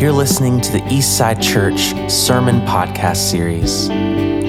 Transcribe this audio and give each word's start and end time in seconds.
You're 0.00 0.12
listening 0.12 0.62
to 0.62 0.72
the 0.72 0.80
Eastside 0.84 1.42
Church 1.42 1.92
Sermon 2.10 2.62
Podcast 2.62 3.30
Series. 3.30 3.90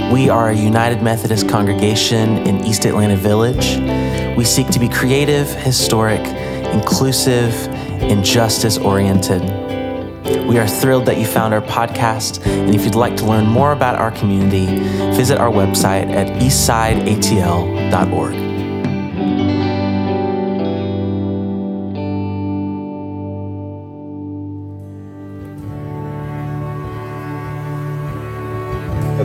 We 0.10 0.30
are 0.30 0.52
a 0.52 0.56
United 0.56 1.04
Methodist 1.04 1.50
congregation 1.50 2.38
in 2.48 2.64
East 2.64 2.86
Atlanta 2.86 3.18
Village. 3.18 3.76
We 4.38 4.46
seek 4.46 4.70
to 4.70 4.80
be 4.80 4.88
creative, 4.88 5.50
historic, 5.50 6.22
inclusive, 6.74 7.54
and 8.02 8.24
justice 8.24 8.78
oriented. 8.78 9.42
We 10.48 10.58
are 10.58 10.70
thrilled 10.70 11.06
that 11.08 11.18
you 11.18 11.26
found 11.26 11.54
our 11.54 11.60
podcast, 11.60 12.48
and 12.48 12.74
if 12.74 12.86
you'd 12.86 12.96
like 12.96 13.18
to 13.18 13.26
learn 13.26 13.46
more 13.46 13.74
about 13.74 13.98
our 13.98 14.12
community, 14.12 14.68
visit 15.18 15.38
our 15.38 15.52
website 15.52 16.10
at 16.12 16.28
eastsideatl.org. 16.42 18.51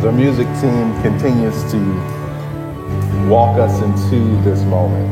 our 0.07 0.13
music 0.13 0.47
team 0.61 1.03
continues 1.03 1.61
to 1.73 1.79
walk 3.29 3.59
us 3.59 3.83
into 3.83 4.41
this 4.43 4.63
moment. 4.63 5.05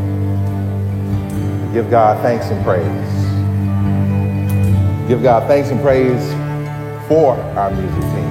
Give 1.75 1.91
God 1.91 2.23
thanks 2.23 2.47
and 2.47 2.65
praise. 2.65 2.87
Give 5.09 5.21
God 5.21 5.49
thanks 5.49 5.71
and 5.71 5.81
praise 5.81 6.23
for 7.09 7.35
our 7.59 7.73
music 7.73 8.03
team. 8.03 8.31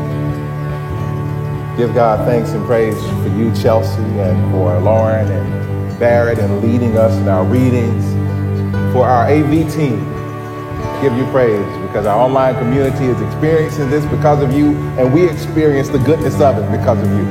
Give 1.76 1.94
God 1.94 2.26
thanks 2.26 2.52
and 2.52 2.66
praise 2.66 2.96
for 2.96 3.28
you, 3.38 3.54
Chelsea, 3.62 4.02
and 4.02 4.52
for 4.54 4.80
Lauren 4.80 5.30
and 5.30 6.00
Barrett, 6.00 6.40
and 6.40 6.64
leading 6.64 6.96
us 6.98 7.14
in 7.18 7.28
our 7.28 7.44
readings. 7.44 8.06
For 8.94 9.06
our 9.06 9.28
AV 9.28 9.70
team, 9.74 10.00
give 11.04 11.18
you 11.18 11.26
praise 11.32 11.68
because 11.86 12.06
our 12.06 12.18
online 12.18 12.56
community 12.56 13.08
is 13.08 13.20
experiencing 13.22 13.90
this 13.90 14.06
because 14.06 14.42
of 14.42 14.54
you, 14.54 14.74
and 14.98 15.14
we 15.14 15.28
experience 15.28 15.90
the 15.90 16.00
goodness 16.00 16.40
of 16.40 16.58
it 16.58 16.72
because 16.72 16.98
of 16.98 17.10
you. 17.10 17.26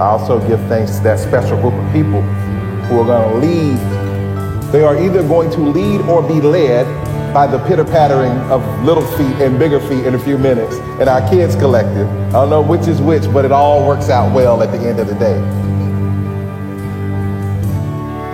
I 0.00 0.06
also 0.06 0.40
give 0.48 0.58
thanks 0.68 0.96
to 0.96 1.02
that 1.04 1.18
special 1.18 1.60
group 1.60 1.74
of 1.74 1.92
people 1.92 2.22
who 2.88 3.00
are 3.00 3.04
going 3.04 3.28
to 3.30 3.46
lead. 3.46 4.72
They 4.72 4.82
are 4.82 4.96
either 4.96 5.22
going 5.22 5.50
to 5.50 5.60
lead 5.60 6.00
or 6.08 6.22
be 6.26 6.40
led 6.40 6.86
by 7.34 7.46
the 7.46 7.58
pitter 7.66 7.84
pattering 7.84 8.32
of 8.50 8.62
little 8.84 9.06
feet 9.18 9.36
and 9.36 9.58
bigger 9.58 9.80
feet 9.80 10.06
in 10.06 10.14
a 10.14 10.18
few 10.18 10.38
minutes 10.38 10.76
and 10.98 11.10
our 11.10 11.20
kids 11.28 11.54
collective. 11.56 12.08
I 12.28 12.32
don't 12.32 12.48
know 12.48 12.62
which 12.62 12.88
is 12.88 13.02
which, 13.02 13.30
but 13.34 13.44
it 13.44 13.52
all 13.52 13.86
works 13.86 14.08
out 14.08 14.34
well 14.34 14.62
at 14.62 14.72
the 14.72 14.78
end 14.78 14.98
of 14.98 15.08
the 15.08 15.14
day. 15.16 15.36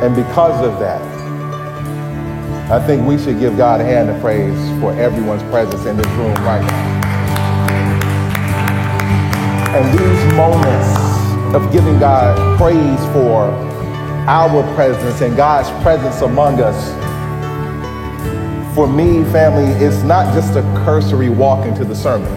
And 0.00 0.14
because 0.14 0.64
of 0.64 0.78
that, 0.78 1.08
I 2.70 2.78
think 2.78 3.06
we 3.06 3.16
should 3.16 3.41
give 3.41 3.56
God 3.56 3.80
a 3.80 3.84
hand 3.84 4.11
of 4.11 4.20
praise 4.20 4.55
for 4.78 4.92
everyone's 4.92 5.42
presence 5.44 5.86
in 5.86 5.97
this 5.97 6.06
room 6.08 6.34
right 6.44 6.61
now. 6.61 6.98
And 9.75 9.98
these 9.98 10.34
moments 10.34 11.55
of 11.55 11.72
giving 11.72 11.98
God 11.98 12.58
praise 12.58 13.00
for 13.14 13.44
our 14.28 14.62
presence 14.75 15.22
and 15.22 15.34
God's 15.34 15.70
presence 15.83 16.20
among 16.20 16.60
us, 16.60 16.92
for 18.75 18.86
me, 18.86 19.25
family, 19.32 19.72
it's 19.82 20.03
not 20.03 20.34
just 20.34 20.55
a 20.55 20.62
cursory 20.84 21.30
walk 21.30 21.64
into 21.64 21.86
the 21.86 21.97
sermon. 21.97 22.30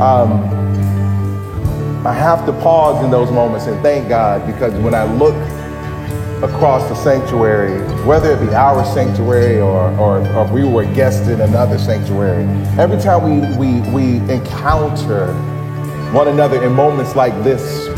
Um, 0.00 0.44
I 2.06 2.12
have 2.12 2.46
to 2.46 2.52
pause 2.52 3.04
in 3.04 3.10
those 3.10 3.32
moments 3.32 3.66
and 3.66 3.82
thank 3.82 4.08
God 4.08 4.46
because 4.46 4.72
when 4.74 4.94
I 4.94 5.02
look 5.02 5.34
across 6.42 6.88
the 6.88 6.94
sanctuary, 6.94 7.80
whether 8.06 8.32
it 8.32 8.40
be 8.40 8.54
our 8.54 8.84
sanctuary 8.84 9.60
or, 9.60 9.90
or, 9.98 10.26
or 10.34 10.46
we 10.52 10.62
were 10.62 10.84
guests 10.94 11.26
in 11.26 11.40
another 11.40 11.78
sanctuary, 11.78 12.44
every 12.78 12.98
time 13.00 13.24
we, 13.24 13.56
we, 13.56 13.80
we 13.90 14.32
encounter 14.32 15.32
one 16.12 16.28
another 16.28 16.62
in 16.64 16.72
moments 16.72 17.16
like 17.16 17.34
this, 17.42 17.88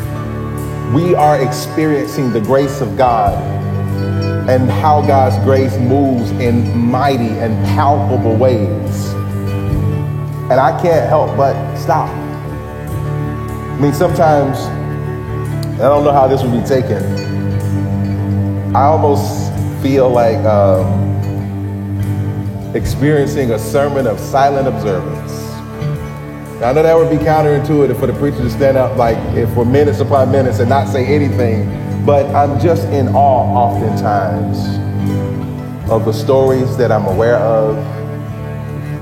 we 0.95 1.15
are 1.15 1.41
experiencing 1.41 2.33
the 2.33 2.41
grace 2.41 2.81
of 2.81 2.97
God 2.97 3.37
and 4.49 4.71
how 4.71 5.03
God's 5.03 5.37
grace 5.45 5.77
moves 5.77 6.31
in 6.33 6.77
mighty 6.77 7.29
and 7.29 7.55
palpable 7.67 8.37
ways. 8.37 9.13
And 10.51 10.55
I 10.55 10.81
can't 10.81 11.07
help 11.09 11.37
but 11.37 11.77
stop. 11.77 12.09
I 12.09 13.79
mean, 13.79 13.93
sometimes, 13.93 14.59
I 15.79 15.89
don't 15.89 16.05
know 16.05 16.13
how 16.13 16.27
this 16.27 16.43
would 16.43 16.53
be 16.53 16.67
taken, 16.67 17.20
I 18.73 18.85
almost 18.85 19.53
feel 19.83 20.09
like 20.09 20.39
um, 20.45 20.87
experiencing 22.77 23.51
a 23.51 23.59
sermon 23.59 24.07
of 24.07 24.21
silent 24.21 24.69
observance. 24.69 25.33
Now, 26.61 26.71
I 26.71 26.73
know 26.75 26.85
that 26.85 26.97
would 26.97 27.11
be 27.11 27.17
counterintuitive 27.17 27.99
for 27.99 28.07
the 28.07 28.13
preacher 28.13 28.39
to 28.39 28.51
stand 28.51 28.77
up 28.77 28.97
like 28.97 29.19
for 29.55 29.65
minutes 29.65 29.99
upon 29.99 30.31
minutes 30.31 30.61
and 30.61 30.69
not 30.69 30.87
say 30.87 31.05
anything, 31.05 31.67
but 32.07 32.27
I'm 32.33 32.61
just 32.61 32.87
in 32.91 33.09
awe 33.09 33.73
oftentimes 33.73 34.59
of 35.91 36.05
the 36.05 36.13
stories 36.13 36.77
that 36.77 36.93
I'm 36.93 37.07
aware 37.07 37.39
of 37.39 37.77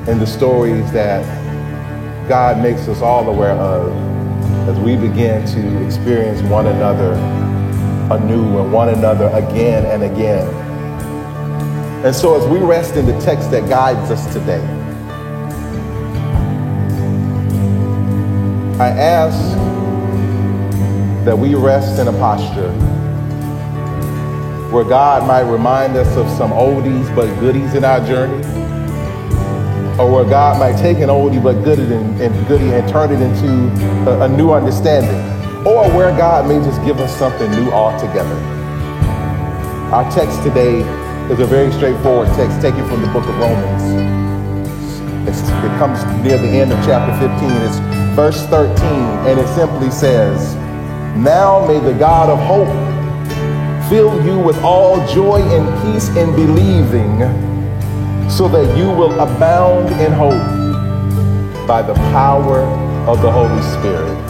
and 0.09 0.19
the 0.19 0.27
stories 0.27 0.91
that 0.93 1.23
God 2.27 2.63
makes 2.63 2.89
us 2.89 3.03
all 3.03 3.29
aware 3.29 3.53
of 3.53 3.93
as 4.67 4.79
we 4.79 4.97
begin 4.97 5.47
to 5.49 5.85
experience 5.85 6.41
one 6.49 6.69
another 6.69 7.13
anew 8.11 8.59
and 8.59 8.73
one 8.73 8.89
another 8.89 9.27
again 9.35 9.85
and 9.87 10.03
again. 10.03 10.47
And 12.05 12.15
so, 12.15 12.41
as 12.41 12.47
we 12.47 12.59
rest 12.59 12.97
in 12.97 13.07
the 13.07 13.19
text 13.21 13.51
that 13.51 13.69
guides 13.69 14.11
us 14.11 14.33
today, 14.33 14.63
I 18.81 18.89
ask 18.89 19.39
that 21.25 21.37
we 21.37 21.55
rest 21.55 21.99
in 21.99 22.09
a 22.09 22.13
posture 22.13 22.71
where 24.71 24.85
God 24.85 25.27
might 25.27 25.51
remind 25.51 25.97
us 25.97 26.17
of 26.17 26.29
some 26.39 26.53
oldies 26.53 27.15
but 27.15 27.27
goodies 27.41 27.75
in 27.75 27.85
our 27.85 27.99
journey, 28.07 28.43
or 29.99 30.11
where 30.11 30.25
God 30.25 30.59
might 30.59 30.81
take 30.81 30.99
an 30.99 31.09
oldie 31.09 31.43
but 31.43 31.63
goodie 31.65 31.93
and, 31.93 32.21
and 32.21 32.47
goodie 32.47 32.73
and 32.73 32.89
turn 32.89 33.11
it 33.11 33.21
into 33.21 34.11
a, 34.11 34.21
a 34.23 34.29
new 34.29 34.53
understanding 34.53 35.38
or 35.67 35.89
where 35.91 36.17
God 36.17 36.47
may 36.47 36.59
just 36.65 36.83
give 36.85 37.01
us 37.01 37.17
something 37.19 37.51
new 37.51 37.71
altogether. 37.71 38.35
Our 39.93 40.09
text 40.11 40.43
today 40.43 40.81
is 41.31 41.41
a 41.41 41.47
very 41.47 41.73
straightforward 41.73 42.29
text 42.37 42.61
taken 42.61 42.87
from 42.89 43.03
the 43.03 43.09
book 43.09 43.27
of 43.27 43.37
Romans. 43.39 43.83
It's, 45.29 45.41
it 45.41 45.79
comes 45.79 46.05
near 46.23 46.39
the 46.39 46.49
end 46.49 46.73
of 46.73 46.79
chapter 46.85 47.13
15. 47.19 47.51
It's 47.63 47.79
verse 48.15 48.41
13, 48.47 48.77
and 49.27 49.39
it 49.39 49.49
simply 49.55 49.91
says, 49.91 50.55
Now 51.17 51.67
may 51.67 51.81
the 51.81 51.93
God 51.99 52.31
of 52.31 52.39
hope 52.47 52.69
fill 53.91 54.25
you 54.25 54.39
with 54.39 54.59
all 54.63 54.97
joy 55.09 55.41
and 55.41 55.67
peace 55.83 56.09
in 56.17 56.35
believing, 56.37 57.19
so 58.31 58.49
that 58.49 58.77
you 58.77 58.87
will 58.87 59.19
abound 59.21 59.89
in 60.01 60.13
hope 60.13 61.67
by 61.67 61.83
the 61.83 61.95
power 62.13 62.61
of 63.09 63.21
the 63.23 63.31
Holy 63.31 63.63
Spirit. 63.79 64.28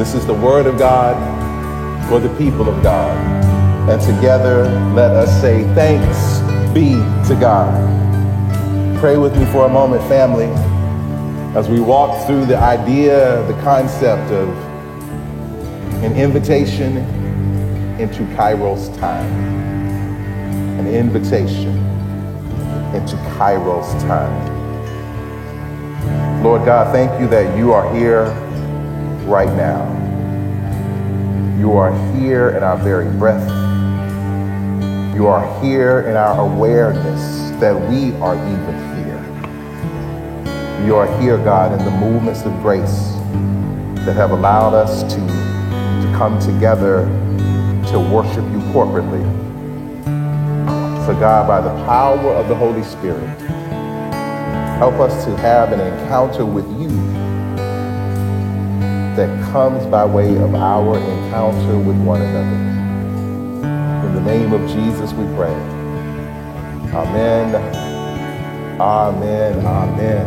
This 0.00 0.14
is 0.14 0.24
the 0.24 0.32
word 0.32 0.64
of 0.64 0.78
God 0.78 1.14
for 2.08 2.20
the 2.20 2.34
people 2.38 2.70
of 2.70 2.82
God. 2.82 3.14
And 3.90 4.00
together, 4.00 4.64
let 4.94 5.10
us 5.10 5.42
say, 5.42 5.62
Thanks 5.74 6.38
be 6.72 6.92
to 7.28 7.38
God. 7.38 7.68
Pray 8.98 9.18
with 9.18 9.36
me 9.36 9.44
for 9.52 9.66
a 9.66 9.68
moment, 9.68 10.02
family, 10.08 10.46
as 11.54 11.68
we 11.68 11.80
walk 11.80 12.26
through 12.26 12.46
the 12.46 12.56
idea, 12.56 13.46
the 13.46 13.52
concept 13.60 14.32
of 14.32 14.48
an 16.02 16.16
invitation 16.16 16.96
into 18.00 18.22
Kairos 18.36 18.98
time. 18.98 19.30
An 20.78 20.86
invitation 20.86 21.76
into 22.94 23.16
Kairos 23.36 24.00
time. 24.00 24.48
Lord 26.42 26.64
God, 26.64 26.90
thank 26.90 27.20
you 27.20 27.28
that 27.28 27.54
you 27.54 27.74
are 27.74 27.94
here 27.94 28.34
right 29.26 29.52
now. 29.56 29.86
You 31.58 31.72
are 31.72 31.92
here 32.14 32.50
in 32.50 32.62
our 32.62 32.76
very 32.78 33.10
breath. 33.18 33.48
You 35.14 35.26
are 35.26 35.62
here 35.62 36.00
in 36.08 36.16
our 36.16 36.40
awareness 36.40 37.50
that 37.60 37.74
we 37.90 38.14
are 38.16 38.34
even 38.34 38.74
here. 39.04 40.86
You 40.86 40.96
are 40.96 41.20
here, 41.20 41.36
God, 41.36 41.78
in 41.78 41.84
the 41.84 41.90
movements 41.90 42.42
of 42.42 42.52
grace 42.62 43.12
that 44.06 44.16
have 44.16 44.30
allowed 44.30 44.72
us 44.72 45.02
to, 45.02 45.20
to 45.20 46.14
come 46.16 46.38
together 46.40 47.04
to 47.90 47.98
worship 47.98 48.44
you 48.50 48.60
corporately. 48.72 49.22
So, 51.04 51.14
God, 51.20 51.46
by 51.46 51.60
the 51.60 51.74
power 51.84 52.32
of 52.34 52.48
the 52.48 52.54
Holy 52.54 52.82
Spirit, 52.82 53.26
help 54.78 54.94
us 54.94 55.24
to 55.26 55.36
have 55.36 55.72
an 55.72 55.80
encounter 55.80 56.46
with 56.46 56.64
you 56.80 56.88
that 59.20 59.52
comes 59.52 59.84
by 59.86 60.04
way 60.04 60.36
of 60.38 60.54
our 60.54 60.98
encounter 60.98 61.78
with 61.78 61.96
one 61.98 62.22
another. 62.22 64.08
In 64.08 64.14
the 64.14 64.22
name 64.22 64.52
of 64.52 64.60
Jesus 64.70 65.12
we 65.12 65.24
pray. 65.36 65.54
Amen 66.92 67.88
Amen. 68.80 69.66
Amen. 69.66 70.24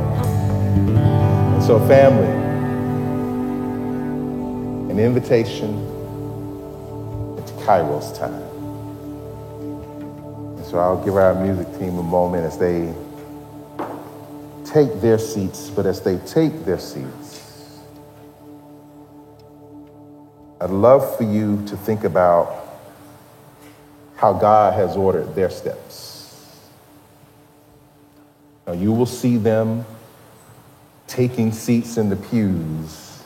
And 1.55 1.63
so, 1.63 1.79
family, 1.87 2.27
an 4.91 4.99
invitation 4.99 5.69
into 7.35 7.53
Kairos 7.65 8.15
time. 8.15 8.43
And 10.55 10.65
so 10.67 10.77
I'll 10.77 11.03
give 11.03 11.15
our 11.15 11.33
music 11.33 11.67
team 11.79 11.97
a 11.97 12.03
moment 12.03 12.45
as 12.45 12.59
they 12.59 12.93
take 14.71 15.01
their 15.01 15.17
seats, 15.17 15.71
but 15.71 15.87
as 15.87 16.01
they 16.01 16.19
take 16.19 16.63
their 16.63 16.77
seats, 16.77 17.22
I'd 20.63 20.69
love 20.69 21.17
for 21.17 21.23
you 21.23 21.61
to 21.67 21.75
think 21.75 22.05
about 22.05 22.65
how 24.15 24.31
God 24.31 24.73
has 24.75 24.95
ordered 24.95 25.35
their 25.35 25.49
steps. 25.49 26.69
Now, 28.65 28.71
you 28.71 28.93
will 28.93 29.05
see 29.05 29.35
them 29.35 29.85
taking 31.05 31.51
seats 31.51 31.97
in 31.97 32.07
the 32.07 32.15
pews, 32.15 33.21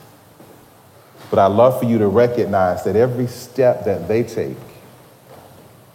but 1.30 1.38
I'd 1.38 1.52
love 1.52 1.78
for 1.78 1.86
you 1.86 1.98
to 1.98 2.08
recognize 2.08 2.82
that 2.82 2.96
every 2.96 3.28
step 3.28 3.84
that 3.84 4.08
they 4.08 4.24
take 4.24 4.56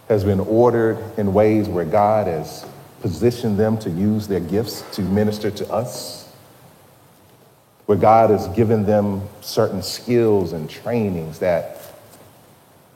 has 0.08 0.24
been 0.24 0.40
ordered 0.40 0.96
in 1.18 1.34
ways 1.34 1.68
where 1.68 1.84
God 1.84 2.26
has 2.26 2.64
positioned 3.02 3.58
them 3.58 3.76
to 3.80 3.90
use 3.90 4.28
their 4.28 4.40
gifts 4.40 4.82
to 4.92 5.02
minister 5.02 5.50
to 5.50 5.70
us, 5.70 6.23
where 7.86 7.98
God 7.98 8.30
has 8.30 8.48
given 8.48 8.86
them 8.86 9.22
certain 9.40 9.82
skills 9.82 10.52
and 10.52 10.68
trainings 10.68 11.40
that 11.40 11.80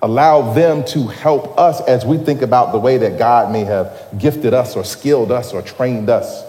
allow 0.00 0.52
them 0.52 0.84
to 0.84 1.06
help 1.08 1.58
us 1.58 1.80
as 1.82 2.06
we 2.06 2.18
think 2.18 2.42
about 2.42 2.72
the 2.72 2.78
way 2.78 2.98
that 2.98 3.18
God 3.18 3.52
may 3.52 3.64
have 3.64 4.08
gifted 4.18 4.54
us 4.54 4.76
or 4.76 4.84
skilled 4.84 5.32
us 5.32 5.52
or 5.52 5.60
trained 5.60 6.08
us. 6.08 6.44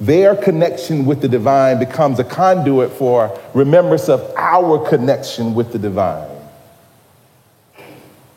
Their 0.00 0.34
connection 0.34 1.04
with 1.04 1.20
the 1.20 1.28
divine 1.28 1.78
becomes 1.78 2.18
a 2.18 2.24
conduit 2.24 2.92
for 2.92 3.38
remembrance 3.52 4.08
of 4.08 4.32
our 4.36 4.88
connection 4.88 5.54
with 5.54 5.72
the 5.72 5.78
divine. 5.78 6.30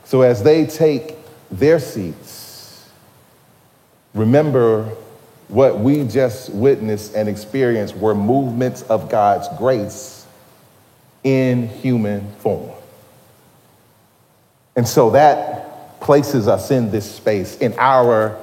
So 0.03 0.21
as 0.21 0.43
they 0.43 0.65
take 0.65 1.15
their 1.51 1.79
seats, 1.79 2.37
Remember, 4.17 4.89
what 5.47 5.79
we 5.79 6.03
just 6.03 6.49
witnessed 6.49 7.15
and 7.15 7.29
experienced 7.29 7.95
were 7.95 8.13
movements 8.13 8.81
of 8.83 9.09
God's 9.09 9.47
grace 9.57 10.25
in 11.23 11.67
human 11.67 12.29
form. 12.39 12.71
And 14.75 14.87
so 14.87 15.11
that 15.11 15.99
places 16.01 16.47
us 16.47 16.69
in 16.69 16.91
this 16.91 17.09
space, 17.09 17.57
in 17.57 17.73
our 17.79 18.37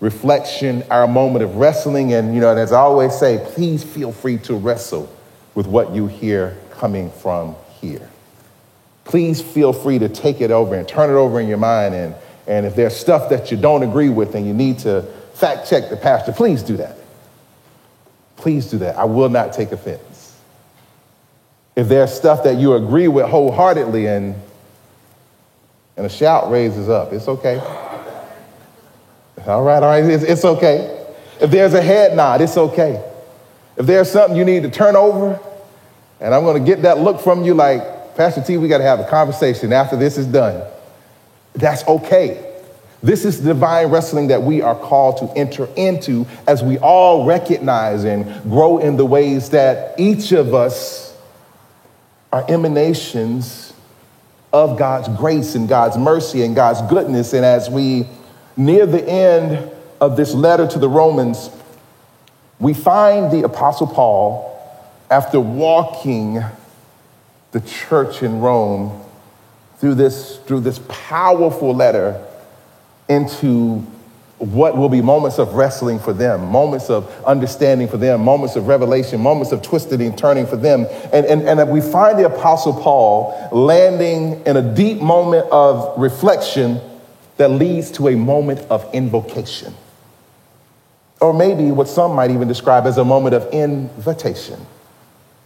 reflection, 0.00 0.82
our 0.90 1.06
moment 1.06 1.44
of 1.44 1.56
wrestling. 1.56 2.14
And, 2.14 2.34
you 2.34 2.40
know, 2.40 2.50
and 2.50 2.58
as 2.58 2.72
I 2.72 2.80
always 2.80 3.14
say, 3.18 3.44
please 3.52 3.84
feel 3.84 4.12
free 4.12 4.38
to 4.38 4.54
wrestle 4.54 5.14
with 5.54 5.66
what 5.66 5.92
you 5.92 6.06
hear 6.06 6.56
coming 6.70 7.10
from 7.10 7.56
here. 7.80 8.08
Please 9.04 9.42
feel 9.42 9.72
free 9.72 9.98
to 9.98 10.08
take 10.08 10.40
it 10.40 10.50
over 10.50 10.74
and 10.74 10.88
turn 10.88 11.10
it 11.10 11.14
over 11.14 11.40
in 11.40 11.48
your 11.48 11.58
mind 11.58 11.94
and 11.94 12.14
and 12.46 12.66
if 12.66 12.74
there's 12.74 12.96
stuff 12.96 13.30
that 13.30 13.52
you 13.52 13.56
don't 13.56 13.84
agree 13.84 14.08
with 14.08 14.34
and 14.34 14.44
you 14.44 14.52
need 14.52 14.80
to 14.80 15.06
fact 15.40 15.68
check 15.68 15.90
the 15.90 15.96
pastor, 15.96 16.32
please 16.32 16.62
do 16.62 16.76
that. 16.76 16.96
Please 18.36 18.66
do 18.66 18.78
that. 18.78 18.96
I 18.96 19.04
will 19.04 19.28
not 19.28 19.52
take 19.52 19.72
offense. 19.72 20.38
If 21.76 21.88
there's 21.88 22.12
stuff 22.12 22.44
that 22.44 22.56
you 22.56 22.74
agree 22.74 23.08
with 23.08 23.26
wholeheartedly 23.26 24.06
and, 24.06 24.34
and 25.96 26.06
a 26.06 26.08
shout 26.08 26.50
raises 26.50 26.88
up, 26.88 27.12
it's 27.12 27.26
okay. 27.26 27.58
All 29.46 29.62
right, 29.62 29.82
all 29.82 29.88
right, 29.88 30.04
it's, 30.04 30.22
it's 30.22 30.44
okay. 30.44 31.06
If 31.40 31.50
there's 31.50 31.72
a 31.72 31.80
head 31.80 32.14
nod, 32.14 32.42
it's 32.42 32.56
okay. 32.56 33.02
If 33.76 33.86
there's 33.86 34.10
something 34.10 34.36
you 34.36 34.44
need 34.44 34.64
to 34.64 34.70
turn 34.70 34.94
over, 34.94 35.40
and 36.20 36.34
I'm 36.34 36.44
going 36.44 36.62
to 36.62 36.66
get 36.66 36.82
that 36.82 36.98
look 36.98 37.20
from 37.20 37.44
you 37.44 37.54
like, 37.54 38.14
Pastor 38.14 38.42
T, 38.42 38.58
we 38.58 38.68
got 38.68 38.78
to 38.78 38.84
have 38.84 39.00
a 39.00 39.08
conversation 39.08 39.72
after 39.72 39.96
this 39.96 40.18
is 40.18 40.26
done. 40.26 40.62
That's 41.54 41.86
okay. 41.86 42.49
This 43.02 43.24
is 43.24 43.40
divine 43.40 43.88
wrestling 43.88 44.28
that 44.28 44.42
we 44.42 44.60
are 44.60 44.74
called 44.74 45.18
to 45.18 45.38
enter 45.38 45.68
into 45.74 46.26
as 46.46 46.62
we 46.62 46.78
all 46.78 47.24
recognize 47.24 48.04
and 48.04 48.42
grow 48.42 48.78
in 48.78 48.96
the 48.96 49.06
ways 49.06 49.50
that 49.50 49.98
each 49.98 50.32
of 50.32 50.54
us 50.54 51.16
are 52.32 52.44
emanations 52.48 53.72
of 54.52 54.78
God's 54.78 55.08
grace 55.16 55.54
and 55.54 55.68
God's 55.68 55.96
mercy 55.96 56.42
and 56.42 56.54
God's 56.54 56.82
goodness. 56.90 57.32
And 57.32 57.44
as 57.44 57.70
we 57.70 58.06
near 58.56 58.84
the 58.84 59.02
end 59.08 59.70
of 60.00 60.16
this 60.16 60.34
letter 60.34 60.66
to 60.66 60.78
the 60.78 60.88
Romans, 60.88 61.50
we 62.58 62.74
find 62.74 63.32
the 63.32 63.44
Apostle 63.44 63.86
Paul, 63.86 64.46
after 65.10 65.40
walking 65.40 66.42
the 67.52 67.60
church 67.60 68.22
in 68.22 68.40
Rome, 68.40 69.02
through 69.78 69.94
this, 69.94 70.36
through 70.40 70.60
this 70.60 70.78
powerful 70.88 71.74
letter 71.74 72.24
into 73.10 73.84
what 74.40 74.74
will 74.74 74.88
be 74.88 75.02
moments 75.02 75.38
of 75.38 75.52
wrestling 75.52 75.98
for 75.98 76.14
them, 76.14 76.46
moments 76.46 76.88
of 76.88 77.12
understanding 77.26 77.86
for 77.86 77.98
them, 77.98 78.22
moments 78.22 78.56
of 78.56 78.68
revelation, 78.68 79.20
moments 79.20 79.52
of 79.52 79.60
twisting 79.60 80.00
and 80.00 80.16
turning 80.16 80.46
for 80.46 80.56
them. 80.56 80.86
And, 81.12 81.26
and, 81.26 81.42
and 81.42 81.70
we 81.70 81.82
find 81.82 82.18
the 82.18 82.24
Apostle 82.24 82.72
Paul 82.72 83.50
landing 83.52 84.42
in 84.46 84.56
a 84.56 84.74
deep 84.74 85.02
moment 85.02 85.46
of 85.52 85.98
reflection 86.00 86.80
that 87.36 87.50
leads 87.50 87.90
to 87.92 88.08
a 88.08 88.16
moment 88.16 88.60
of 88.70 88.88
invocation. 88.94 89.74
Or 91.20 91.34
maybe 91.34 91.70
what 91.70 91.86
some 91.86 92.14
might 92.14 92.30
even 92.30 92.48
describe 92.48 92.86
as 92.86 92.96
a 92.96 93.04
moment 93.04 93.34
of 93.34 93.46
invitation. 93.52 94.58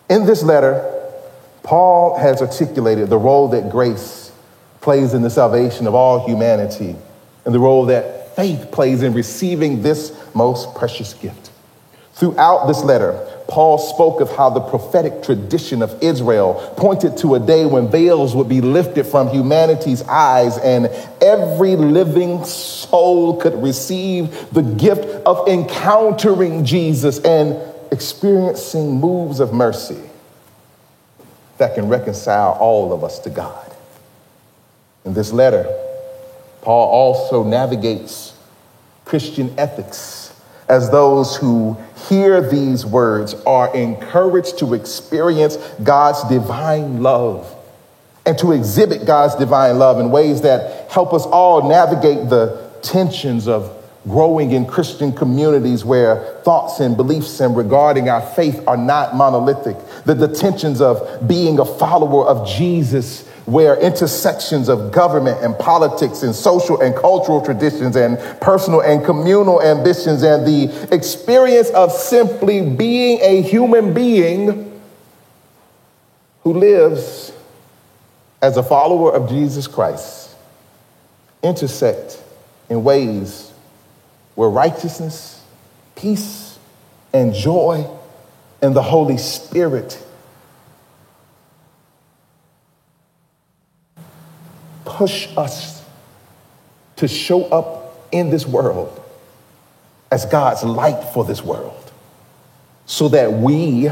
In 0.09 0.25
this 0.25 0.45
letter, 0.45 0.89
Paul 1.65 2.17
has 2.17 2.41
articulated 2.41 3.11
the 3.11 3.19
role 3.19 3.49
that 3.49 3.71
grace 3.71 4.31
plays 4.81 5.15
in 5.15 5.23
the 5.23 5.31
salvation 5.31 5.89
of 5.89 5.97
all 5.97 6.25
humanity 6.25 6.95
and 7.45 7.55
the 7.55 7.59
role 7.59 7.87
that 7.87 8.35
faith 8.37 8.71
plays 8.73 9.03
in 9.03 9.13
receiving 9.15 9.83
this 9.83 10.17
most 10.35 10.75
precious 10.75 11.15
gift. 11.15 11.51
Throughout 12.15 12.67
this 12.67 12.83
letter, 12.83 13.29
Paul 13.49 13.77
spoke 13.79 14.21
of 14.21 14.35
how 14.35 14.51
the 14.51 14.61
prophetic 14.61 15.23
tradition 15.23 15.83
of 15.83 16.03
Israel 16.03 16.75
pointed 16.77 17.17
to 17.19 17.35
a 17.35 17.41
day 17.41 17.67
when 17.67 17.91
veils 17.91 18.35
would 18.35 18.49
be 18.49 18.61
lifted 18.61 19.05
from 19.05 19.29
humanity's 19.29 20.03
eyes 20.03 20.57
and 20.59 20.87
every 21.21 21.77
living 21.77 22.45
soul 22.45 23.37
could 23.37 23.61
receive 23.63 24.53
the 24.53 24.63
gift 24.63 25.05
of 25.27 25.47
encountering 25.49 26.65
Jesus 26.65 27.19
and 27.21 27.57
experiencing 27.93 29.01
moves 29.01 29.41
of 29.41 29.53
mercy 29.53 30.01
that 31.59 31.75
can 31.75 31.89
reconcile 31.89 32.53
all 32.53 32.93
of 32.93 33.05
us 33.05 33.19
to 33.21 33.31
God. 33.31 33.73
In 35.05 35.15
this 35.15 35.33
letter, 35.33 35.84
Paul 36.65 36.89
also 36.89 37.45
navigates 37.45 38.35
Christian 39.05 39.55
ethics 39.59 40.35
as 40.69 40.91
those 40.91 41.37
who 41.37 41.77
hear 42.09 42.41
these 42.41 42.87
words 42.87 43.35
are 43.47 43.75
encouraged 43.77 44.59
to 44.59 44.73
experience 44.75 45.57
God's 45.83 46.27
divine 46.29 47.03
love 47.03 47.55
and 48.27 48.39
to 48.39 48.53
exhibit 48.53 49.07
God's 49.07 49.35
divine 49.35 49.79
love 49.79 50.01
in 50.01 50.11
ways 50.11 50.41
that 50.41 50.91
help 50.91 51.13
us 51.13 51.27
all 51.27 51.69
navigate 51.69 52.31
the 52.31 52.71
tensions 52.83 53.47
of 53.47 53.71
growing 54.05 54.53
in 54.53 54.67
Christian 54.67 55.13
communities 55.13 55.85
where 55.85 56.41
thoughts 56.45 56.81
and 56.81 56.97
beliefs 56.97 57.41
and 57.41 57.57
regarding 57.57 58.09
our 58.09 58.21
faith 58.21 58.63
are 58.67 58.77
not 58.77 59.15
monolithic. 59.15 59.77
The, 60.05 60.15
the 60.15 60.29
tensions 60.29 60.81
of 60.81 61.27
being 61.27 61.59
a 61.59 61.65
follower 61.65 62.27
of 62.27 62.47
Jesus 62.49 63.29
where 63.47 63.79
intersections 63.79 64.69
of 64.69 64.91
government 64.91 65.43
and 65.43 65.59
politics 65.59 66.23
and 66.23 66.35
social 66.35 66.81
and 66.81 66.97
cultural 66.97 67.43
traditions 67.43 67.95
and 67.95 68.19
personal 68.41 68.81
and 68.81 69.05
communal 69.05 69.63
ambitions 69.63 70.23
and 70.23 70.47
the 70.47 70.89
experience 70.95 71.69
of 71.71 71.93
simply 71.93 72.63
being 72.69 73.19
a 73.21 73.43
human 73.43 73.93
being 73.93 74.81
who 76.43 76.55
lives 76.55 77.33
as 78.41 78.57
a 78.57 78.63
follower 78.63 79.13
of 79.15 79.29
Jesus 79.29 79.67
Christ 79.67 80.35
intersect 81.43 82.23
in 82.69 82.83
ways 82.83 83.53
where 84.35 84.49
righteousness, 84.49 85.43
peace, 85.97 86.59
and 87.13 87.33
joy 87.33 87.87
and 88.61 88.75
the 88.75 88.83
Holy 88.83 89.19
Spirit 89.19 90.04
push 94.85 95.29
us 95.37 95.83
to 96.97 97.09
show 97.09 97.45
up 97.47 98.07
in 98.13 98.31
this 98.31 98.47
world 98.47 99.01
as 100.11 100.27
God's 100.27 100.63
light 100.63 101.03
for 101.13 101.25
this 101.25 101.43
world 101.43 101.93
so 102.87 103.09
that 103.09 103.33
we 103.33 103.91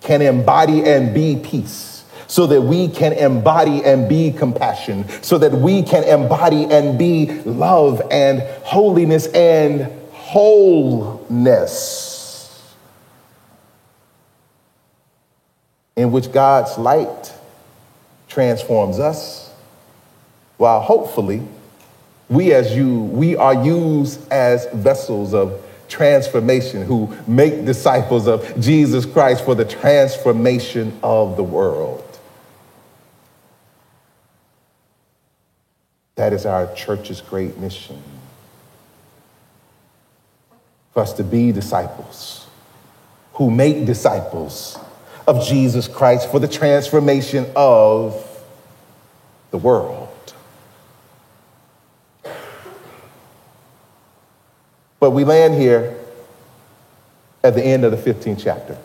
can 0.00 0.22
embody 0.22 0.82
and 0.84 1.14
be 1.14 1.36
peace, 1.36 2.04
so 2.26 2.46
that 2.46 2.62
we 2.62 2.88
can 2.88 3.12
embody 3.12 3.84
and 3.84 4.08
be 4.08 4.32
compassion, 4.32 5.08
so 5.22 5.38
that 5.38 5.52
we 5.52 5.82
can 5.82 6.04
embody 6.04 6.64
and 6.64 6.98
be 6.98 7.30
love 7.42 8.02
and 8.10 8.40
holiness 8.64 9.26
and 9.28 9.92
wholeness 10.12 12.08
in 15.96 16.12
which 16.12 16.30
God's 16.30 16.78
light 16.78 17.32
transforms 18.28 19.00
us, 19.00 19.47
while 20.58 20.80
hopefully 20.80 21.42
we 22.28 22.52
as 22.52 22.76
you, 22.76 23.00
we 23.00 23.36
are 23.36 23.64
used 23.64 24.30
as 24.30 24.66
vessels 24.74 25.32
of 25.32 25.64
transformation 25.88 26.82
who 26.82 27.16
make 27.26 27.64
disciples 27.64 28.28
of 28.28 28.60
Jesus 28.60 29.06
Christ 29.06 29.44
for 29.44 29.54
the 29.54 29.64
transformation 29.64 30.98
of 31.02 31.36
the 31.36 31.42
world. 31.42 32.04
That 36.16 36.32
is 36.32 36.44
our 36.44 36.72
church's 36.74 37.22
great 37.22 37.56
mission. 37.56 38.02
For 40.92 41.00
us 41.00 41.14
to 41.14 41.24
be 41.24 41.52
disciples 41.52 42.48
who 43.38 43.52
make 43.52 43.86
disciples 43.86 44.76
of 45.28 45.46
Jesus 45.46 45.86
Christ 45.86 46.28
for 46.28 46.40
the 46.40 46.48
transformation 46.48 47.46
of 47.54 48.26
the 49.52 49.58
world. 49.58 50.07
But 55.00 55.10
we 55.10 55.24
land 55.24 55.54
here 55.54 55.96
at 57.44 57.54
the 57.54 57.64
end 57.64 57.84
of 57.84 57.92
the 57.92 58.12
15th 58.12 58.42
chapter. 58.42 58.76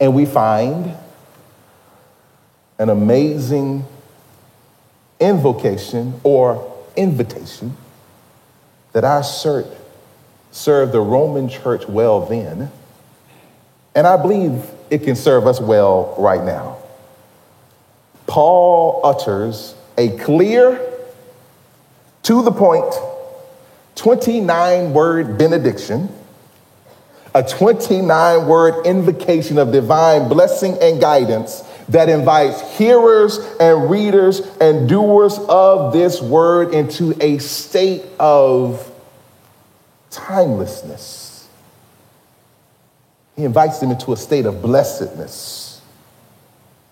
And 0.00 0.14
we 0.14 0.26
find 0.26 0.94
an 2.78 2.88
amazing 2.88 3.84
invocation 5.20 6.20
or 6.24 6.72
invitation 6.96 7.76
that 8.92 9.04
our 9.04 9.20
cert 9.20 9.72
served 10.50 10.92
the 10.92 11.00
Roman 11.00 11.48
church 11.48 11.86
well 11.88 12.26
then. 12.26 12.70
And 13.94 14.06
I 14.06 14.20
believe 14.20 14.64
it 14.90 15.02
can 15.02 15.16
serve 15.16 15.46
us 15.46 15.60
well 15.60 16.14
right 16.18 16.42
now. 16.42 16.78
Paul 18.26 19.00
utters 19.04 19.74
a 19.96 20.16
clear, 20.18 20.80
to 22.22 22.42
the 22.42 22.50
point, 22.50 22.92
29 23.96 24.92
word 24.92 25.38
benediction, 25.38 26.08
a 27.34 27.42
29 27.42 28.46
word 28.46 28.86
invocation 28.86 29.58
of 29.58 29.72
divine 29.72 30.28
blessing 30.28 30.76
and 30.80 31.00
guidance 31.00 31.62
that 31.88 32.08
invites 32.08 32.76
hearers 32.76 33.38
and 33.60 33.90
readers 33.90 34.40
and 34.60 34.88
doers 34.88 35.38
of 35.48 35.92
this 35.92 36.20
word 36.20 36.72
into 36.72 37.14
a 37.20 37.38
state 37.38 38.02
of 38.18 38.90
timelessness. 40.10 41.48
He 43.36 43.44
invites 43.44 43.80
them 43.80 43.90
into 43.90 44.12
a 44.12 44.16
state 44.16 44.46
of 44.46 44.62
blessedness 44.62 45.82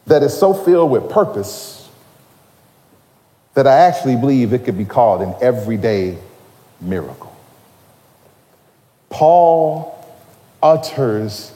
that 0.07 0.23
is 0.23 0.37
so 0.37 0.53
filled 0.53 0.91
with 0.91 1.09
purpose 1.09 1.89
that 3.55 3.67
I 3.67 3.77
actually 3.77 4.17
believe 4.17 4.53
it 4.53 4.65
could 4.65 4.79
be 4.79 4.85
called 4.85 5.23
an 5.23 5.35
everyday 5.41 6.19
miracle. 6.83 7.35
Paul 9.09 9.99
utters 10.63 11.53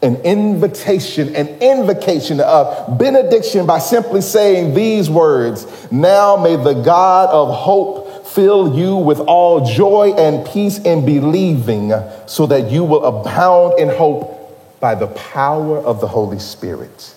an 0.00 0.16
invitation, 0.16 1.34
an 1.34 1.48
invocation, 1.60 2.40
of 2.40 2.98
benediction 2.98 3.66
by 3.66 3.78
simply 3.80 4.20
saying 4.20 4.74
these 4.74 5.10
words 5.10 5.66
Now 5.90 6.36
may 6.36 6.56
the 6.56 6.74
God 6.74 7.30
of 7.30 7.54
hope 7.54 8.26
fill 8.28 8.78
you 8.78 8.96
with 8.96 9.18
all 9.20 9.64
joy 9.64 10.12
and 10.12 10.46
peace 10.46 10.78
in 10.78 11.04
believing, 11.04 11.92
so 12.26 12.46
that 12.46 12.70
you 12.70 12.84
will 12.84 13.04
abound 13.04 13.78
in 13.80 13.88
hope 13.88 14.80
by 14.80 14.94
the 14.94 15.08
power 15.08 15.78
of 15.78 16.00
the 16.00 16.06
Holy 16.06 16.38
Spirit. 16.38 17.14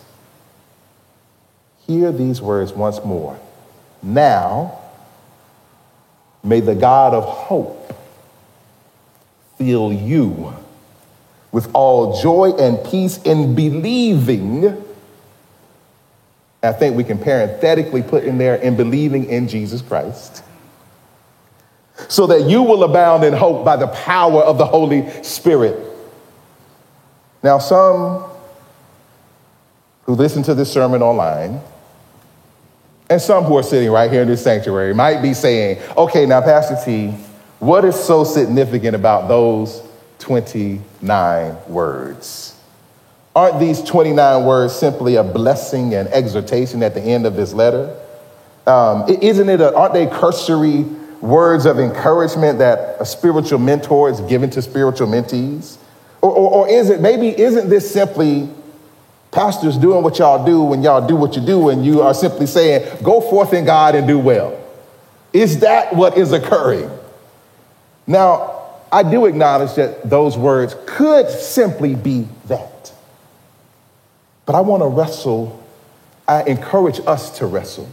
Hear 1.86 2.12
these 2.12 2.41
words 2.41 2.74
once 2.74 3.03
more. 3.03 3.39
Now, 4.01 4.81
May 6.44 6.60
the 6.60 6.76
God 6.76 7.14
of 7.14 7.24
hope 7.24 7.94
fill 9.58 9.94
you 9.94 10.56
with 11.52 11.70
all 11.74 12.22
joy 12.22 12.52
and 12.52 12.84
peace 12.86 13.22
in 13.24 13.54
believing. 13.56 14.84
I 16.64 16.72
think 16.72 16.96
we 16.96 17.04
can 17.04 17.18
parenthetically 17.18 18.02
put 18.02 18.24
in 18.24 18.38
there 18.38 18.56
in 18.56 18.76
believing 18.76 19.26
in 19.26 19.48
Jesus 19.48 19.82
Christ. 19.82 20.44
So 22.08 22.28
that 22.28 22.50
you 22.50 22.64
will 22.64 22.84
abound 22.84 23.24
in 23.24 23.34
hope 23.34 23.64
by 23.64 23.76
the 23.76 23.88
power 23.88 24.42
of 24.42 24.58
the 24.58 24.66
Holy 24.66 25.08
Spirit. 25.24 25.78
Now, 27.44 27.60
some 27.60 28.24
who 30.04 30.14
listen 30.14 30.44
to 30.44 30.56
this 30.56 30.72
sermon 30.72 31.02
online 31.02 31.62
and 33.12 33.22
some 33.22 33.44
who 33.44 33.58
are 33.58 33.63
sitting 33.63 33.91
right 33.91 34.10
here 34.10 34.22
in 34.22 34.27
this 34.30 34.41
sanctuary 34.41 34.94
might 34.94 35.22
be 35.22 35.34
saying, 35.34 35.82
okay, 35.98 36.25
now, 36.25 36.39
Pastor 36.39 36.77
T, 36.86 37.10
what 37.60 37.84
is 37.84 38.01
so 38.01 38.24
significant 38.24 38.96
about 38.96 39.27
those 39.27 39.84
29 40.20 41.58
words? 41.68 42.56
Aren't 43.36 43.60
these 43.60 43.82
29 43.84 44.46
words 44.46 44.74
simply 44.74 45.15
a 45.15 45.25
blessing 45.25 45.94
and 45.94 46.08
exhortation 46.08 46.82
at 46.84 46.94
the 46.94 47.01
end 47.01 47.25
of 47.25 47.36
this 47.36 47.51
letter? 47.51 47.94
Um, 48.65 49.03
isn't 49.10 49.50
it, 49.50 49.60
a, 49.60 49.75
aren't 49.75 49.94
they 49.94 50.08
cursory 50.08 50.84
words 51.20 51.65
of 51.65 51.80
encouragement 51.80 52.60
that 52.60 52.96
a 53.01 53.06
spiritual 53.06 53.60
mentor 53.60 54.10
is 54.10 54.22
given 54.22 54.50
to 54.51 54.62
spiritual 54.62 55.08
mentees? 55.08 55.75
Or, 56.22 56.32
or, 56.32 56.51
or 56.51 56.70
is 56.70 56.89
it, 56.89 57.01
maybe, 57.01 57.38
isn't 57.38 57.70
this 57.70 57.91
simply 57.91 58.48
pastors 59.32 59.78
doing 59.78 60.04
what 60.04 60.20
y'all 60.20 60.46
do 60.46 60.62
when 60.62 60.84
y'all 60.84 61.06
do 61.06 61.16
what 61.16 61.36
you 61.36 61.42
do 61.42 61.70
and 61.70 61.86
you 61.86 62.02
are 62.02 62.14
simply 62.14 62.46
saying, 62.46 63.02
go 63.02 63.22
forth 63.22 63.54
in 63.54 63.66
God 63.66 63.96
and 63.96 64.08
do 64.08 64.20
well. 64.20 64.58
Is 65.34 65.60
that 65.60 65.96
what 65.96 66.18
is 66.18 66.34
occurring? 66.34 66.90
Now, 68.06 68.62
I 68.92 69.04
do 69.04 69.26
acknowledge 69.26 69.76
that 69.76 70.10
those 70.10 70.38
words 70.38 70.76
could 70.86 71.30
simply 71.30 71.96
be 71.96 72.28
that. 72.48 72.94
But 74.46 74.56
I 74.56 74.62
want 74.62 74.84
to 74.84 74.88
wrestle, 74.88 75.64
I 76.28 76.44
encourage 76.44 77.00
us 77.08 77.38
to 77.40 77.46
wrestle 77.46 77.90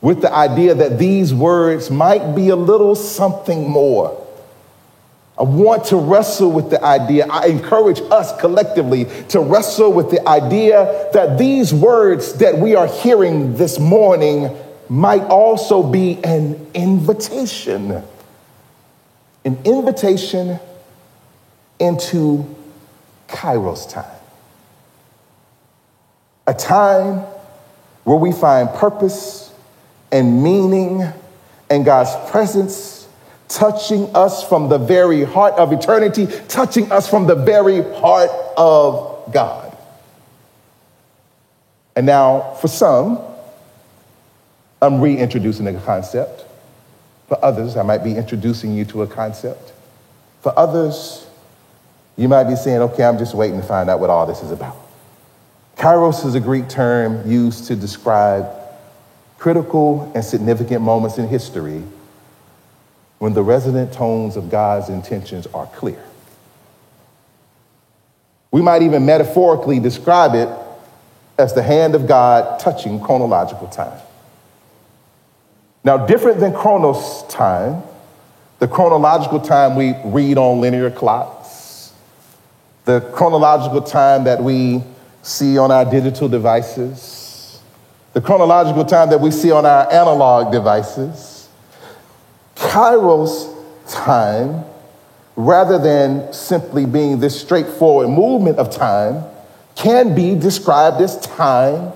with 0.00 0.22
the 0.22 0.32
idea 0.32 0.74
that 0.74 0.98
these 0.98 1.34
words 1.34 1.90
might 1.90 2.34
be 2.34 2.48
a 2.48 2.56
little 2.56 2.94
something 2.94 3.68
more 3.68 4.26
I 5.40 5.44
want 5.44 5.86
to 5.86 5.96
wrestle 5.96 6.52
with 6.52 6.68
the 6.68 6.84
idea. 6.84 7.26
I 7.26 7.46
encourage 7.46 7.98
us 8.10 8.38
collectively 8.38 9.06
to 9.28 9.40
wrestle 9.40 9.90
with 9.90 10.10
the 10.10 10.28
idea 10.28 11.08
that 11.14 11.38
these 11.38 11.72
words 11.72 12.34
that 12.34 12.58
we 12.58 12.74
are 12.74 12.86
hearing 12.86 13.56
this 13.56 13.78
morning 13.78 14.54
might 14.90 15.22
also 15.22 15.82
be 15.82 16.22
an 16.24 16.66
invitation. 16.74 18.02
An 19.46 19.58
invitation 19.64 20.60
into 21.78 22.44
Kairos 23.26 23.90
time. 23.90 24.04
A 26.46 26.52
time 26.52 27.20
where 28.04 28.18
we 28.18 28.30
find 28.30 28.68
purpose 28.68 29.54
and 30.12 30.42
meaning 30.42 31.02
and 31.70 31.84
God's 31.86 32.30
presence 32.30 32.99
touching 33.50 34.14
us 34.14 34.48
from 34.48 34.68
the 34.68 34.78
very 34.78 35.24
heart 35.24 35.54
of 35.54 35.72
eternity, 35.72 36.26
touching 36.48 36.90
us 36.90 37.10
from 37.10 37.26
the 37.26 37.34
very 37.34 37.82
heart 37.98 38.30
of 38.56 39.30
God. 39.32 39.76
And 41.96 42.06
now, 42.06 42.54
for 42.54 42.68
some, 42.68 43.20
I'm 44.80 45.00
reintroducing 45.00 45.66
a 45.66 45.78
concept. 45.80 46.46
For 47.26 47.44
others, 47.44 47.76
I 47.76 47.82
might 47.82 48.04
be 48.04 48.14
introducing 48.14 48.74
you 48.74 48.84
to 48.86 49.02
a 49.02 49.06
concept. 49.06 49.72
For 50.42 50.56
others, 50.58 51.26
you 52.16 52.28
might 52.28 52.44
be 52.44 52.56
saying, 52.56 52.80
okay, 52.80 53.04
I'm 53.04 53.18
just 53.18 53.34
waiting 53.34 53.60
to 53.60 53.66
find 53.66 53.90
out 53.90 54.00
what 54.00 54.10
all 54.10 54.26
this 54.26 54.42
is 54.42 54.52
about. 54.52 54.76
Kairos 55.76 56.24
is 56.24 56.34
a 56.34 56.40
Greek 56.40 56.68
term 56.68 57.28
used 57.28 57.66
to 57.66 57.76
describe 57.76 58.46
critical 59.38 60.10
and 60.14 60.24
significant 60.24 60.82
moments 60.82 61.18
in 61.18 61.26
history 61.26 61.82
when 63.20 63.34
the 63.34 63.42
resonant 63.42 63.92
tones 63.92 64.34
of 64.34 64.50
God's 64.50 64.88
intentions 64.88 65.46
are 65.52 65.66
clear. 65.66 66.02
We 68.50 68.62
might 68.62 68.80
even 68.80 69.04
metaphorically 69.04 69.78
describe 69.78 70.34
it 70.34 70.48
as 71.38 71.52
the 71.52 71.62
hand 71.62 71.94
of 71.94 72.08
God 72.08 72.58
touching 72.58 72.98
chronological 72.98 73.68
time. 73.68 74.00
Now, 75.84 76.06
different 76.06 76.40
than 76.40 76.54
chronos 76.54 77.22
time, 77.28 77.82
the 78.58 78.66
chronological 78.66 79.40
time 79.40 79.76
we 79.76 79.94
read 80.02 80.38
on 80.38 80.62
linear 80.62 80.90
clocks, 80.90 81.92
the 82.86 83.00
chronological 83.12 83.82
time 83.82 84.24
that 84.24 84.42
we 84.42 84.82
see 85.22 85.58
on 85.58 85.70
our 85.70 85.84
digital 85.84 86.26
devices, 86.30 87.60
the 88.14 88.22
chronological 88.22 88.86
time 88.86 89.10
that 89.10 89.20
we 89.20 89.30
see 89.30 89.50
on 89.50 89.66
our 89.66 89.92
analog 89.92 90.50
devices, 90.50 91.39
Kairos 92.70 93.56
time 93.88 94.64
rather 95.36 95.78
than 95.78 96.32
simply 96.32 96.86
being 96.86 97.18
this 97.18 97.40
straightforward 97.40 98.08
movement 98.08 98.58
of 98.58 98.70
time, 98.70 99.24
can 99.74 100.14
be 100.14 100.34
described 100.34 101.00
as 101.00 101.18
time 101.20 101.92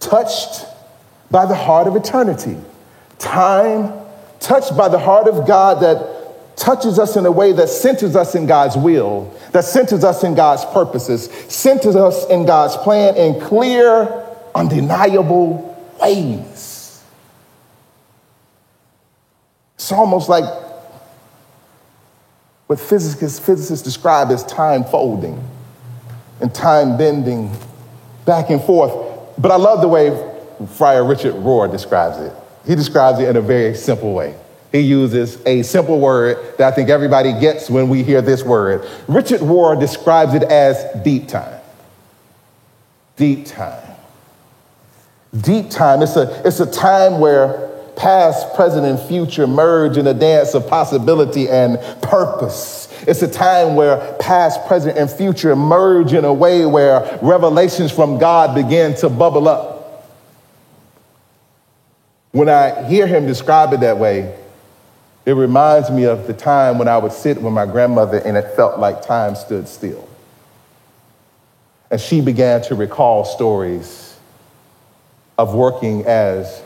touched 0.00 0.64
by 1.30 1.44
the 1.44 1.54
heart 1.54 1.86
of 1.86 1.96
eternity. 1.96 2.56
Time 3.18 3.92
touched 4.40 4.76
by 4.76 4.88
the 4.88 4.98
heart 4.98 5.28
of 5.28 5.46
God 5.46 5.82
that 5.82 6.56
touches 6.56 6.98
us 6.98 7.16
in 7.16 7.26
a 7.26 7.30
way 7.30 7.52
that 7.52 7.68
centers 7.68 8.16
us 8.16 8.34
in 8.34 8.46
God's 8.46 8.76
will, 8.76 9.32
that 9.52 9.64
centers 9.64 10.04
us 10.04 10.24
in 10.24 10.34
God's 10.34 10.64
purposes, 10.66 11.30
centers 11.48 11.96
us 11.96 12.26
in 12.28 12.46
God's 12.46 12.76
plan 12.78 13.16
in 13.16 13.40
clear, 13.40 14.26
undeniable 14.54 15.94
ways. 16.00 16.73
It's 19.84 19.92
almost 19.92 20.30
like 20.30 20.44
what 22.68 22.80
physicists, 22.80 23.38
physicists 23.38 23.84
describe 23.84 24.30
as 24.30 24.42
time 24.46 24.82
folding 24.82 25.46
and 26.40 26.54
time 26.54 26.96
bending 26.96 27.54
back 28.24 28.48
and 28.48 28.62
forth. 28.62 28.94
But 29.36 29.50
I 29.50 29.56
love 29.56 29.82
the 29.82 29.88
way 29.88 30.08
Friar 30.76 31.04
Richard 31.04 31.34
Rohr 31.34 31.70
describes 31.70 32.16
it. 32.16 32.32
He 32.66 32.74
describes 32.74 33.18
it 33.18 33.28
in 33.28 33.36
a 33.36 33.42
very 33.42 33.74
simple 33.74 34.14
way. 34.14 34.34
He 34.72 34.80
uses 34.80 35.44
a 35.44 35.62
simple 35.62 36.00
word 36.00 36.56
that 36.56 36.72
I 36.72 36.74
think 36.74 36.88
everybody 36.88 37.38
gets 37.38 37.68
when 37.68 37.90
we 37.90 38.02
hear 38.02 38.22
this 38.22 38.42
word. 38.42 38.88
Richard 39.06 39.40
Rohr 39.40 39.78
describes 39.78 40.32
it 40.32 40.44
as 40.44 40.82
deep 41.02 41.28
time. 41.28 41.60
Deep 43.16 43.44
time. 43.44 43.86
Deep 45.38 45.68
time. 45.68 46.00
It's 46.00 46.16
a, 46.16 46.40
it's 46.42 46.60
a 46.60 46.72
time 46.72 47.20
where 47.20 47.73
past, 47.96 48.54
present, 48.54 48.86
and 48.86 48.98
future 48.98 49.46
merge 49.46 49.96
in 49.96 50.06
a 50.06 50.14
dance 50.14 50.54
of 50.54 50.68
possibility 50.68 51.48
and 51.48 51.78
purpose. 52.02 52.88
It's 53.06 53.22
a 53.22 53.28
time 53.28 53.76
where 53.76 54.16
past, 54.20 54.66
present, 54.66 54.96
and 54.96 55.10
future 55.10 55.54
merge 55.54 56.12
in 56.12 56.24
a 56.24 56.32
way 56.32 56.66
where 56.66 57.18
revelations 57.22 57.92
from 57.92 58.18
God 58.18 58.54
begin 58.54 58.94
to 58.96 59.08
bubble 59.08 59.48
up. 59.48 60.10
When 62.32 62.48
I 62.48 62.88
hear 62.88 63.06
him 63.06 63.26
describe 63.26 63.72
it 63.72 63.80
that 63.80 63.98
way, 63.98 64.36
it 65.26 65.32
reminds 65.32 65.90
me 65.90 66.04
of 66.04 66.26
the 66.26 66.34
time 66.34 66.78
when 66.78 66.88
I 66.88 66.98
would 66.98 67.12
sit 67.12 67.40
with 67.40 67.52
my 67.52 67.64
grandmother 67.64 68.18
and 68.18 68.36
it 68.36 68.56
felt 68.56 68.78
like 68.78 69.02
time 69.02 69.36
stood 69.36 69.68
still. 69.68 70.08
And 71.90 72.00
she 72.00 72.20
began 72.20 72.60
to 72.62 72.74
recall 72.74 73.24
stories 73.24 74.16
of 75.38 75.54
working 75.54 76.04
as 76.06 76.62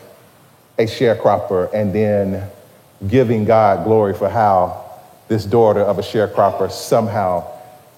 a 0.78 0.84
sharecropper 0.84 1.72
and 1.74 1.92
then 1.92 2.48
giving 3.06 3.44
God 3.44 3.84
glory 3.84 4.14
for 4.14 4.28
how 4.28 4.84
this 5.28 5.44
daughter 5.44 5.80
of 5.80 5.98
a 5.98 6.02
sharecropper 6.02 6.70
somehow 6.70 7.46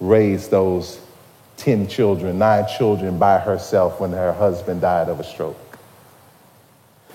raised 0.00 0.50
those 0.50 1.00
10 1.58 1.88
children, 1.88 2.38
nine 2.38 2.66
children 2.66 3.18
by 3.18 3.38
herself 3.38 4.00
when 4.00 4.12
her 4.12 4.32
husband 4.32 4.80
died 4.80 5.08
of 5.08 5.20
a 5.20 5.24
stroke. 5.24 5.78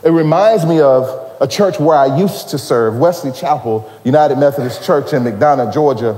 It 0.03 0.11
reminds 0.11 0.65
me 0.65 0.79
of 0.81 1.35
a 1.41 1.47
church 1.47 1.79
where 1.79 1.97
I 1.97 2.17
used 2.17 2.49
to 2.49 2.59
serve, 2.59 2.97
Wesley 2.97 3.31
Chapel 3.31 3.91
United 4.03 4.37
Methodist 4.37 4.83
Church 4.83 5.13
in 5.13 5.23
McDonough, 5.23 5.73
Georgia, 5.73 6.13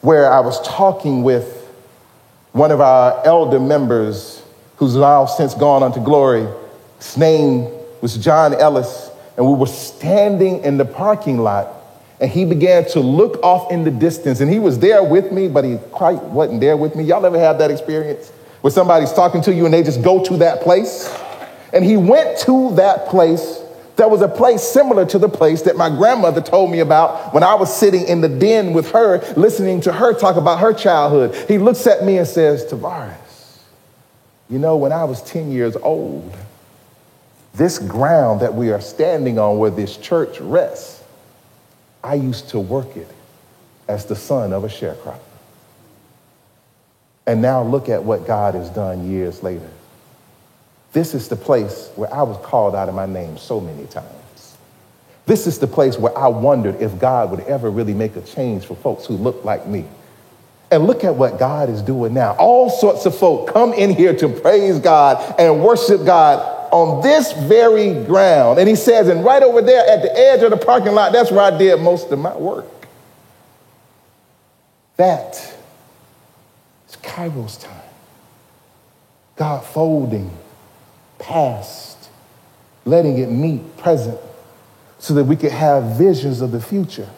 where 0.00 0.32
I 0.32 0.40
was 0.40 0.60
talking 0.66 1.22
with 1.22 1.56
one 2.52 2.72
of 2.72 2.80
our 2.80 3.24
elder 3.24 3.60
members 3.60 4.42
who's 4.76 4.96
now 4.96 5.26
since 5.26 5.54
gone 5.54 5.84
unto 5.84 6.02
glory. 6.02 6.48
His 6.98 7.16
name 7.16 7.79
was 8.00 8.16
John 8.16 8.54
Ellis, 8.54 9.10
and 9.36 9.46
we 9.46 9.54
were 9.54 9.66
standing 9.66 10.62
in 10.64 10.76
the 10.76 10.84
parking 10.84 11.38
lot, 11.38 11.68
and 12.20 12.30
he 12.30 12.44
began 12.44 12.84
to 12.90 13.00
look 13.00 13.42
off 13.42 13.70
in 13.70 13.84
the 13.84 13.90
distance, 13.90 14.40
and 14.40 14.50
he 14.50 14.58
was 14.58 14.78
there 14.78 15.02
with 15.02 15.32
me, 15.32 15.48
but 15.48 15.64
he 15.64 15.78
quite 15.90 16.22
wasn't 16.22 16.60
there 16.60 16.76
with 16.76 16.94
me. 16.94 17.04
Y'all 17.04 17.24
ever 17.24 17.38
have 17.38 17.58
that 17.58 17.70
experience 17.70 18.32
where 18.60 18.70
somebody's 18.70 19.12
talking 19.12 19.40
to 19.42 19.54
you 19.54 19.64
and 19.64 19.74
they 19.74 19.82
just 19.82 20.02
go 20.02 20.22
to 20.24 20.36
that 20.38 20.60
place? 20.62 21.12
And 21.72 21.84
he 21.84 21.96
went 21.96 22.38
to 22.40 22.74
that 22.76 23.06
place. 23.06 23.62
That 23.96 24.10
was 24.10 24.22
a 24.22 24.28
place 24.28 24.62
similar 24.62 25.04
to 25.06 25.18
the 25.18 25.28
place 25.28 25.62
that 25.62 25.76
my 25.76 25.88
grandmother 25.88 26.40
told 26.40 26.70
me 26.70 26.80
about 26.80 27.34
when 27.34 27.42
I 27.42 27.54
was 27.54 27.74
sitting 27.74 28.06
in 28.06 28.22
the 28.22 28.28
den 28.28 28.72
with 28.72 28.90
her, 28.92 29.20
listening 29.36 29.82
to 29.82 29.92
her 29.92 30.14
talk 30.14 30.36
about 30.36 30.58
her 30.60 30.72
childhood. 30.72 31.34
He 31.48 31.58
looks 31.58 31.86
at 31.86 32.04
me 32.04 32.18
and 32.18 32.26
says, 32.26 32.64
Tavares, 32.64 33.58
you 34.48 34.58
know, 34.58 34.76
when 34.76 34.92
I 34.92 35.04
was 35.04 35.22
10 35.22 35.52
years 35.52 35.76
old, 35.76 36.34
this 37.54 37.78
ground 37.78 38.40
that 38.40 38.54
we 38.54 38.70
are 38.70 38.80
standing 38.80 39.38
on 39.38 39.58
where 39.58 39.70
this 39.70 39.96
church 39.96 40.40
rests, 40.40 41.02
I 42.02 42.14
used 42.14 42.50
to 42.50 42.60
work 42.60 42.96
it 42.96 43.08
as 43.88 44.06
the 44.06 44.16
son 44.16 44.52
of 44.52 44.64
a 44.64 44.68
sharecropper. 44.68 45.18
And 47.26 47.42
now 47.42 47.62
look 47.62 47.88
at 47.88 48.02
what 48.04 48.26
God 48.26 48.54
has 48.54 48.70
done 48.70 49.10
years 49.10 49.42
later. 49.42 49.68
This 50.92 51.14
is 51.14 51.28
the 51.28 51.36
place 51.36 51.90
where 51.94 52.12
I 52.12 52.22
was 52.22 52.36
called 52.44 52.74
out 52.74 52.88
of 52.88 52.94
my 52.94 53.06
name 53.06 53.36
so 53.36 53.60
many 53.60 53.86
times. 53.86 54.56
This 55.26 55.46
is 55.46 55.58
the 55.58 55.66
place 55.66 55.96
where 55.96 56.16
I 56.16 56.26
wondered 56.28 56.80
if 56.80 56.98
God 56.98 57.30
would 57.30 57.40
ever 57.40 57.70
really 57.70 57.94
make 57.94 58.16
a 58.16 58.22
change 58.22 58.64
for 58.64 58.74
folks 58.74 59.06
who 59.06 59.14
look 59.14 59.44
like 59.44 59.66
me. 59.66 59.84
And 60.72 60.86
look 60.86 61.04
at 61.04 61.14
what 61.14 61.38
God 61.38 61.68
is 61.68 61.82
doing 61.82 62.14
now. 62.14 62.34
All 62.36 62.70
sorts 62.70 63.06
of 63.06 63.16
folk 63.16 63.52
come 63.52 63.72
in 63.72 63.90
here 63.90 64.14
to 64.16 64.28
praise 64.28 64.78
God 64.78 65.34
and 65.38 65.62
worship 65.62 66.04
God 66.04 66.59
on 66.72 67.02
this 67.02 67.32
very 67.32 68.04
ground. 68.04 68.58
And 68.58 68.68
he 68.68 68.74
says, 68.74 69.08
and 69.08 69.24
right 69.24 69.42
over 69.42 69.62
there 69.62 69.88
at 69.88 70.02
the 70.02 70.16
edge 70.16 70.42
of 70.42 70.50
the 70.50 70.56
parking 70.56 70.92
lot, 70.92 71.12
that's 71.12 71.30
where 71.30 71.40
I 71.40 71.56
did 71.56 71.80
most 71.80 72.10
of 72.10 72.18
my 72.18 72.36
work. 72.36 72.66
That 74.96 75.34
is 76.88 76.96
Kairos 76.96 77.62
time. 77.62 77.76
God 79.36 79.64
folding 79.64 80.30
past, 81.18 82.10
letting 82.84 83.18
it 83.18 83.30
meet 83.30 83.76
present 83.78 84.18
so 84.98 85.14
that 85.14 85.24
we 85.24 85.36
could 85.36 85.52
have 85.52 85.96
visions 85.96 86.42
of 86.42 86.52
the 86.52 86.60
future. 86.60 87.08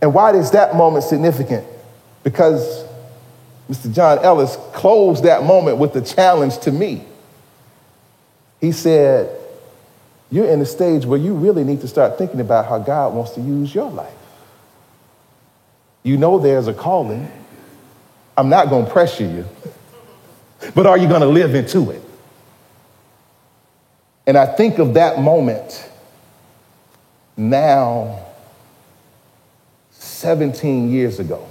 And 0.00 0.14
why 0.14 0.32
is 0.34 0.52
that 0.52 0.76
moment 0.76 1.04
significant? 1.04 1.66
Because 2.22 2.84
Mr. 3.68 3.92
John 3.92 4.18
Ellis 4.20 4.56
closed 4.72 5.24
that 5.24 5.44
moment 5.44 5.78
with 5.78 5.94
a 5.96 6.00
challenge 6.00 6.58
to 6.60 6.72
me. 6.72 7.04
He 8.60 8.72
said, 8.72 9.36
You're 10.30 10.48
in 10.48 10.60
a 10.60 10.66
stage 10.66 11.06
where 11.06 11.18
you 11.18 11.34
really 11.34 11.64
need 11.64 11.80
to 11.80 11.88
start 11.88 12.18
thinking 12.18 12.40
about 12.40 12.66
how 12.66 12.78
God 12.78 13.14
wants 13.14 13.32
to 13.32 13.40
use 13.40 13.74
your 13.74 13.90
life. 13.90 14.12
You 16.02 16.16
know 16.16 16.38
there's 16.38 16.68
a 16.68 16.74
calling. 16.74 17.30
I'm 18.36 18.48
not 18.48 18.68
going 18.68 18.86
to 18.86 18.90
pressure 18.90 19.24
you, 19.24 19.44
but 20.74 20.86
are 20.86 20.96
you 20.96 21.08
going 21.08 21.20
to 21.20 21.26
live 21.26 21.54
into 21.54 21.90
it? 21.90 22.02
And 24.26 24.36
I 24.36 24.46
think 24.46 24.78
of 24.78 24.94
that 24.94 25.20
moment 25.20 25.88
now, 27.36 28.26
17 29.90 30.90
years 30.90 31.18
ago. 31.18 31.46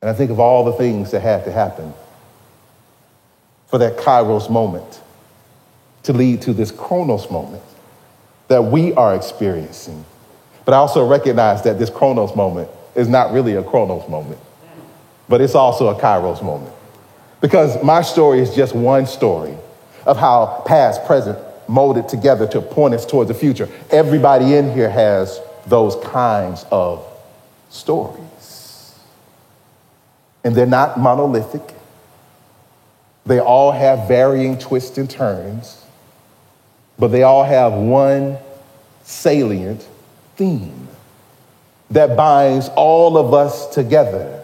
And 0.00 0.10
I 0.10 0.12
think 0.12 0.30
of 0.30 0.38
all 0.38 0.64
the 0.64 0.72
things 0.72 1.10
that 1.12 1.22
had 1.22 1.44
to 1.44 1.52
happen 1.52 1.92
for 3.68 3.78
that 3.78 3.96
kairos 3.96 4.50
moment 4.50 5.00
to 6.02 6.12
lead 6.12 6.42
to 6.42 6.52
this 6.52 6.70
chronos 6.70 7.30
moment 7.30 7.62
that 8.48 8.64
we 8.64 8.92
are 8.94 9.14
experiencing. 9.14 10.04
But 10.64 10.74
I 10.74 10.78
also 10.78 11.06
recognize 11.06 11.62
that 11.62 11.78
this 11.78 11.90
chronos 11.90 12.34
moment 12.34 12.70
is 12.94 13.08
not 13.08 13.32
really 13.32 13.54
a 13.54 13.62
chronos 13.62 14.08
moment, 14.08 14.40
but 15.28 15.40
it's 15.40 15.54
also 15.54 15.88
a 15.88 15.94
kairos 15.94 16.42
moment. 16.42 16.74
Because 17.40 17.82
my 17.82 18.02
story 18.02 18.40
is 18.40 18.54
just 18.54 18.74
one 18.74 19.06
story 19.06 19.56
of 20.04 20.16
how 20.16 20.62
past, 20.66 21.04
present 21.04 21.38
molded 21.68 22.08
together 22.08 22.46
to 22.48 22.60
point 22.60 22.94
us 22.94 23.04
towards 23.04 23.28
the 23.28 23.34
future. 23.34 23.68
Everybody 23.90 24.56
in 24.56 24.72
here 24.72 24.90
has 24.90 25.40
those 25.66 25.96
kinds 25.96 26.64
of 26.70 27.06
stories. 27.68 28.94
And 30.42 30.54
they're 30.54 30.66
not 30.66 30.98
monolithic. 30.98 31.74
They 33.28 33.38
all 33.38 33.70
have 33.70 34.08
varying 34.08 34.58
twists 34.58 34.98
and 34.98 35.08
turns, 35.08 35.84
but 36.98 37.08
they 37.08 37.22
all 37.22 37.44
have 37.44 37.72
one 37.72 38.38
salient 39.04 39.86
theme 40.36 40.88
that 41.90 42.16
binds 42.16 42.68
all 42.74 43.16
of 43.16 43.32
us 43.32 43.72
together 43.74 44.38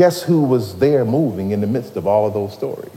Guess 0.00 0.22
who 0.22 0.44
was 0.44 0.78
there 0.78 1.04
moving 1.04 1.50
in 1.50 1.60
the 1.60 1.66
midst 1.66 1.94
of 1.94 2.06
all 2.06 2.26
of 2.26 2.32
those 2.32 2.54
stories? 2.54 2.90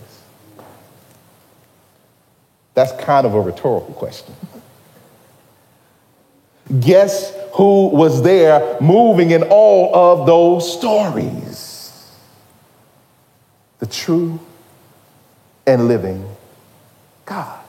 That's 2.75 2.93
kind 3.03 3.27
of 3.27 3.33
a 3.33 3.41
rhetorical 3.41 3.93
question. 3.93 4.33
Guess 6.79 7.35
who 7.55 7.87
was 7.89 8.21
there 8.21 8.77
moving 8.79 9.31
in 9.31 9.43
all 9.43 9.93
of 9.93 10.25
those 10.25 10.71
stories? 10.79 11.62
The 13.83 13.89
true 13.89 14.39
and 15.67 15.89
living 15.89 16.25
God. 17.25 17.59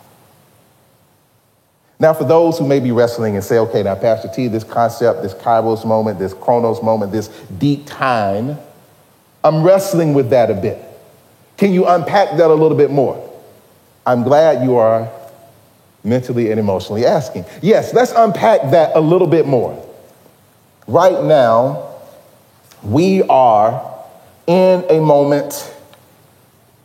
Now, 1.98 2.14
for 2.14 2.22
those 2.22 2.56
who 2.56 2.68
may 2.68 2.78
be 2.78 2.92
wrestling 2.92 3.34
and 3.34 3.42
say, 3.42 3.58
okay, 3.58 3.82
now, 3.82 3.96
Pastor 3.96 4.28
T, 4.32 4.46
this 4.46 4.62
concept, 4.62 5.22
this 5.22 5.34
kairos 5.34 5.84
moment, 5.84 6.20
this 6.20 6.32
chronos 6.32 6.80
moment, 6.84 7.10
this 7.10 7.26
deep 7.58 7.86
time, 7.86 8.56
I'm 9.42 9.64
wrestling 9.64 10.14
with 10.14 10.30
that 10.30 10.52
a 10.52 10.54
bit. 10.54 10.80
Can 11.56 11.72
you 11.72 11.84
unpack 11.84 12.36
that 12.36 12.48
a 12.48 12.54
little 12.54 12.78
bit 12.78 12.92
more? 12.92 13.18
I'm 14.06 14.22
glad 14.22 14.62
you 14.62 14.76
are 14.76 15.10
mentally 16.04 16.52
and 16.52 16.60
emotionally 16.60 17.04
asking. 17.04 17.44
Yes, 17.60 17.92
let's 17.92 18.12
unpack 18.12 18.70
that 18.70 18.94
a 18.94 19.00
little 19.00 19.26
bit 19.26 19.48
more. 19.48 19.84
Right 20.86 21.24
now, 21.24 21.92
we 22.84 23.24
are 23.24 23.92
in 24.46 24.84
a 24.88 25.00
moment 25.00 25.73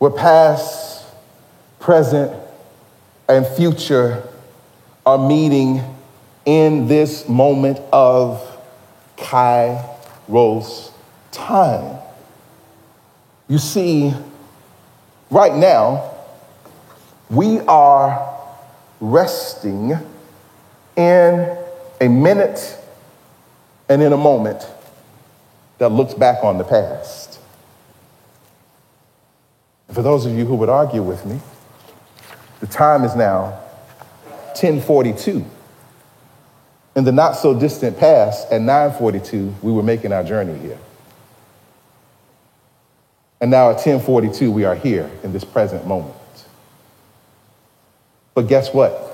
where 0.00 0.10
past, 0.10 1.04
present, 1.78 2.34
and 3.28 3.46
future 3.46 4.26
are 5.04 5.18
meeting 5.18 5.82
in 6.46 6.88
this 6.88 7.28
moment 7.28 7.78
of 7.92 8.40
Kairos 9.18 10.90
time. 11.32 11.98
You 13.46 13.58
see, 13.58 14.14
right 15.30 15.54
now, 15.54 16.10
we 17.28 17.60
are 17.60 18.40
resting 19.02 19.92
in 20.96 21.58
a 22.00 22.08
minute 22.08 22.78
and 23.90 24.02
in 24.02 24.14
a 24.14 24.16
moment 24.16 24.66
that 25.76 25.90
looks 25.90 26.14
back 26.14 26.42
on 26.42 26.56
the 26.56 26.64
past. 26.64 27.29
For 29.92 30.02
those 30.02 30.24
of 30.26 30.32
you 30.32 30.44
who 30.44 30.54
would 30.56 30.68
argue 30.68 31.02
with 31.02 31.26
me, 31.26 31.40
the 32.60 32.66
time 32.66 33.04
is 33.04 33.16
now 33.16 33.60
1042. 34.54 35.44
In 36.96 37.04
the 37.04 37.12
not 37.12 37.32
so 37.32 37.58
distant 37.58 37.98
past, 37.98 38.50
at 38.52 38.60
942, 38.60 39.54
we 39.62 39.72
were 39.72 39.82
making 39.82 40.12
our 40.12 40.22
journey 40.22 40.58
here. 40.58 40.78
And 43.40 43.50
now 43.50 43.70
at 43.70 43.76
1042, 43.76 44.50
we 44.50 44.64
are 44.64 44.74
here 44.74 45.10
in 45.22 45.32
this 45.32 45.44
present 45.44 45.86
moment. 45.86 46.14
But 48.34 48.48
guess 48.48 48.72
what? 48.72 49.06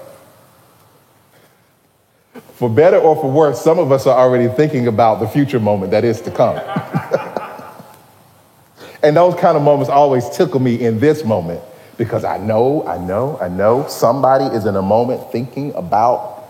For 2.54 2.68
better 2.68 2.98
or 2.98 3.14
for 3.16 3.30
worse, 3.30 3.62
some 3.62 3.78
of 3.78 3.92
us 3.92 4.06
are 4.06 4.18
already 4.18 4.48
thinking 4.48 4.88
about 4.88 5.20
the 5.20 5.28
future 5.28 5.60
moment 5.60 5.92
that 5.92 6.04
is 6.04 6.20
to 6.22 6.30
come. 6.30 6.56
and 9.06 9.16
those 9.16 9.36
kind 9.36 9.56
of 9.56 9.62
moments 9.62 9.88
always 9.88 10.28
tickle 10.30 10.58
me 10.58 10.84
in 10.84 10.98
this 10.98 11.24
moment 11.24 11.60
because 11.96 12.24
I 12.24 12.38
know, 12.38 12.84
I 12.88 12.98
know, 12.98 13.38
I 13.40 13.48
know 13.48 13.86
somebody 13.86 14.46
is 14.46 14.66
in 14.66 14.74
a 14.74 14.82
moment 14.82 15.30
thinking 15.30 15.72
about 15.74 16.44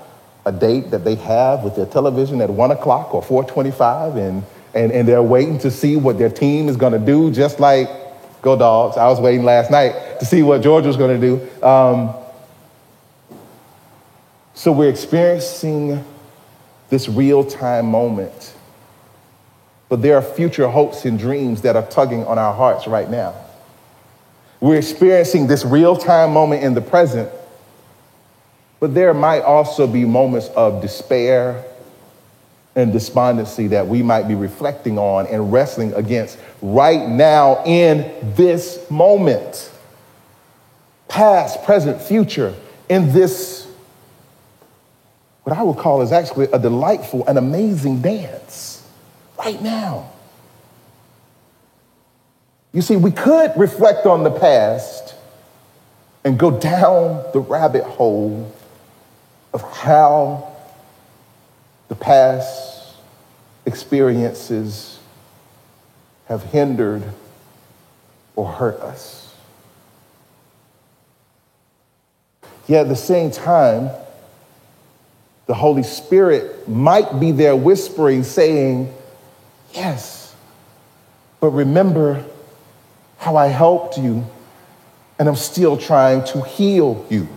a 0.47 0.53
date 0.53 0.91
that 0.91 1.05
they 1.05 1.17
have 1.17 1.65
with 1.65 1.77
their 1.77 1.85
television 1.85 2.41
at 2.41 2.49
one 2.49 2.71
o'clock 2.71 3.15
or 3.15 3.23
425 3.23 4.17
and, 4.17 4.43
and, 4.75 4.91
and 4.91 5.07
they're 5.07 5.23
waiting 5.23 5.59
to 5.59 5.71
see 5.71 5.97
what 5.97 6.17
their 6.17 6.31
team 6.31 6.71
is 6.71 6.79
going 6.79 6.95
to 6.95 6.99
do, 6.99 7.31
just 7.31 7.61
like 7.61 7.91
Go 8.41 8.57
Dogs. 8.57 8.97
I 8.97 9.07
was 9.09 9.21
waiting 9.21 9.45
last 9.45 9.71
night 9.71 10.19
to 10.19 10.25
see 10.25 10.43
what 10.43 10.63
Georgia 10.63 10.89
was 10.89 10.97
going 10.97 11.21
to 11.21 11.27
do. 11.27 11.67
Um, 11.67 12.15
so 14.55 14.73
we're 14.73 14.89
experiencing 14.89 16.03
this 16.89 17.07
real 17.07 17.45
time 17.45 17.85
moment. 17.87 18.56
But 19.89 20.03
there 20.03 20.17
are 20.17 20.23
future 20.23 20.69
hopes 20.69 21.05
and 21.05 21.19
dreams 21.19 21.63
that 21.63 21.77
are 21.77 21.87
tugging 21.87 22.25
on 22.27 22.39
our 22.39 22.53
hearts 22.53 22.87
right 22.87 23.09
now. 23.09 23.35
We're 24.61 24.79
experiencing 24.79 25.47
this 25.47 25.65
real 25.65 25.97
time 25.97 26.33
moment 26.33 26.65
in 26.65 26.75
the 26.75 26.81
present, 26.81 27.31
but 28.81 28.95
there 28.95 29.15
might 29.15 29.43
also 29.43 29.87
be 29.87 30.05
moments 30.05 30.49
of 30.49 30.83
despair 30.83 31.65
and 32.75 32.93
despondency 32.93 33.69
that 33.69 33.87
we 33.87 34.03
might 34.03 34.29
be 34.29 34.35
reflecting 34.35 34.99
on 34.99 35.27
and 35.29 35.53
wrestling 35.53 35.95
against 35.95 36.39
right 36.61 37.09
now 37.09 37.63
in 37.65 38.13
this 38.35 38.91
moment. 38.91 39.71
Past, 41.09 41.63
present, 41.65 42.03
future, 42.03 42.55
in 42.89 43.13
this, 43.13 43.67
what 45.45 45.57
I 45.57 45.63
would 45.63 45.79
call 45.79 46.03
is 46.03 46.13
actually 46.13 46.47
a 46.53 46.59
delightful 46.59 47.25
and 47.27 47.39
amazing 47.39 48.03
dance 48.03 48.76
right 49.47 49.63
now. 49.63 50.11
You 52.73 52.83
see, 52.83 52.97
we 52.97 53.13
could 53.13 53.53
reflect 53.57 54.05
on 54.05 54.25
the 54.25 54.31
past 54.31 55.15
and 56.25 56.37
go 56.37 56.51
down 56.51 57.25
the 57.33 57.39
rabbit 57.39 57.85
hole 57.85 58.53
of 59.53 59.63
how 59.63 60.53
the 61.87 61.95
past 61.95 62.97
experiences 63.65 64.99
have 66.27 66.43
hindered 66.43 67.05
or 68.35 68.49
hurt 68.49 68.81
us. 68.81 69.33
Yet 72.67 72.81
at 72.81 72.89
the 72.89 72.97
same 72.97 73.31
time, 73.31 73.91
the 75.47 75.55
Holy 75.55 75.85
Spirit 75.85 76.69
might 76.69 77.21
be 77.21 77.31
there 77.31 77.55
whispering, 77.55 78.25
saying, 78.25 78.93
Yes, 79.77 80.35
but 81.39 81.51
remember 81.51 82.25
how 83.19 83.37
I 83.37 83.49
helped 83.49 83.99
you, 83.99 84.25
and 85.19 85.29
I'm 85.29 85.37
still 85.37 85.77
trying 85.77 86.25
to 86.29 86.43
heal 86.43 87.07
you. 87.11 87.29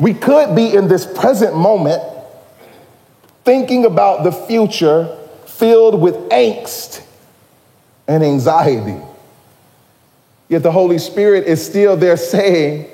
We 0.00 0.14
could 0.14 0.56
be 0.56 0.74
in 0.74 0.88
this 0.88 1.06
present 1.06 1.54
moment 1.54 2.02
thinking 3.44 3.84
about 3.84 4.24
the 4.24 4.32
future 4.32 5.16
filled 5.46 6.00
with 6.00 6.16
angst 6.30 7.04
and 8.08 8.24
anxiety. 8.24 9.00
Yet 10.48 10.64
the 10.64 10.72
Holy 10.72 10.98
Spirit 10.98 11.46
is 11.46 11.64
still 11.64 11.96
there 11.96 12.16
saying, 12.16 12.88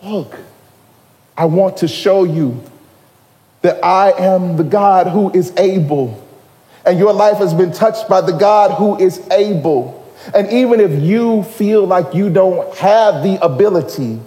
Look, 0.00 0.38
I 1.36 1.46
want 1.46 1.78
to 1.78 1.88
show 1.88 2.22
you 2.22 2.62
that 3.62 3.84
I 3.84 4.12
am 4.12 4.56
the 4.56 4.62
God 4.62 5.08
who 5.08 5.32
is 5.32 5.52
able. 5.56 6.23
And 6.86 6.98
your 6.98 7.12
life 7.12 7.38
has 7.38 7.54
been 7.54 7.72
touched 7.72 8.08
by 8.08 8.20
the 8.20 8.32
God 8.32 8.76
who 8.76 8.98
is 8.98 9.26
able. 9.30 10.02
And 10.34 10.50
even 10.50 10.80
if 10.80 11.02
you 11.02 11.42
feel 11.42 11.86
like 11.86 12.14
you 12.14 12.30
don't 12.30 12.74
have 12.76 13.22
the 13.22 13.42
ability, 13.44 14.20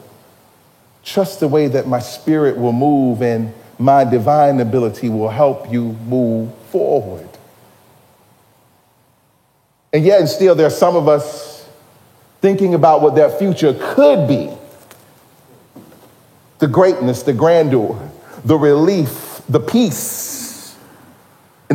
trust 1.04 1.40
the 1.40 1.48
way 1.48 1.68
that 1.68 1.88
my 1.88 2.00
spirit 2.00 2.58
will 2.58 2.74
move 2.74 3.22
and 3.22 3.54
my 3.80 4.04
divine 4.04 4.60
ability 4.60 5.10
will 5.10 5.30
help 5.30 5.72
you 5.72 5.94
move 6.08 6.54
forward. 6.70 7.28
And 9.94 10.04
yet, 10.04 10.20
and 10.20 10.30
still, 10.30 10.56
there 10.56 10.68
are 10.68 10.72
some 10.72 10.96
of 10.96 11.08
us 11.08 11.68
thinking 12.42 12.74
about 12.74 13.02
what 13.02 13.16
that 13.16 13.40
future 13.40 13.76
could 13.80 14.28
be 14.28 14.52
the 16.60 16.68
greatness, 16.68 17.22
the 17.22 17.34
grandeur, 17.34 18.10
the 18.44 18.58
relief, 18.58 19.42
the 19.48 19.60
peace. 19.60 20.37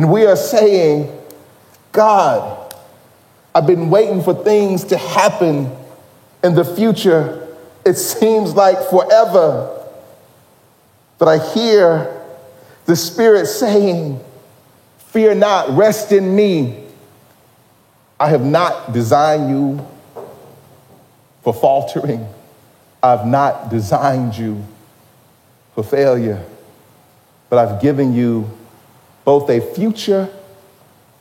And 0.03 0.11
we 0.11 0.25
are 0.25 0.35
saying, 0.35 1.17
God, 1.93 2.75
I've 3.55 3.65
been 3.65 3.89
waiting 3.89 4.21
for 4.21 4.33
things 4.33 4.83
to 4.85 4.97
happen 4.97 5.73
in 6.43 6.55
the 6.55 6.65
future. 6.65 7.55
It 7.85 7.93
seems 7.93 8.53
like 8.53 8.89
forever. 8.89 9.81
But 11.19 11.29
I 11.29 11.37
hear 11.53 12.21
the 12.83 12.97
Spirit 12.97 13.45
saying, 13.45 14.19
Fear 14.97 15.35
not, 15.35 15.69
rest 15.69 16.11
in 16.11 16.35
me. 16.35 16.83
I 18.19 18.27
have 18.27 18.43
not 18.43 18.91
designed 18.91 19.49
you 19.51 19.87
for 21.43 21.53
faltering. 21.53 22.27
I've 23.01 23.25
not 23.25 23.69
designed 23.69 24.37
you 24.37 24.65
for 25.75 25.81
failure, 25.81 26.43
but 27.49 27.57
I've 27.57 27.81
given 27.81 28.13
you 28.13 28.51
both 29.25 29.49
a 29.49 29.61
future 29.61 30.29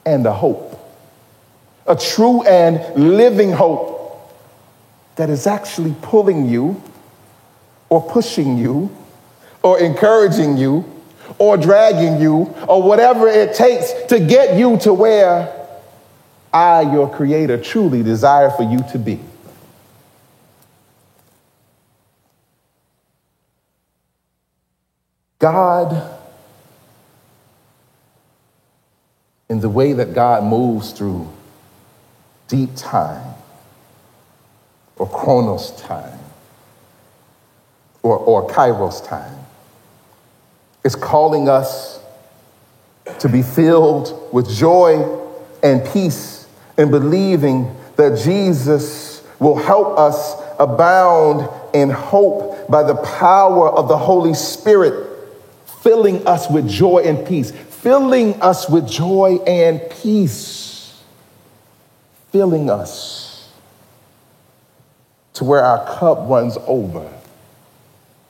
and 0.04 0.26
a 0.26 0.32
hope 0.32 0.72
a 1.86 1.96
true 1.96 2.42
and 2.44 2.80
living 2.94 3.50
hope 3.52 4.32
that 5.16 5.28
is 5.28 5.46
actually 5.46 5.94
pulling 6.02 6.48
you 6.48 6.80
or 7.88 8.00
pushing 8.00 8.56
you 8.56 8.90
or 9.62 9.78
encouraging 9.80 10.56
you 10.56 10.84
or 11.38 11.56
dragging 11.56 12.20
you 12.20 12.54
or 12.68 12.82
whatever 12.82 13.28
it 13.28 13.54
takes 13.54 13.92
to 14.04 14.18
get 14.18 14.58
you 14.58 14.78
to 14.78 14.92
where 14.92 15.58
I, 16.52 16.82
your 16.82 17.08
creator, 17.08 17.60
truly 17.60 18.02
desire 18.02 18.50
for 18.50 18.62
you 18.62 18.78
to 18.92 18.98
be. 18.98 19.20
God, 25.38 26.18
in 29.52 29.60
the 29.60 29.68
way 29.68 29.92
that 29.92 30.14
God 30.14 30.44
moves 30.44 30.92
through 30.92 31.30
deep 32.48 32.70
time 32.74 33.34
or 34.96 35.06
chronos 35.06 35.78
time 35.82 36.18
or, 38.02 38.16
or 38.16 38.48
Kairos 38.48 39.06
time. 39.06 39.36
It's 40.82 40.94
calling 40.94 41.50
us 41.50 42.00
to 43.18 43.28
be 43.28 43.42
filled 43.42 44.30
with 44.32 44.48
joy 44.50 45.20
and 45.62 45.84
peace 45.92 46.46
and 46.78 46.90
believing 46.90 47.76
that 47.96 48.18
Jesus 48.24 49.22
will 49.38 49.56
help 49.56 49.98
us 49.98 50.34
abound 50.58 51.46
in 51.74 51.90
hope 51.90 52.70
by 52.70 52.82
the 52.82 52.94
power 52.94 53.68
of 53.68 53.88
the 53.88 53.98
Holy 53.98 54.32
Spirit, 54.32 55.10
filling 55.82 56.26
us 56.26 56.48
with 56.48 56.66
joy 56.66 57.00
and 57.00 57.28
peace, 57.28 57.52
filling 57.82 58.40
us 58.40 58.70
with 58.70 58.88
joy 58.88 59.38
and 59.44 59.80
peace, 59.90 61.02
filling 62.30 62.70
us 62.70 63.50
to 65.32 65.42
where 65.42 65.64
our 65.64 65.84
cup 65.98 66.28
runs 66.28 66.56
over 66.68 67.12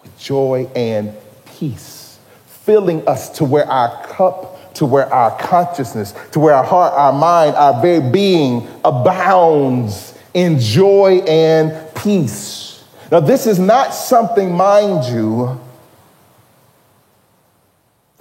with 0.03 0.19
joy 0.19 0.67
and 0.75 1.13
peace, 1.45 2.19
filling 2.47 3.07
us 3.07 3.29
to 3.29 3.45
where 3.45 3.67
our 3.67 4.07
cup 4.07 4.49
to 4.73 4.87
where 4.87 5.13
our 5.13 5.37
consciousness, 5.39 6.15
to 6.31 6.41
where 6.41 6.55
our 6.55 6.65
heart, 6.65 6.95
our 6.95 7.13
mind, 7.13 7.55
our 7.57 7.83
very 7.83 8.01
being 8.11 8.67
abounds 8.87 10.19
in 10.33 10.59
joy 10.59 11.19
and 11.29 11.95
peace. 11.95 12.83
Now, 13.11 13.21
this 13.21 13.47
is 13.47 13.59
not 13.59 13.91
something, 13.91 14.51
mind 14.51 15.05
you, 15.05 15.61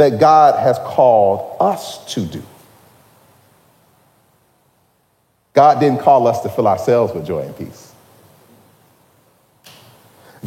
that 0.02 0.20
God 0.20 0.60
has 0.60 0.80
called 0.80 1.58
us 1.60 2.12
to 2.16 2.26
do. 2.26 2.42
God 5.54 5.80
didn't 5.80 6.00
call 6.00 6.26
us 6.26 6.42
to 6.42 6.50
fill 6.50 6.68
ourselves 6.68 7.14
with 7.14 7.24
joy 7.24 7.42
and 7.42 7.56
peace. 7.56 7.94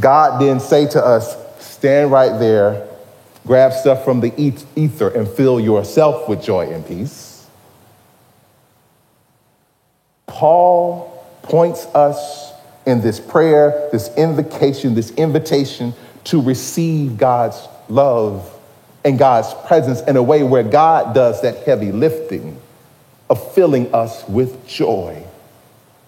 God 0.00 0.40
didn't 0.40 0.62
say 0.62 0.88
to 0.88 1.04
us, 1.04 1.36
stand 1.62 2.10
right 2.10 2.36
there 2.40 2.88
grab 3.46 3.72
stuff 3.72 4.04
from 4.04 4.20
the 4.20 4.32
ether 4.74 5.08
and 5.08 5.28
fill 5.28 5.60
yourself 5.60 6.28
with 6.28 6.42
joy 6.42 6.66
and 6.72 6.84
peace. 6.84 7.46
Paul 10.26 11.24
points 11.42 11.84
us 11.86 12.52
in 12.86 13.02
this 13.02 13.20
prayer, 13.20 13.88
this 13.92 14.10
invocation, 14.16 14.94
this 14.94 15.10
invitation 15.12 15.94
to 16.24 16.40
receive 16.40 17.18
God's 17.18 17.68
love 17.88 18.50
and 19.04 19.18
God's 19.18 19.52
presence 19.66 20.00
in 20.02 20.16
a 20.16 20.22
way 20.22 20.42
where 20.42 20.62
God 20.62 21.14
does 21.14 21.42
that 21.42 21.64
heavy 21.64 21.92
lifting 21.92 22.60
of 23.28 23.54
filling 23.54 23.94
us 23.94 24.26
with 24.28 24.66
joy 24.66 25.24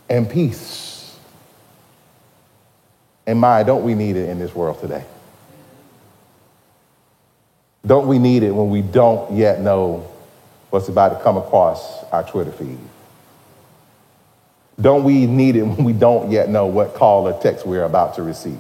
and 0.08 0.28
peace. 0.28 1.16
And 3.26 3.40
my, 3.40 3.62
don't 3.62 3.84
we 3.84 3.94
need 3.94 4.16
it 4.16 4.28
in 4.28 4.38
this 4.38 4.54
world 4.54 4.80
today? 4.80 5.04
Don't 7.84 8.08
we 8.08 8.18
need 8.18 8.42
it 8.42 8.50
when 8.50 8.70
we 8.70 8.82
don't 8.82 9.36
yet 9.36 9.60
know 9.60 10.10
what's 10.70 10.88
about 10.88 11.10
to 11.10 11.22
come 11.22 11.36
across 11.36 12.04
our 12.04 12.24
Twitter 12.24 12.52
feed? 12.52 12.78
Don't 14.80 15.04
we 15.04 15.26
need 15.26 15.56
it 15.56 15.62
when 15.62 15.84
we 15.84 15.92
don't 15.92 16.30
yet 16.30 16.48
know 16.48 16.66
what 16.66 16.94
call 16.94 17.28
or 17.28 17.40
text 17.40 17.66
we're 17.66 17.84
about 17.84 18.16
to 18.16 18.22
receive? 18.22 18.58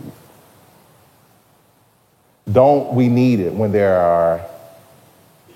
Don't 2.50 2.94
we 2.94 3.08
need 3.08 3.40
it 3.40 3.52
when 3.52 3.72
there 3.72 3.98
are 3.98 4.40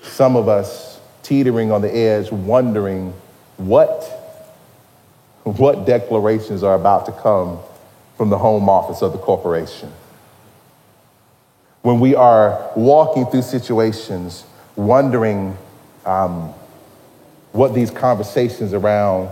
some 0.01 0.35
of 0.35 0.47
us 0.47 0.99
teetering 1.23 1.71
on 1.71 1.81
the 1.81 1.93
edge, 1.93 2.31
wondering 2.31 3.13
what, 3.57 4.03
what 5.43 5.85
declarations 5.85 6.63
are 6.63 6.75
about 6.75 7.05
to 7.05 7.11
come 7.11 7.59
from 8.17 8.29
the 8.29 8.37
home 8.37 8.67
office 8.69 9.01
of 9.01 9.13
the 9.13 9.17
corporation? 9.17 9.91
when 11.81 11.99
we 11.99 12.15
are 12.15 12.71
walking 12.75 13.25
through 13.25 13.41
situations, 13.41 14.43
wondering 14.75 15.57
um, 16.05 16.53
what 17.51 17.73
these 17.73 17.91
conversations 17.91 18.73
around 18.73 19.29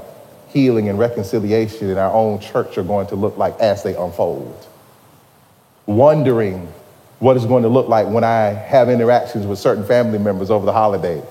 healing 0.47 0.89
and 0.89 0.97
reconciliation 0.97 1.89
in 1.89 1.97
our 1.97 2.11
own 2.11 2.39
church 2.39 2.77
are 2.77 2.83
going 2.83 3.05
to 3.07 3.15
look 3.15 3.37
like 3.37 3.57
as 3.59 3.83
they 3.83 3.95
unfold. 3.95 4.65
Wondering 5.85 6.71
what 7.19 7.35
it's 7.35 7.45
going 7.45 7.63
to 7.63 7.69
look 7.69 7.87
like 7.89 8.07
when 8.07 8.23
I 8.23 8.47
have 8.47 8.89
interactions 8.89 9.45
with 9.45 9.59
certain 9.59 9.85
family 9.85 10.17
members 10.17 10.49
over 10.49 10.65
the 10.65 10.73
holidays. 10.73 11.23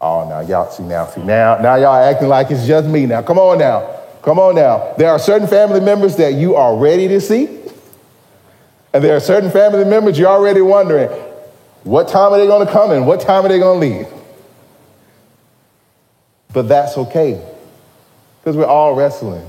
Oh, 0.00 0.28
now 0.28 0.40
y'all 0.40 0.70
see 0.70 0.82
now, 0.84 1.06
see 1.06 1.22
now, 1.22 1.58
now 1.58 1.74
y'all 1.76 1.96
acting 1.96 2.28
like 2.28 2.50
it's 2.50 2.66
just 2.66 2.86
me 2.86 3.06
now. 3.06 3.22
Come 3.22 3.38
on 3.38 3.58
now, 3.58 4.00
come 4.22 4.38
on 4.38 4.54
now. 4.54 4.94
There 4.98 5.10
are 5.10 5.18
certain 5.18 5.48
family 5.48 5.80
members 5.80 6.16
that 6.16 6.34
you 6.34 6.54
are 6.54 6.76
ready 6.76 7.08
to 7.08 7.20
see, 7.20 7.46
and 8.92 9.02
there 9.02 9.16
are 9.16 9.20
certain 9.20 9.50
family 9.50 9.84
members 9.84 10.18
you're 10.18 10.28
already 10.28 10.60
wondering, 10.60 11.08
what 11.82 12.08
time 12.08 12.32
are 12.32 12.38
they 12.38 12.46
going 12.46 12.66
to 12.66 12.72
come 12.72 12.90
and 12.90 13.06
what 13.06 13.20
time 13.20 13.44
are 13.44 13.48
they 13.48 13.58
going 13.58 13.80
to 13.80 13.86
leave? 13.86 14.06
But 16.52 16.68
that's 16.68 16.96
okay, 16.98 17.42
because 18.40 18.56
we're 18.56 18.64
all 18.64 18.94
wrestling. 18.94 19.48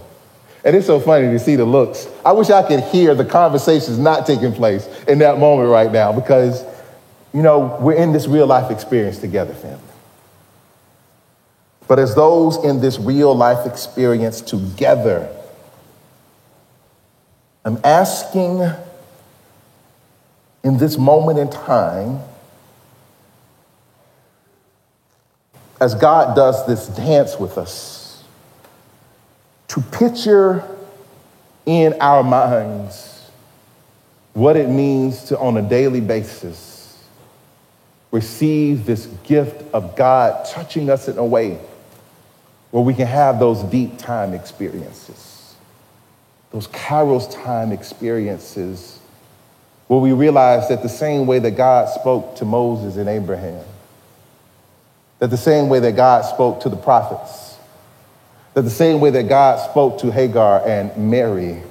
And 0.68 0.76
it's 0.76 0.86
so 0.86 1.00
funny 1.00 1.28
to 1.28 1.40
see 1.40 1.56
the 1.56 1.64
looks. 1.64 2.10
I 2.26 2.34
wish 2.34 2.50
I 2.50 2.62
could 2.62 2.82
hear 2.82 3.16
the 3.16 3.24
conversations 3.24 3.98
not 3.98 4.28
taking 4.28 4.52
place 4.52 4.86
in 5.08 5.20
that 5.20 5.40
moment 5.40 5.70
right 5.70 5.90
now, 5.90 6.12
because, 6.12 6.62
you 7.34 7.42
know, 7.42 7.78
we're 7.80 7.96
in 7.96 8.12
this 8.12 8.28
real 8.28 8.46
life 8.46 8.70
experience 8.70 9.18
together, 9.18 9.54
family. 9.54 9.80
But 11.88 12.00
as 12.00 12.16
those 12.16 12.62
in 12.66 12.82
this 12.82 13.00
real 13.00 13.34
life 13.34 13.66
experience 13.66 14.42
together, 14.42 15.34
I'm 17.64 17.80
asking 17.86 18.70
in 20.66 20.78
this 20.80 20.98
moment 20.98 21.40
in 21.40 21.50
time, 21.50 22.20
as 25.80 25.96
God 25.96 26.36
does 26.36 26.68
this 26.68 26.88
dance 26.88 27.40
with 27.40 27.58
us, 27.58 27.97
to 29.70 29.82
picture 29.82 30.64
in 31.66 31.94
our 32.00 32.24
minds 32.24 33.30
what 34.34 34.56
it 34.56 34.70
means 34.70 35.26
to, 35.26 35.40
on 35.40 35.58
a 35.58 35.62
daily 35.62 36.02
basis, 36.02 37.04
receive 38.12 38.86
this 38.86 39.08
gift 39.24 39.64
of 39.74 39.96
God 39.96 40.46
touching 40.46 40.90
us 40.90 41.08
in 41.08 41.18
a 41.18 41.26
way 41.26 41.60
where 42.72 42.84
we 42.84 42.94
can 42.94 43.08
have 43.08 43.40
those 43.40 43.64
deep 43.64 43.98
time 43.98 44.34
experiences, 44.34 45.56
those 46.52 46.68
Kairos 46.68 47.32
time 47.44 47.72
experiences 47.72 49.00
where 49.88 50.00
we 50.00 50.12
realize 50.12 50.68
that 50.70 50.84
the 50.84 50.90
same 50.90 51.26
way 51.28 51.40
that 51.40 51.52
God 51.52 51.90
spoke 51.90 52.36
to 52.38 52.46
Moses 52.46 52.98
and 52.98 53.08
Abraham, 53.08 53.64
that 55.20 55.30
the 55.30 55.38
same 55.38 55.70
way 55.70 55.80
that 55.80 55.96
God 55.96 56.24
spoke 56.24 56.60
to 56.62 56.70
the 56.70 56.76
prophets, 56.76 57.47
that 58.58 58.64
the 58.64 58.72
same 58.72 59.00
way 59.00 59.12
that 59.12 59.30
God 59.30 59.60
spoke 59.70 60.00
to 60.00 60.12
Hagar 60.12 60.68
and 60.68 61.12
Mary, 61.12 61.62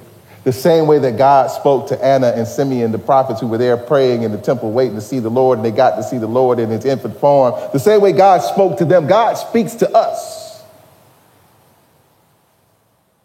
the 0.45 0.53
same 0.53 0.87
way 0.87 0.97
that 0.99 1.17
God 1.17 1.51
spoke 1.51 1.89
to 1.89 2.01
Anna 2.01 2.27
and 2.27 2.47
Simeon, 2.47 2.93
the 2.93 2.97
prophets 2.97 3.41
who 3.41 3.47
were 3.47 3.57
there 3.57 3.75
praying 3.75 4.23
in 4.23 4.31
the 4.31 4.37
temple 4.37 4.71
waiting 4.71 4.95
to 4.95 5.01
see 5.01 5.19
the 5.19 5.27
Lord, 5.27 5.59
and 5.59 5.65
they 5.65 5.71
got 5.71 5.97
to 5.97 6.03
see 6.03 6.17
the 6.17 6.27
Lord 6.27 6.59
in 6.59 6.69
his 6.69 6.85
infant 6.85 7.19
form, 7.19 7.55
the 7.73 7.77
same 7.77 7.99
way 7.99 8.13
God 8.13 8.37
spoke 8.37 8.77
to 8.77 8.85
them, 8.85 9.05
God 9.05 9.33
speaks 9.33 9.75
to 9.75 9.91
us. 9.91 10.63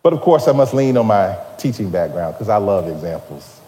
But 0.03 0.13
of 0.13 0.23
course, 0.23 0.49
I 0.49 0.53
must 0.53 0.75
lean 0.75 0.97
on 0.97 1.07
my 1.07 1.39
teaching 1.57 1.89
background 1.89 2.35
because 2.35 2.49
I 2.49 2.57
love 2.57 2.89
examples. 2.89 3.61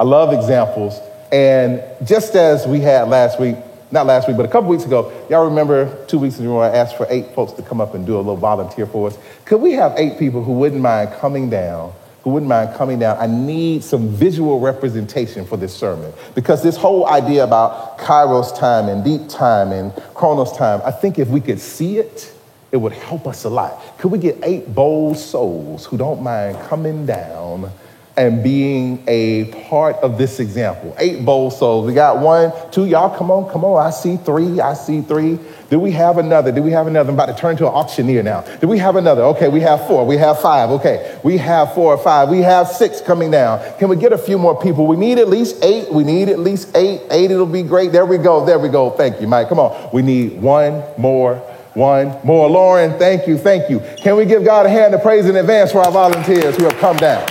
I 0.00 0.04
love 0.04 0.32
examples. 0.32 0.98
And 1.30 1.82
just 2.06 2.34
as 2.36 2.66
we 2.66 2.80
had 2.80 3.08
last 3.08 3.38
week, 3.38 3.56
not 3.90 4.06
last 4.06 4.26
week, 4.26 4.36
but 4.36 4.46
a 4.46 4.48
couple 4.48 4.68
weeks 4.68 4.84
ago, 4.84 5.12
y'all 5.30 5.48
remember 5.48 6.04
two 6.06 6.18
weeks 6.18 6.38
ago 6.38 6.58
I 6.58 6.68
asked 6.68 6.96
for 6.96 7.06
eight 7.08 7.34
folks 7.34 7.52
to 7.52 7.62
come 7.62 7.80
up 7.80 7.94
and 7.94 8.04
do 8.04 8.16
a 8.16 8.18
little 8.18 8.36
volunteer 8.36 8.86
for 8.86 9.08
us. 9.08 9.18
Could 9.44 9.60
we 9.60 9.72
have 9.72 9.94
eight 9.96 10.18
people 10.18 10.42
who 10.42 10.52
wouldn't 10.52 10.80
mind 10.80 11.12
coming 11.20 11.48
down? 11.48 11.92
Who 12.24 12.30
wouldn't 12.30 12.48
mind 12.48 12.74
coming 12.74 12.98
down? 12.98 13.18
I 13.18 13.26
need 13.26 13.84
some 13.84 14.08
visual 14.08 14.58
representation 14.58 15.46
for 15.46 15.56
this 15.56 15.72
sermon 15.72 16.12
because 16.34 16.60
this 16.60 16.76
whole 16.76 17.06
idea 17.06 17.44
about 17.44 17.98
Kairos 17.98 18.56
time 18.58 18.88
and 18.88 19.04
deep 19.04 19.28
time 19.28 19.70
and 19.70 19.94
Chronos 20.14 20.56
time, 20.56 20.80
I 20.84 20.90
think 20.90 21.20
if 21.20 21.28
we 21.28 21.40
could 21.40 21.60
see 21.60 21.98
it, 21.98 22.32
it 22.72 22.78
would 22.78 22.92
help 22.92 23.28
us 23.28 23.44
a 23.44 23.48
lot. 23.48 23.80
Could 23.98 24.10
we 24.10 24.18
get 24.18 24.38
eight 24.42 24.74
bold 24.74 25.16
souls 25.16 25.86
who 25.86 25.96
don't 25.96 26.20
mind 26.20 26.58
coming 26.68 27.06
down? 27.06 27.70
And 28.16 28.42
being 28.42 29.02
a 29.06 29.44
part 29.68 29.96
of 29.96 30.16
this 30.16 30.40
example. 30.40 30.94
Eight 30.98 31.24
bold 31.24 31.52
souls. 31.52 31.86
We 31.86 31.92
got 31.92 32.18
one, 32.18 32.52
two, 32.70 32.86
y'all 32.86 33.14
come 33.16 33.30
on, 33.30 33.50
come 33.50 33.64
on. 33.64 33.84
I 33.84 33.90
see 33.90 34.16
three, 34.16 34.60
I 34.60 34.74
see 34.74 35.02
three. 35.02 35.38
Do 35.68 35.78
we 35.78 35.90
have 35.92 36.16
another? 36.16 36.52
Do 36.52 36.62
we 36.62 36.70
have 36.70 36.86
another? 36.86 37.10
I'm 37.10 37.14
about 37.14 37.26
to 37.26 37.34
turn 37.34 37.56
to 37.56 37.66
an 37.66 37.72
auctioneer 37.72 38.22
now. 38.22 38.42
Do 38.60 38.68
we 38.68 38.78
have 38.78 38.96
another? 38.96 39.22
Okay, 39.22 39.48
we 39.48 39.60
have 39.60 39.86
four. 39.86 40.06
We 40.06 40.16
have 40.16 40.40
five. 40.40 40.70
Okay, 40.70 41.18
we 41.24 41.36
have 41.38 41.74
four 41.74 41.94
or 41.94 41.98
five. 41.98 42.28
We 42.28 42.40
have 42.42 42.68
six 42.68 43.00
coming 43.00 43.30
down. 43.30 43.60
Can 43.78 43.88
we 43.88 43.96
get 43.96 44.12
a 44.12 44.18
few 44.18 44.38
more 44.38 44.58
people? 44.60 44.86
We 44.86 44.96
need 44.96 45.18
at 45.18 45.28
least 45.28 45.62
eight. 45.64 45.92
We 45.92 46.04
need 46.04 46.28
at 46.28 46.38
least 46.38 46.76
eight. 46.76 47.02
Eight, 47.10 47.30
it'll 47.30 47.46
be 47.46 47.64
great. 47.64 47.92
There 47.92 48.06
we 48.06 48.16
go. 48.16 48.46
There 48.46 48.58
we 48.58 48.68
go. 48.68 48.90
Thank 48.90 49.20
you, 49.20 49.26
Mike. 49.26 49.48
Come 49.48 49.58
on. 49.58 49.90
We 49.92 50.02
need 50.02 50.40
one 50.40 50.82
more. 50.96 51.36
One 51.74 52.16
more. 52.24 52.48
Lauren, 52.48 52.98
thank 52.98 53.26
you. 53.26 53.36
Thank 53.36 53.68
you. 53.68 53.80
Can 53.98 54.16
we 54.16 54.24
give 54.24 54.44
God 54.44 54.64
a 54.64 54.70
hand 54.70 54.94
of 54.94 55.02
praise 55.02 55.26
in 55.26 55.36
advance 55.36 55.72
for 55.72 55.80
our 55.80 55.92
volunteers 55.92 56.56
who 56.56 56.64
have 56.64 56.78
come 56.78 56.96
down? 56.96 57.26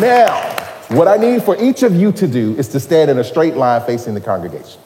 Now, 0.00 0.56
what 0.88 1.06
I 1.06 1.16
need 1.16 1.42
for 1.42 1.60
each 1.62 1.82
of 1.82 1.94
you 1.94 2.12
to 2.12 2.26
do 2.26 2.56
is 2.56 2.68
to 2.68 2.80
stand 2.80 3.10
in 3.10 3.18
a 3.18 3.24
straight 3.24 3.56
line 3.56 3.82
facing 3.82 4.14
the 4.14 4.20
congregation. 4.20 4.80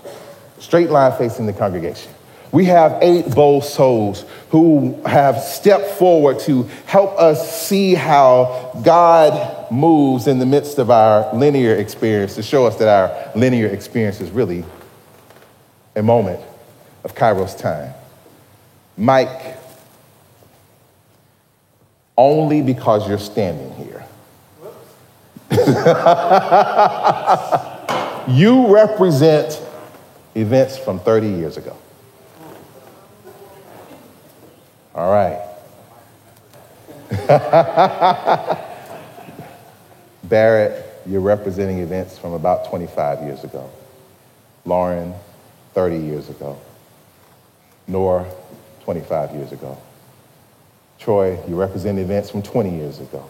Straight 0.59 0.91
line 0.91 1.17
facing 1.17 1.47
the 1.47 1.53
congregation. 1.53 2.13
We 2.53 2.65
have 2.67 2.99
eight 3.03 3.35
bold 3.35 3.65
souls 3.65 4.25
who 4.51 5.01
have 5.05 5.39
stepped 5.41 5.99
forward 5.99 6.39
to 6.41 6.63
help 6.87 7.19
us 7.19 7.67
see 7.67 7.95
how 7.95 8.81
God 8.85 9.71
moves 9.71 10.27
in 10.27 10.39
the 10.39 10.47
midst 10.47 10.79
of 10.79 10.91
our 10.91 11.35
linear 11.35 11.75
experience, 11.75 12.35
to 12.37 12.43
show 12.43 12.67
us 12.67 12.77
that 12.77 12.89
our 12.89 13.33
linear 13.39 13.67
experience 13.67 14.21
is 14.21 14.31
really 14.31 14.65
a 15.95 16.03
moment 16.03 16.41
of 17.05 17.15
Kairos 17.15 17.59
time. 17.59 17.93
Mike, 18.97 19.59
only 22.17 22.63
because 22.63 23.07
you're 23.09 23.19
standing. 23.19 23.76
you 28.29 28.75
represent 28.75 29.63
events 30.35 30.79
from 30.79 30.99
30 31.01 31.29
years 31.29 31.57
ago. 31.57 31.77
All 34.95 35.11
right. 35.11 35.43
Barrett, 40.25 40.85
you're 41.07 41.21
representing 41.21 41.79
events 41.79 42.19
from 42.19 42.33
about 42.33 42.69
25 42.69 43.23
years 43.23 43.45
ago. 43.45 43.71
Lauren, 44.65 45.15
30 45.75 45.99
years 45.99 46.29
ago. 46.29 46.59
Nora, 47.87 48.27
25 48.85 49.33
years 49.33 49.53
ago. 49.53 49.79
Troy, 50.99 51.39
you 51.47 51.55
represent 51.55 51.99
events 51.99 52.31
from 52.31 52.43
20 52.43 52.77
years 52.77 52.99
ago. 52.99 53.29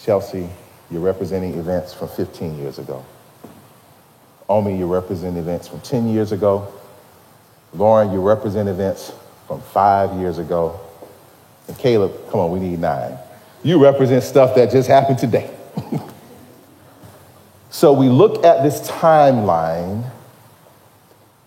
Chelsea, 0.00 0.48
you're 0.90 1.00
representing 1.00 1.54
events 1.54 1.94
from 1.94 2.08
15 2.08 2.58
years 2.58 2.78
ago. 2.78 3.04
Omi, 4.48 4.76
you 4.76 4.92
represent 4.92 5.36
events 5.36 5.68
from 5.68 5.80
10 5.80 6.08
years 6.08 6.32
ago. 6.32 6.72
Lauren, 7.72 8.10
you 8.12 8.20
represent 8.20 8.68
events 8.68 9.12
from 9.46 9.60
five 9.60 10.12
years 10.18 10.38
ago. 10.38 10.80
And 11.68 11.78
Caleb, 11.78 12.12
come 12.30 12.40
on, 12.40 12.50
we 12.50 12.58
need 12.58 12.80
nine. 12.80 13.16
You 13.62 13.80
represent 13.80 14.24
stuff 14.24 14.56
that 14.56 14.72
just 14.72 14.88
happened 14.88 15.18
today. 15.18 15.54
so 17.70 17.92
we 17.92 18.08
look 18.08 18.44
at 18.44 18.64
this 18.64 18.90
timeline, 18.90 20.10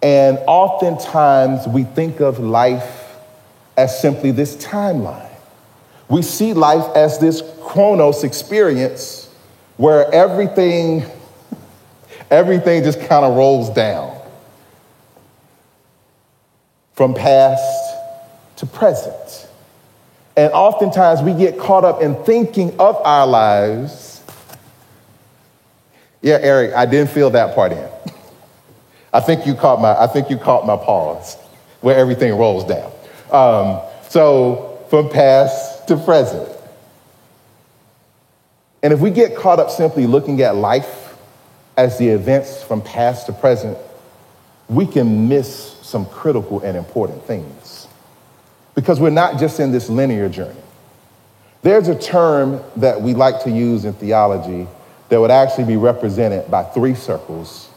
and 0.01 0.37
oftentimes 0.47 1.67
we 1.67 1.83
think 1.83 2.21
of 2.21 2.39
life 2.39 3.17
as 3.75 3.99
simply 3.99 4.31
this 4.31 4.55
timeline. 4.55 5.29
We 6.07 6.21
see 6.21 6.53
life 6.53 6.95
as 6.95 7.19
this 7.19 7.41
chronos 7.61 8.23
experience 8.23 9.23
where 9.77 10.11
everything 10.13 11.05
everything 12.29 12.83
just 12.83 12.99
kind 13.01 13.25
of 13.25 13.35
rolls 13.35 13.69
down 13.69 14.17
from 16.93 17.13
past 17.13 17.95
to 18.57 18.65
present. 18.65 19.47
And 20.35 20.51
oftentimes 20.51 21.21
we 21.21 21.33
get 21.33 21.59
caught 21.59 21.83
up 21.83 22.01
in 22.01 22.15
thinking 22.23 22.71
of 22.79 22.95
our 23.03 23.27
lives. 23.27 24.23
Yeah, 26.21 26.39
Eric, 26.41 26.73
I 26.73 26.85
didn't 26.85 27.11
feel 27.11 27.29
that 27.31 27.53
part 27.53 27.71
in. 27.71 27.89
I 29.11 29.19
think 29.19 29.45
you 29.45 29.53
caught 29.53 29.79
my, 29.79 29.93
I 29.93 30.07
think 30.07 30.29
you 30.29 30.37
caught 30.37 30.65
my 30.65 30.75
pause 30.75 31.35
where 31.81 31.95
everything 31.95 32.33
rolls 32.35 32.65
down. 32.65 32.91
Um, 33.31 33.81
so 34.09 34.85
from 34.89 35.09
past 35.09 35.87
to 35.89 35.97
present. 35.97 36.52
And 38.83 38.91
if 38.91 38.99
we 38.99 39.09
get 39.09 39.35
caught 39.35 39.59
up 39.59 39.71
simply 39.71 40.05
looking 40.05 40.41
at 40.41 40.55
life 40.55 41.17
as 41.77 41.97
the 41.97 42.09
events 42.09 42.61
from 42.61 42.81
past 42.81 43.25
to 43.27 43.33
present, 43.33 43.77
we 44.67 44.85
can 44.85 45.29
miss 45.29 45.77
some 45.81 46.05
critical 46.05 46.59
and 46.59 46.77
important 46.77 47.23
things. 47.23 47.87
Because 48.75 48.99
we're 48.99 49.09
not 49.09 49.39
just 49.39 49.59
in 49.59 49.71
this 49.71 49.89
linear 49.89 50.27
journey. 50.27 50.59
There's 51.61 51.87
a 51.87 51.97
term 51.97 52.61
that 52.75 53.01
we 53.01 53.13
like 53.13 53.43
to 53.43 53.49
use 53.49 53.85
in 53.85 53.93
theology 53.93 54.67
that 55.07 55.19
would 55.19 55.31
actually 55.31 55.65
be 55.65 55.77
represented 55.77 56.51
by 56.51 56.63
three 56.63 56.95
circles, 56.95 57.69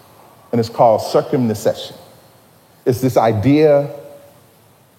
and 0.50 0.58
it's 0.58 0.68
called 0.68 1.02
circumincession. 1.02 1.96
It's 2.84 3.00
this 3.00 3.16
idea 3.16 3.90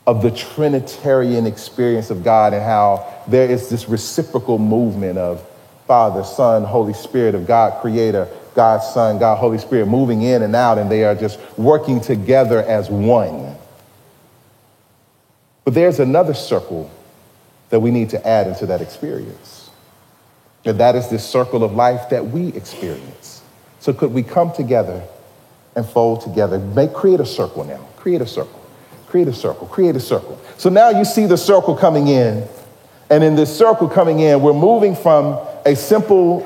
of 0.06 0.22
the 0.22 0.32
Trinitarian 0.32 1.46
experience 1.46 2.10
of 2.12 2.24
God 2.24 2.54
and 2.54 2.63
how 2.63 3.24
there 3.28 3.50
is 3.50 3.70
this 3.70 3.89
reciprocal 3.89 4.58
movement 4.58 5.17
of 5.17 5.46
Father, 5.88 6.23
Son, 6.23 6.63
Holy 6.63 6.93
Spirit, 6.93 7.34
of 7.34 7.47
God, 7.47 7.82
Creator, 7.82 8.28
God, 8.54 8.80
Son, 8.80 9.17
God, 9.17 9.38
Holy 9.38 9.58
Spirit 9.58 9.88
moving 9.88 10.21
in 10.21 10.43
and 10.43 10.56
out, 10.56 10.78
and 10.78 10.91
they 10.91 11.04
are 11.06 11.15
just 11.15 11.39
working 11.58 12.02
together 12.02 12.62
as 12.63 12.89
one. 12.89 13.56
But 15.63 15.73
there's 15.73 16.00
another 16.00 16.34
circle 16.34 16.91
that 17.69 17.80
we 17.80 17.91
need 17.91 18.10
to 18.12 18.28
add 18.28 18.47
into 18.47 18.65
that 18.67 18.82
experience. 18.82 19.69
And 20.65 20.80
that 20.80 20.95
is 20.95 21.10
this 21.10 21.26
circle 21.26 21.63
of 21.63 21.73
life 21.73 22.10
that 22.10 22.26
we 22.28 22.50
experience. 22.50 23.41
So 23.80 23.93
could 23.93 24.13
we 24.13 24.23
come 24.23 24.52
together 24.52 25.04
and 25.76 25.86
fold 25.86 26.21
together? 26.21 26.60
Make 26.60 26.93
create 26.93 27.19
a 27.19 27.26
circle 27.26 27.63
now. 27.63 27.86
Create 27.95 28.21
a 28.21 28.28
circle. 28.28 28.60
Create 29.08 29.28
a 29.28 29.34
circle. 29.34 29.67
Create 29.67 29.95
a 29.95 30.00
circle. 30.00 30.39
So 30.58 30.69
now 30.69 30.89
you 30.89 31.06
see 31.06 31.26
the 31.26 31.38
circle 31.38 31.76
coming 31.76 32.08
in. 32.08 32.47
And 33.10 33.24
in 33.24 33.36
this 33.36 33.56
circle 33.56 33.88
coming 33.88 34.20
in, 34.20 34.41
we're 34.41 34.54
moving 34.54 34.96
from 34.96 35.39
a 35.65 35.76
simple, 35.76 36.39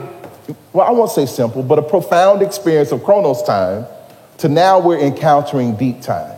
well, 0.74 0.88
I 0.88 0.92
won't 0.92 1.12
say 1.12 1.26
simple, 1.26 1.64
but 1.64 1.80
a 1.80 1.82
profound 1.82 2.42
experience 2.42 2.92
of 2.92 3.04
Chronos 3.04 3.42
time 3.44 3.86
to 4.40 4.50
now 4.50 4.80
we're 4.80 5.00
encountering 5.00 5.76
deep 5.76 6.02
time. 6.02 6.38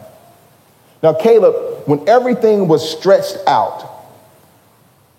Now, 1.02 1.14
Caleb, 1.14 1.88
when 1.88 2.08
everything 2.08 2.68
was 2.68 2.90
stretched 2.98 3.38
out, 3.48 3.90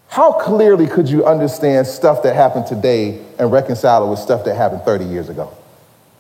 how 0.09 0.33
clearly 0.33 0.87
could 0.87 1.09
you 1.09 1.27
understand 1.27 1.87
stuff 1.87 2.23
that 2.23 2.35
happened 2.35 2.67
today 2.67 3.21
and 3.38 3.51
reconcile 3.53 4.07
it 4.07 4.11
with 4.11 4.19
stuff 4.19 4.45
that 4.45 4.55
happened 4.55 4.83
30 4.83 5.05
years 5.05 5.29
ago? 5.29 5.53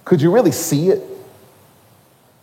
Could 0.04 0.20
you 0.20 0.30
really 0.30 0.52
see 0.52 0.90
it? 0.90 1.00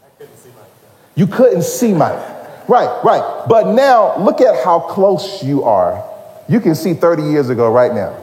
I 0.03 0.09
couldn't 0.17 0.37
see 0.37 0.49
Mike. 0.49 0.69
You 1.15 1.27
couldn't 1.27 1.63
see 1.63 1.93
Mike. 1.93 2.69
Right, 2.69 3.03
right. 3.03 3.45
But 3.47 3.73
now 3.73 4.17
look 4.17 4.41
at 4.41 4.63
how 4.63 4.79
close 4.79 5.43
you 5.43 5.63
are. 5.63 6.10
You 6.51 6.59
can 6.59 6.75
see 6.75 6.93
30 6.93 7.23
years 7.23 7.49
ago 7.49 7.71
right 7.71 7.93
now. 7.93 8.13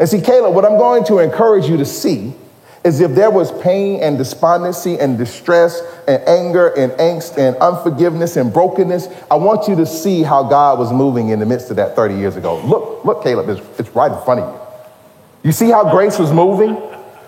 And 0.00 0.08
see, 0.08 0.20
Caleb, 0.20 0.56
what 0.56 0.64
I'm 0.64 0.76
going 0.76 1.04
to 1.04 1.20
encourage 1.20 1.66
you 1.66 1.76
to 1.76 1.84
see 1.84 2.34
is 2.82 2.98
if 2.98 3.12
there 3.12 3.30
was 3.30 3.52
pain 3.62 4.02
and 4.02 4.18
despondency 4.18 4.98
and 4.98 5.16
distress 5.16 5.80
and 6.08 6.20
anger 6.26 6.66
and 6.70 6.90
angst 6.94 7.38
and 7.38 7.56
unforgiveness 7.58 8.36
and 8.36 8.52
brokenness, 8.52 9.06
I 9.30 9.36
want 9.36 9.68
you 9.68 9.76
to 9.76 9.86
see 9.86 10.24
how 10.24 10.42
God 10.42 10.80
was 10.80 10.92
moving 10.92 11.28
in 11.28 11.38
the 11.38 11.46
midst 11.46 11.70
of 11.70 11.76
that 11.76 11.94
30 11.94 12.16
years 12.16 12.34
ago. 12.34 12.60
Look, 12.64 13.04
look, 13.04 13.22
Caleb, 13.22 13.48
it's, 13.50 13.78
it's 13.78 13.90
right 13.90 14.10
in 14.10 14.20
front 14.24 14.40
of 14.40 14.52
you. 14.52 15.48
You 15.48 15.52
see 15.52 15.70
how 15.70 15.88
grace 15.92 16.18
was 16.18 16.32
moving 16.32 16.76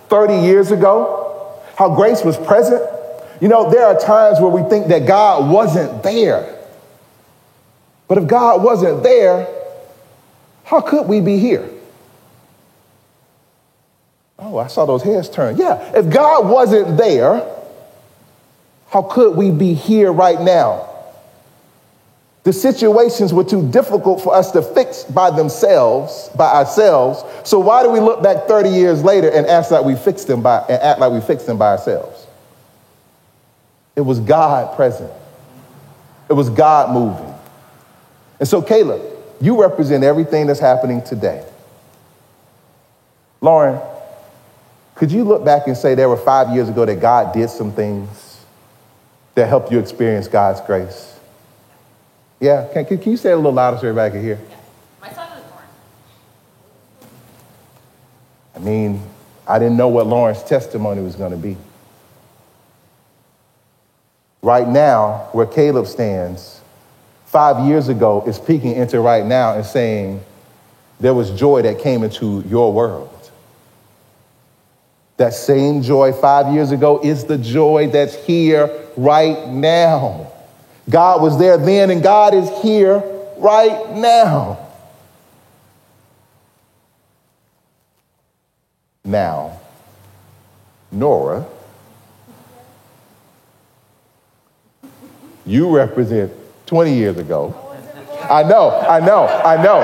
30 0.08 0.44
years 0.44 0.72
ago? 0.72 1.54
How 1.76 1.94
grace 1.94 2.24
was 2.24 2.36
present? 2.36 2.82
You 3.40 3.46
know, 3.46 3.70
there 3.70 3.86
are 3.86 3.96
times 3.96 4.40
where 4.40 4.50
we 4.50 4.68
think 4.68 4.88
that 4.88 5.06
God 5.06 5.48
wasn't 5.48 6.02
there. 6.02 6.58
But 8.08 8.18
if 8.18 8.26
God 8.26 8.64
wasn't 8.64 9.04
there, 9.04 9.59
how 10.70 10.80
could 10.80 11.08
we 11.08 11.20
be 11.20 11.36
here? 11.36 11.68
Oh, 14.38 14.56
I 14.56 14.68
saw 14.68 14.86
those 14.86 15.02
heads 15.02 15.28
turn. 15.28 15.56
Yeah, 15.56 15.98
if 15.98 16.08
God 16.08 16.48
wasn't 16.48 16.96
there, 16.96 17.44
how 18.88 19.02
could 19.02 19.36
we 19.36 19.50
be 19.50 19.74
here 19.74 20.12
right 20.12 20.40
now? 20.40 20.88
The 22.44 22.52
situations 22.52 23.34
were 23.34 23.42
too 23.42 23.68
difficult 23.68 24.22
for 24.22 24.32
us 24.32 24.52
to 24.52 24.62
fix 24.62 25.02
by 25.02 25.32
themselves, 25.32 26.30
by 26.36 26.46
ourselves. 26.52 27.24
So 27.42 27.58
why 27.58 27.82
do 27.82 27.90
we 27.90 27.98
look 27.98 28.22
back 28.22 28.46
30 28.46 28.68
years 28.68 29.02
later 29.02 29.28
and 29.28 29.48
act 29.48 29.72
like 29.72 29.84
we 29.84 29.96
fixed 29.96 30.28
them 30.28 30.40
by 30.40 30.60
and 30.68 30.80
act 30.80 31.00
like 31.00 31.10
we 31.10 31.20
fixed 31.20 31.48
them 31.48 31.58
by 31.58 31.72
ourselves? 31.72 32.28
It 33.96 34.02
was 34.02 34.20
God 34.20 34.76
present. 34.76 35.10
It 36.28 36.34
was 36.34 36.48
God 36.48 36.94
moving. 36.94 37.34
And 38.38 38.48
so, 38.48 38.62
Caleb, 38.62 39.09
you 39.40 39.60
represent 39.60 40.04
everything 40.04 40.46
that's 40.46 40.60
happening 40.60 41.02
today. 41.02 41.44
Lauren, 43.40 43.80
could 44.94 45.10
you 45.10 45.24
look 45.24 45.44
back 45.44 45.66
and 45.66 45.76
say 45.76 45.94
there 45.94 46.08
were 46.08 46.16
five 46.16 46.54
years 46.54 46.68
ago 46.68 46.84
that 46.84 47.00
God 47.00 47.32
did 47.32 47.48
some 47.48 47.72
things 47.72 48.44
that 49.34 49.48
helped 49.48 49.72
you 49.72 49.78
experience 49.78 50.28
God's 50.28 50.60
grace? 50.60 51.18
Yeah, 52.38 52.68
can, 52.72 52.84
can, 52.84 52.98
can 52.98 53.12
you 53.12 53.16
say 53.16 53.30
it 53.30 53.34
a 53.34 53.36
little 53.36 53.52
louder 53.52 53.78
so 53.78 53.88
everybody 53.88 54.12
can 54.12 54.22
hear? 54.22 54.40
My 55.00 55.10
son 55.10 55.28
was 55.30 55.42
born. 55.44 55.64
I 58.56 58.58
mean, 58.58 59.02
I 59.46 59.58
didn't 59.58 59.76
know 59.76 59.88
what 59.88 60.06
Lauren's 60.06 60.42
testimony 60.42 61.02
was 61.02 61.16
going 61.16 61.32
to 61.32 61.36
be. 61.36 61.56
Right 64.42 64.68
now, 64.68 65.28
where 65.32 65.46
Caleb 65.46 65.86
stands, 65.86 66.59
five 67.30 67.64
years 67.64 67.88
ago 67.88 68.24
is 68.26 68.40
peeking 68.40 68.74
into 68.74 69.00
right 69.00 69.24
now 69.24 69.54
and 69.54 69.64
saying, 69.64 70.20
there 70.98 71.14
was 71.14 71.30
joy 71.30 71.62
that 71.62 71.78
came 71.78 72.02
into 72.02 72.42
your 72.48 72.72
world. 72.72 73.30
That 75.16 75.32
same 75.32 75.80
joy 75.80 76.12
five 76.12 76.52
years 76.52 76.72
ago 76.72 77.00
is 77.04 77.24
the 77.26 77.38
joy 77.38 77.88
that's 77.92 78.16
here 78.26 78.68
right 78.96 79.46
now. 79.46 80.32
God 80.88 81.22
was 81.22 81.38
there 81.38 81.56
then, 81.56 81.90
and 81.90 82.02
God 82.02 82.34
is 82.34 82.50
here 82.62 82.98
right 83.36 83.92
now. 83.92 84.58
Now, 89.04 89.60
Nora, 90.90 91.46
you 95.46 95.74
represent 95.76 96.32
20 96.70 96.94
years 96.94 97.18
ago. 97.18 97.52
I 98.30 98.44
know, 98.44 98.70
I 98.70 99.00
know, 99.00 99.26
I 99.26 99.60
know. 99.60 99.80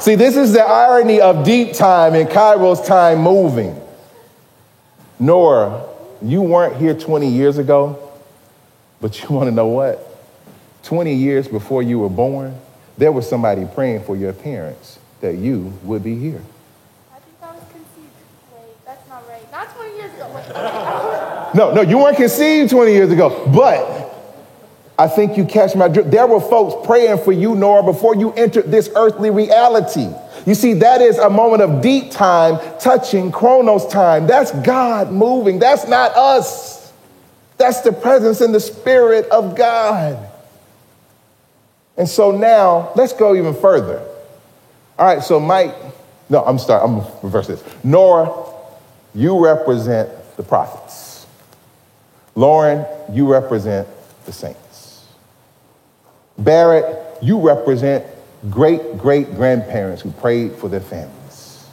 See, 0.00 0.16
this 0.16 0.36
is 0.36 0.52
the 0.52 0.64
irony 0.64 1.20
of 1.20 1.44
deep 1.44 1.74
time 1.74 2.16
and 2.16 2.28
Kairos 2.28 2.84
time 2.84 3.20
moving. 3.20 3.80
Nora, 5.20 5.86
you 6.20 6.42
weren't 6.42 6.76
here 6.76 6.92
20 6.92 7.28
years 7.28 7.56
ago, 7.56 8.10
but 9.00 9.22
you 9.22 9.28
want 9.28 9.46
to 9.46 9.54
know 9.54 9.68
what? 9.68 10.04
20 10.82 11.14
years 11.14 11.46
before 11.46 11.84
you 11.84 12.00
were 12.00 12.08
born, 12.08 12.58
there 12.98 13.12
was 13.12 13.28
somebody 13.28 13.66
praying 13.72 14.02
for 14.02 14.16
your 14.16 14.32
parents 14.32 14.98
that 15.20 15.36
you 15.36 15.72
would 15.84 16.02
be 16.02 16.18
here. 16.18 16.42
I 17.14 17.20
think 17.20 17.36
I 17.40 17.52
was 17.52 17.62
conceived. 17.70 18.10
Wait, 18.56 18.84
that's 18.84 19.08
not 19.08 19.22
right. 19.28 19.52
Not 19.52 19.72
20 19.72 19.96
years 19.96 20.12
ago. 20.14 20.32
Wait. 20.34 20.48
No, 21.54 21.72
no, 21.74 21.82
you 21.82 21.96
weren't 21.98 22.16
conceived 22.16 22.70
20 22.70 22.90
years 22.92 23.12
ago, 23.12 23.46
but 23.54 23.99
I 25.00 25.08
think 25.08 25.38
you 25.38 25.46
catch 25.46 25.74
my 25.74 25.88
drift. 25.88 26.10
There 26.10 26.26
were 26.26 26.42
folks 26.42 26.86
praying 26.86 27.24
for 27.24 27.32
you, 27.32 27.54
Nora, 27.54 27.82
before 27.82 28.14
you 28.14 28.34
entered 28.34 28.70
this 28.70 28.90
earthly 28.94 29.30
reality. 29.30 30.10
You 30.44 30.54
see, 30.54 30.74
that 30.74 31.00
is 31.00 31.16
a 31.16 31.30
moment 31.30 31.62
of 31.62 31.80
deep 31.80 32.10
time 32.10 32.60
touching 32.78 33.32
Chronos 33.32 33.86
time. 33.86 34.26
That's 34.26 34.52
God 34.52 35.10
moving. 35.10 35.58
That's 35.58 35.88
not 35.88 36.14
us. 36.14 36.92
That's 37.56 37.80
the 37.80 37.92
presence 37.92 38.42
and 38.42 38.54
the 38.54 38.60
spirit 38.60 39.24
of 39.30 39.56
God. 39.56 40.18
And 41.96 42.06
so 42.06 42.30
now, 42.30 42.92
let's 42.94 43.14
go 43.14 43.34
even 43.34 43.54
further. 43.54 44.06
All 44.98 45.06
right, 45.06 45.22
so 45.22 45.40
Mike, 45.40 45.74
no, 46.28 46.44
I'm 46.44 46.58
sorry, 46.58 46.84
I'm 46.84 46.98
gonna 46.98 47.10
reverse 47.22 47.46
this. 47.46 47.64
Nora, 47.82 48.30
you 49.14 49.42
represent 49.42 50.10
the 50.36 50.42
prophets. 50.42 51.26
Lauren, 52.34 52.84
you 53.10 53.32
represent 53.32 53.88
the 54.26 54.32
saints. 54.32 54.59
Barrett, 56.40 57.22
you 57.22 57.38
represent 57.38 58.04
great 58.48 58.98
great 58.98 59.34
grandparents 59.34 60.02
who 60.02 60.10
prayed 60.12 60.52
for 60.52 60.68
their 60.68 60.80
families. 60.80 61.66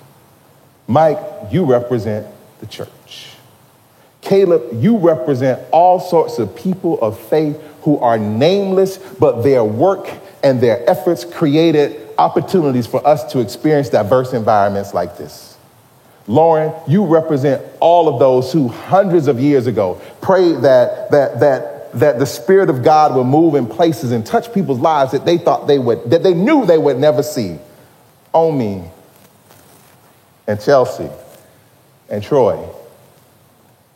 Mike, 0.87 1.19
you 1.51 1.65
represent 1.65 2.27
the 2.59 2.65
church. 2.65 3.29
Caleb, 4.21 4.63
you 4.73 4.97
represent 4.97 5.61
all 5.71 5.99
sorts 5.99 6.37
of 6.37 6.53
people 6.55 6.99
of 7.01 7.17
faith 7.17 7.61
who 7.83 7.97
are 7.99 8.17
nameless, 8.17 8.97
but 8.97 9.41
their 9.41 9.63
work 9.63 10.09
and 10.43 10.59
their 10.59 10.87
efforts 10.89 11.23
created 11.23 12.09
opportunities 12.17 12.85
for 12.85 13.05
us 13.07 13.31
to 13.31 13.39
experience 13.39 13.89
diverse 13.89 14.33
environments 14.33 14.93
like 14.93 15.17
this. 15.17 15.57
Lauren, 16.27 16.73
you 16.87 17.05
represent 17.05 17.65
all 17.79 18.09
of 18.09 18.19
those 18.19 18.51
who 18.51 18.67
hundreds 18.67 19.27
of 19.27 19.39
years 19.39 19.65
ago 19.65 20.01
prayed 20.19 20.57
that, 20.57 21.09
that, 21.11 21.39
that 21.39 21.76
that 21.95 22.19
the 22.19 22.25
Spirit 22.25 22.69
of 22.69 22.83
God 22.83 23.15
would 23.15 23.25
move 23.25 23.55
in 23.55 23.67
places 23.67 24.11
and 24.11 24.25
touch 24.25 24.53
people's 24.53 24.79
lives 24.79 25.11
that 25.11 25.25
they 25.25 25.37
thought 25.37 25.67
they 25.67 25.79
would, 25.79 26.09
that 26.09 26.23
they 26.23 26.33
knew 26.33 26.65
they 26.65 26.77
would 26.77 26.97
never 26.97 27.23
see. 27.23 27.57
Omi 28.33 28.83
and 30.47 30.61
Chelsea 30.61 31.09
and 32.09 32.23
Troy, 32.23 32.69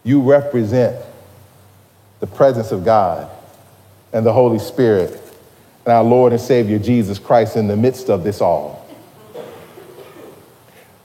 you 0.03 0.21
represent 0.21 1.03
the 2.19 2.27
presence 2.27 2.71
of 2.71 2.83
God 2.83 3.29
and 4.13 4.25
the 4.25 4.33
Holy 4.33 4.59
Spirit 4.59 5.11
and 5.85 5.93
our 5.93 6.03
Lord 6.03 6.33
and 6.33 6.41
Savior 6.41 6.79
Jesus 6.79 7.19
Christ 7.19 7.55
in 7.55 7.67
the 7.67 7.77
midst 7.77 8.09
of 8.09 8.23
this 8.23 8.41
all. 8.41 8.81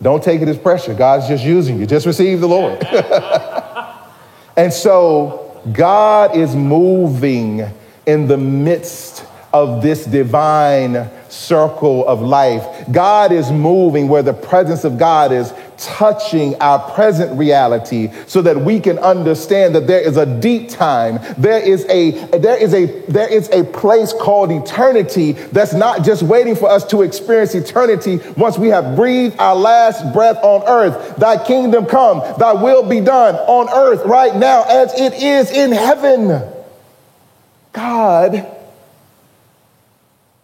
Don't 0.02 0.22
take 0.22 0.42
it 0.42 0.48
as 0.48 0.58
pressure. 0.58 0.92
God's 0.94 1.26
just 1.26 1.44
using 1.44 1.78
you. 1.78 1.86
Just 1.86 2.06
receive 2.06 2.40
the 2.40 2.48
Lord. 2.48 2.84
and 4.56 4.72
so 4.72 5.45
God 5.72 6.36
is 6.36 6.54
moving 6.54 7.68
in 8.06 8.26
the 8.28 8.36
midst 8.36 9.24
of 9.52 9.82
this 9.82 10.04
divine 10.04 11.08
circle 11.28 12.06
of 12.06 12.20
life. 12.20 12.64
God 12.92 13.32
is 13.32 13.50
moving 13.50 14.08
where 14.08 14.22
the 14.22 14.34
presence 14.34 14.84
of 14.84 14.98
God 14.98 15.32
is 15.32 15.52
touching 15.86 16.60
our 16.60 16.78
present 16.94 17.38
reality 17.38 18.10
so 18.26 18.42
that 18.42 18.60
we 18.60 18.80
can 18.80 18.98
understand 18.98 19.74
that 19.74 19.86
there 19.86 20.00
is 20.00 20.16
a 20.16 20.26
deep 20.40 20.68
time. 20.68 21.20
There 21.38 21.60
is 21.60 21.86
a 21.88 22.10
there 22.36 22.56
is 22.56 22.74
a 22.74 22.86
there 23.02 23.32
is 23.32 23.48
a 23.50 23.62
place 23.62 24.12
called 24.12 24.50
eternity 24.50 25.32
that's 25.32 25.72
not 25.72 26.04
just 26.04 26.24
waiting 26.24 26.56
for 26.56 26.68
us 26.68 26.84
to 26.86 27.02
experience 27.02 27.54
eternity 27.54 28.18
once 28.36 28.58
we 28.58 28.68
have 28.68 28.96
breathed 28.96 29.38
our 29.38 29.54
last 29.54 30.12
breath 30.12 30.38
on 30.42 30.66
earth. 30.66 31.16
Thy 31.16 31.42
kingdom 31.42 31.86
come 31.86 32.18
thy 32.38 32.52
will 32.52 32.88
be 32.88 33.00
done 33.00 33.36
on 33.36 33.68
earth 33.70 34.04
right 34.06 34.34
now 34.34 34.64
as 34.64 34.92
it 35.00 35.14
is 35.14 35.50
in 35.52 35.70
heaven. 35.70 36.42
God 37.72 38.44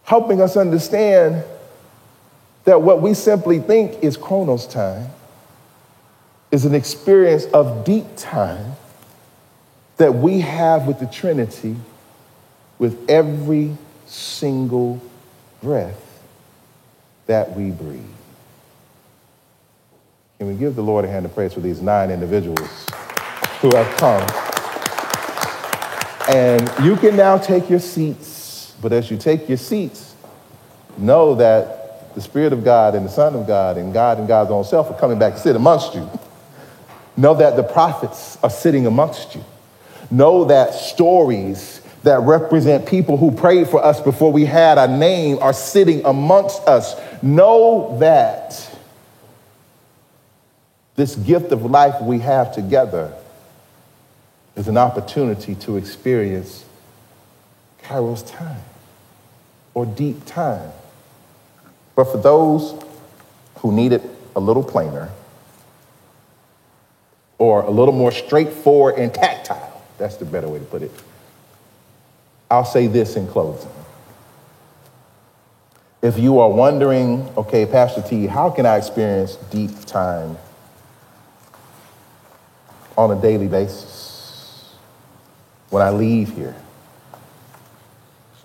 helping 0.05 0.41
us 0.41 0.57
understand 0.57 1.43
that 2.65 2.81
what 2.81 3.03
we 3.03 3.13
simply 3.15 3.59
think 3.59 4.05
is 4.05 4.17
chronos 4.17 4.67
time 4.69 5.11
is 6.53 6.67
an 6.67 6.75
experience 6.75 7.47
of 7.47 7.85
deep 7.85 8.05
time 8.17 8.77
that 9.97 10.15
we 10.15 10.41
have 10.41 10.87
with 10.87 11.01
the 11.01 11.07
Trinity 11.07 11.75
with 12.79 13.09
every 13.09 13.77
single 14.07 15.01
breath 15.63 16.23
that 17.27 17.57
we 17.57 17.71
breathe. 17.71 18.03
Can 20.39 20.49
we 20.49 20.55
give 20.55 20.77
the 20.77 20.83
Lord 20.83 21.05
a 21.05 21.09
hand 21.09 21.25
of 21.25 21.35
praise 21.35 21.55
for 21.55 21.61
these 21.61 21.81
nine 21.81 22.11
individuals 22.11 22.87
who 23.61 23.75
have 23.75 23.97
come? 23.97 24.21
And 26.29 26.71
you 26.85 26.97
can 26.97 27.17
now 27.17 27.39
take 27.39 27.71
your 27.71 27.79
seats, 27.79 28.75
but 28.83 28.93
as 28.93 29.11
you 29.11 29.17
take 29.17 29.49
your 29.49 29.59
seats, 29.59 30.15
know 30.99 31.35
that 31.37 32.15
the 32.15 32.21
Spirit 32.21 32.53
of 32.53 32.63
God 32.63 32.95
and 32.95 33.07
the 33.07 33.11
Son 33.11 33.35
of 33.35 33.47
God 33.47 33.79
and 33.79 33.95
God 33.95 34.19
and 34.19 34.29
God's 34.29 34.51
own 34.51 34.65
self 34.65 34.91
are 34.91 34.99
coming 34.99 35.19
back 35.19 35.35
to 35.35 35.41
sit 35.41 35.57
amongst 35.57 35.95
you. 35.95 36.11
Know 37.17 37.35
that 37.35 37.57
the 37.57 37.63
prophets 37.63 38.39
are 38.43 38.51
sitting 38.51 38.87
amongst 38.87 39.35
you. 39.35 39.45
Know 40.11 40.45
that 40.45 40.75
stories 40.75 41.81
that 42.03 42.21
represent 42.21 42.87
people 42.87 43.17
who 43.17 43.31
prayed 43.31 43.69
for 43.69 43.85
us 43.85 44.01
before 44.01 44.33
we 44.33 44.45
had 44.45 44.79
a 44.79 44.89
name 44.89 45.39
are 45.41 45.53
sitting 45.53 46.05
amongst 46.05 46.67
us. 46.67 46.97
Know 47.23 47.97
that 48.01 48.77
this 50.97 51.15
gift 51.17 51.53
of 51.53 51.65
life 51.65 52.01
we 52.03 52.19
have 52.21 52.53
together 52.53 53.13
is 54.57 54.69
an 54.69 54.77
opportunity 54.77 55.55
to 55.55 55.77
experience 55.77 56.65
Kairos 57.83 58.29
time 58.31 58.61
or 59.75 59.87
deep 59.87 60.25
time. 60.27 60.71
But 61.95 62.05
for 62.05 62.19
those 62.19 62.81
who 63.57 63.73
need 63.73 63.93
it 63.93 64.03
a 64.35 64.41
little 64.41 64.63
plainer, 64.63 65.11
or 67.43 67.63
a 67.63 67.71
little 67.71 67.93
more 67.93 68.13
straightforward 68.13 68.95
and 68.95 69.13
tactile. 69.13 69.83
That's 69.99 70.15
the 70.15 70.25
better 70.25 70.49
way 70.49 70.61
to 70.61 70.65
put 70.65 70.81
it. 70.83 70.93
I'll 72.49 72.65
say 72.65 72.87
this 72.87 73.17
in 73.17 73.27
closing. 73.27 73.69
If 76.03 76.21
you 76.21 76.39
are 76.39 76.49
wondering, 76.49 77.29
okay, 77.37 77.67
Pastor 77.67 78.01
T, 78.01 78.29
how 78.29 78.49
can 78.49 78.65
I 78.65 78.77
experience 78.77 79.35
deep 79.51 79.73
time 79.87 80.39
on 82.97 83.11
a 83.11 83.21
daily 83.21 83.49
basis 83.49 84.77
when 85.71 85.83
I 85.83 85.91
leave 85.91 86.29
here? 86.37 86.55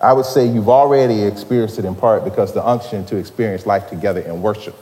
I 0.01 0.11
would 0.13 0.25
say 0.25 0.47
you've 0.47 0.69
already 0.69 1.21
experienced 1.21 1.77
it 1.77 1.85
in 1.85 1.93
part 1.93 2.23
because 2.23 2.51
the 2.51 2.65
unction 2.65 3.05
to 3.05 3.17
experience 3.17 3.67
life 3.67 3.91
together 3.91 4.21
in 4.21 4.41
worship 4.41 4.75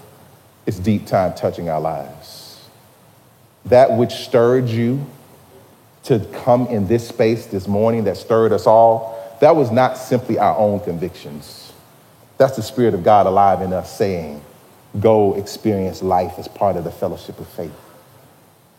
is 0.66 0.80
deep 0.80 1.06
time 1.06 1.34
touching 1.34 1.68
our 1.68 1.82
lives 1.82 2.35
that 3.66 3.92
which 3.92 4.12
stirred 4.12 4.68
you 4.68 5.06
to 6.04 6.20
come 6.44 6.68
in 6.68 6.88
this 6.88 7.08
space 7.08 7.48
this 7.48 7.68
morning, 7.68 8.04
that 8.04 8.18
stirred 8.18 8.54
us 8.54 8.68
all, 8.68 9.38
that 9.42 9.56
was 9.56 9.72
not 9.72 9.98
simply 9.98 10.38
our 10.38 10.56
own 10.58 10.80
convictions. 10.80 11.74
That's 12.38 12.56
the 12.56 12.64
Spirit 12.64 12.94
of 12.94 13.04
God 13.04 13.26
alive 13.26 13.62
in 13.62 13.74
us 13.74 13.96
saying, 13.98 14.42
Go 15.00 15.34
experience 15.34 16.02
life 16.02 16.36
as 16.38 16.48
part 16.48 16.78
of 16.78 16.84
the 16.84 16.92
fellowship 16.92 17.40
of 17.40 17.48
faith. 17.50 17.74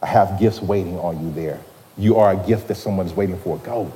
I 0.02 0.06
have 0.06 0.38
gifts 0.38 0.62
waiting 0.62 0.98
on 0.98 1.22
you 1.22 1.32
there. 1.32 1.60
You 1.98 2.16
are 2.16 2.32
a 2.32 2.46
gift 2.46 2.68
that 2.68 2.76
someone 2.76 3.06
is 3.06 3.12
waiting 3.12 3.38
for. 3.38 3.58
Go. 3.58 3.92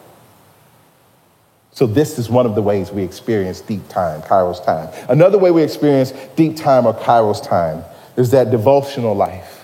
So, 1.72 1.86
this 1.86 2.18
is 2.18 2.28
one 2.28 2.47
of 2.47 2.55
the 2.55 2.62
ways 2.62 2.91
we 2.91 3.05
experience 3.05 3.61
deep 3.61 3.88
time, 3.88 4.22
Kairos 4.22 4.62
time. 4.64 4.93
Another 5.09 5.38
way 5.38 5.51
we 5.51 5.62
experience 5.62 6.12
deep 6.34 6.57
time 6.57 6.84
or 6.84 6.95
Kairos 6.95 7.43
time 7.47 7.84
is 8.16 8.32
that 8.32 8.51
devotional 8.51 9.14
life 9.14 9.59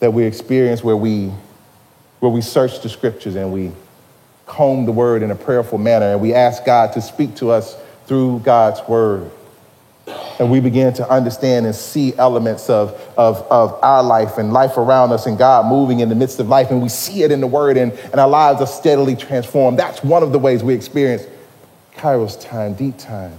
that 0.00 0.12
we 0.12 0.24
experience 0.24 0.82
where 0.82 0.96
we, 0.96 1.32
where 2.20 2.30
we 2.30 2.40
search 2.40 2.82
the 2.82 2.88
scriptures 2.88 3.36
and 3.36 3.52
we 3.52 3.72
comb 4.46 4.86
the 4.86 4.92
word 4.92 5.22
in 5.22 5.30
a 5.30 5.34
prayerful 5.34 5.78
manner 5.78 6.06
and 6.12 6.20
we 6.20 6.34
ask 6.34 6.64
God 6.64 6.92
to 6.94 7.02
speak 7.02 7.36
to 7.36 7.50
us 7.50 7.76
through 8.06 8.40
God's 8.40 8.80
word. 8.88 9.30
And 10.38 10.50
we 10.50 10.60
begin 10.60 10.94
to 10.94 11.10
understand 11.10 11.66
and 11.66 11.74
see 11.74 12.16
elements 12.16 12.70
of, 12.70 12.92
of, 13.18 13.42
of 13.50 13.78
our 13.82 14.02
life 14.02 14.38
and 14.38 14.52
life 14.52 14.78
around 14.78 15.12
us 15.12 15.26
and 15.26 15.36
God 15.36 15.66
moving 15.66 16.00
in 16.00 16.08
the 16.08 16.14
midst 16.14 16.38
of 16.38 16.48
life. 16.48 16.70
And 16.70 16.80
we 16.80 16.88
see 16.88 17.24
it 17.24 17.32
in 17.32 17.40
the 17.40 17.46
word 17.46 17.76
and, 17.76 17.92
and 17.92 18.14
our 18.14 18.28
lives 18.28 18.60
are 18.60 18.66
steadily 18.66 19.16
transformed. 19.16 19.78
That's 19.78 20.02
one 20.02 20.22
of 20.22 20.32
the 20.32 20.38
ways 20.38 20.62
we 20.62 20.74
experience 20.74 21.26
Kairos 21.96 22.40
time, 22.40 22.74
deep 22.74 22.96
time. 22.96 23.36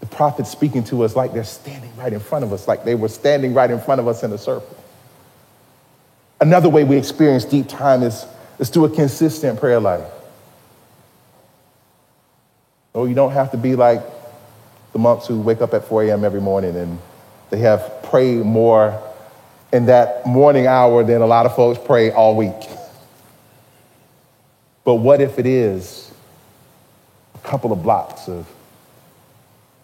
The 0.00 0.06
prophets 0.06 0.48
speaking 0.48 0.84
to 0.84 1.02
us 1.02 1.16
like 1.16 1.32
they're 1.32 1.42
standing 1.42 1.94
right 1.96 2.12
in 2.12 2.20
front 2.20 2.44
of 2.44 2.52
us, 2.52 2.68
like 2.68 2.84
they 2.84 2.94
were 2.94 3.08
standing 3.08 3.52
right 3.52 3.70
in 3.70 3.80
front 3.80 4.00
of 4.00 4.06
us 4.06 4.22
in 4.22 4.32
a 4.32 4.38
circle. 4.38 4.77
Another 6.40 6.68
way 6.68 6.84
we 6.84 6.96
experience 6.96 7.44
deep 7.44 7.68
time 7.68 8.02
is, 8.02 8.24
is 8.58 8.68
through 8.68 8.84
a 8.84 8.90
consistent 8.90 9.58
prayer 9.58 9.80
life. 9.80 10.06
Oh, 12.94 13.06
you 13.06 13.14
don't 13.14 13.32
have 13.32 13.50
to 13.52 13.56
be 13.56 13.76
like 13.76 14.02
the 14.92 14.98
monks 14.98 15.26
who 15.26 15.40
wake 15.40 15.60
up 15.60 15.74
at 15.74 15.84
4 15.84 16.04
a.m. 16.04 16.24
every 16.24 16.40
morning 16.40 16.76
and 16.76 16.98
they 17.50 17.58
have 17.58 18.02
prayed 18.04 18.44
more 18.44 19.02
in 19.72 19.86
that 19.86 20.24
morning 20.26 20.66
hour 20.66 21.04
than 21.04 21.20
a 21.20 21.26
lot 21.26 21.46
of 21.46 21.54
folks 21.54 21.78
pray 21.84 22.10
all 22.10 22.36
week. 22.36 22.68
But 24.84 24.96
what 24.96 25.20
if 25.20 25.38
it 25.38 25.46
is 25.46 26.10
a 27.34 27.38
couple 27.38 27.72
of 27.72 27.82
blocks 27.82 28.28
of 28.28 28.46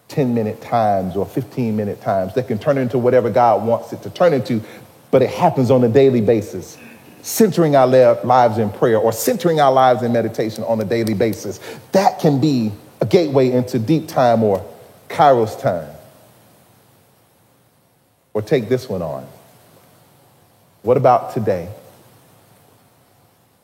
10 0.07 0.33
minute 0.33 0.61
times 0.61 1.15
or 1.15 1.25
15 1.25 1.75
minute 1.75 2.01
times 2.01 2.33
that 2.35 2.47
can 2.47 2.57
turn 2.57 2.77
into 2.77 2.97
whatever 2.97 3.29
God 3.29 3.65
wants 3.65 3.93
it 3.93 4.01
to 4.03 4.09
turn 4.09 4.33
into, 4.33 4.61
but 5.11 5.21
it 5.21 5.29
happens 5.29 5.71
on 5.71 5.83
a 5.83 5.89
daily 5.89 6.21
basis? 6.21 6.77
Centering 7.21 7.75
our 7.75 7.87
lives 7.87 8.57
in 8.57 8.69
prayer 8.69 8.97
or 8.97 9.11
centering 9.11 9.59
our 9.59 9.71
lives 9.71 10.03
in 10.03 10.11
meditation 10.11 10.63
on 10.63 10.79
a 10.79 10.85
daily 10.85 11.13
basis. 11.13 11.59
That 11.91 12.19
can 12.19 12.39
be 12.39 12.71
a 13.01 13.05
gateway 13.05 13.51
into 13.51 13.79
deep 13.79 14.07
time 14.07 14.43
or 14.43 14.65
Kairos 15.09 15.59
time. 15.59 15.89
Or 18.33 18.41
take 18.41 18.69
this 18.69 18.87
one 18.87 19.01
on. 19.01 19.27
What 20.81 20.97
about 20.97 21.33
today 21.33 21.69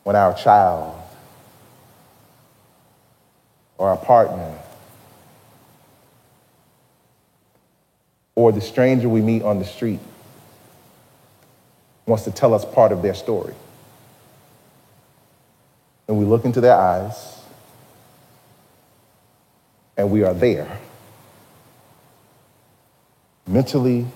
when 0.02 0.16
our 0.16 0.34
child 0.34 1.00
or 3.78 3.90
our 3.90 3.96
partner 3.96 4.58
or 8.34 8.50
the 8.50 8.60
stranger 8.60 9.08
we 9.08 9.20
meet 9.20 9.42
on 9.42 9.58
the 9.58 9.64
street 9.64 10.00
wants 12.06 12.24
to 12.24 12.30
tell 12.30 12.54
us 12.54 12.64
part 12.64 12.92
of 12.92 13.02
their 13.02 13.14
story? 13.14 13.54
And 16.08 16.18
we 16.18 16.24
look 16.24 16.44
into 16.44 16.60
their 16.60 16.76
eyes 16.76 17.40
and 19.96 20.10
we 20.10 20.24
are 20.24 20.34
there 20.34 20.78
mentally 23.46 24.06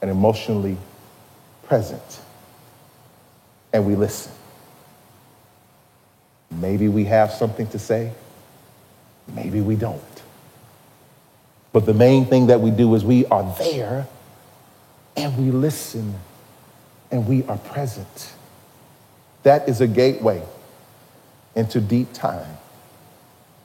and 0.00 0.10
emotionally 0.10 0.76
present, 1.64 2.20
and 3.72 3.86
we 3.86 3.94
listen. 3.94 4.32
Maybe 6.50 6.88
we 6.88 7.04
have 7.04 7.30
something 7.32 7.66
to 7.68 7.78
say, 7.78 8.12
maybe 9.32 9.60
we 9.60 9.76
don't. 9.76 10.02
But 11.72 11.86
the 11.86 11.94
main 11.94 12.26
thing 12.26 12.48
that 12.48 12.60
we 12.60 12.70
do 12.70 12.94
is 12.94 13.04
we 13.04 13.24
are 13.26 13.54
there 13.58 14.06
and 15.16 15.38
we 15.38 15.50
listen 15.50 16.14
and 17.12 17.28
we 17.28 17.44
are 17.44 17.58
present. 17.58 18.32
That 19.42 19.68
is 19.68 19.80
a 19.80 19.86
gateway 19.86 20.42
into 21.54 21.80
deep 21.80 22.12
time 22.14 22.56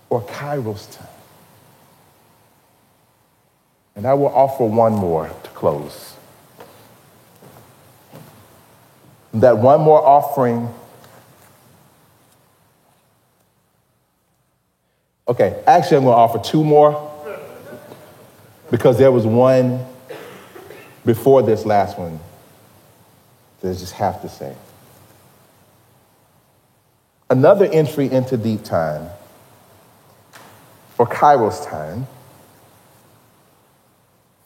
or 0.10 0.22
kairos 0.22 0.96
time. 0.96 1.08
And 3.96 4.06
I 4.06 4.14
will 4.14 4.28
offer 4.28 4.66
one 4.66 4.94
more 4.94 5.28
to 5.28 5.50
close. 5.52 6.14
That 9.34 9.58
one 9.58 9.82
more 9.82 10.06
offering. 10.06 10.70
Okay, 15.28 15.62
actually, 15.66 15.98
I'm 15.98 16.04
going 16.04 16.14
to 16.14 16.18
offer 16.18 16.40
two 16.40 16.64
more 16.64 17.04
because 18.70 18.98
there 18.98 19.12
was 19.12 19.26
one 19.26 19.86
before 21.06 21.42
this 21.42 21.66
last 21.66 21.98
one 21.98 22.20
that 23.62 23.70
I 23.70 23.74
just 23.74 23.94
have 23.94 24.22
to 24.22 24.30
say. 24.30 24.56
Another 27.30 27.66
entry 27.66 28.10
into 28.10 28.38
deep 28.38 28.64
time, 28.64 29.10
or 30.98 31.06
Kairos 31.06 31.68
time, 31.68 32.08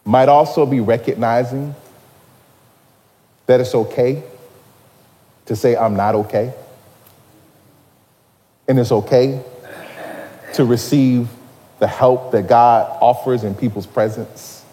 might 0.03 0.30
also 0.30 0.66
be 0.66 0.80
recognizing 0.80 1.76
that 3.45 3.59
it's 3.59 3.76
okay 3.76 4.24
to 5.45 5.55
say, 5.55 5.76
I'm 5.76 5.95
not 5.95 6.16
okay. 6.16 6.53
And 8.68 8.80
it's 8.80 8.91
okay 8.91 9.43
to 10.53 10.66
receive 10.66 11.30
the 11.80 11.88
help 11.88 12.32
that 12.32 12.47
God 12.47 12.97
offers 13.01 13.43
in 13.43 13.53
people's 13.53 13.88
presence, 13.88 14.64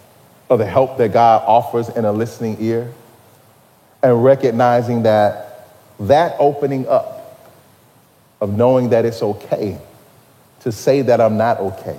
or 0.48 0.56
the 0.56 0.66
help 0.66 0.96
that 0.98 1.12
God 1.12 1.42
offers 1.46 1.88
in 1.88 2.04
a 2.04 2.12
listening 2.12 2.56
ear, 2.60 2.92
and 4.02 4.22
recognizing 4.22 5.02
that 5.02 5.68
that 6.00 6.36
opening 6.38 6.86
up 6.86 7.48
of 8.40 8.56
knowing 8.56 8.90
that 8.90 9.04
it's 9.04 9.22
okay 9.22 9.78
to 10.60 10.70
say 10.70 11.02
that 11.02 11.20
I'm 11.20 11.36
not 11.36 11.58
okay 11.58 11.98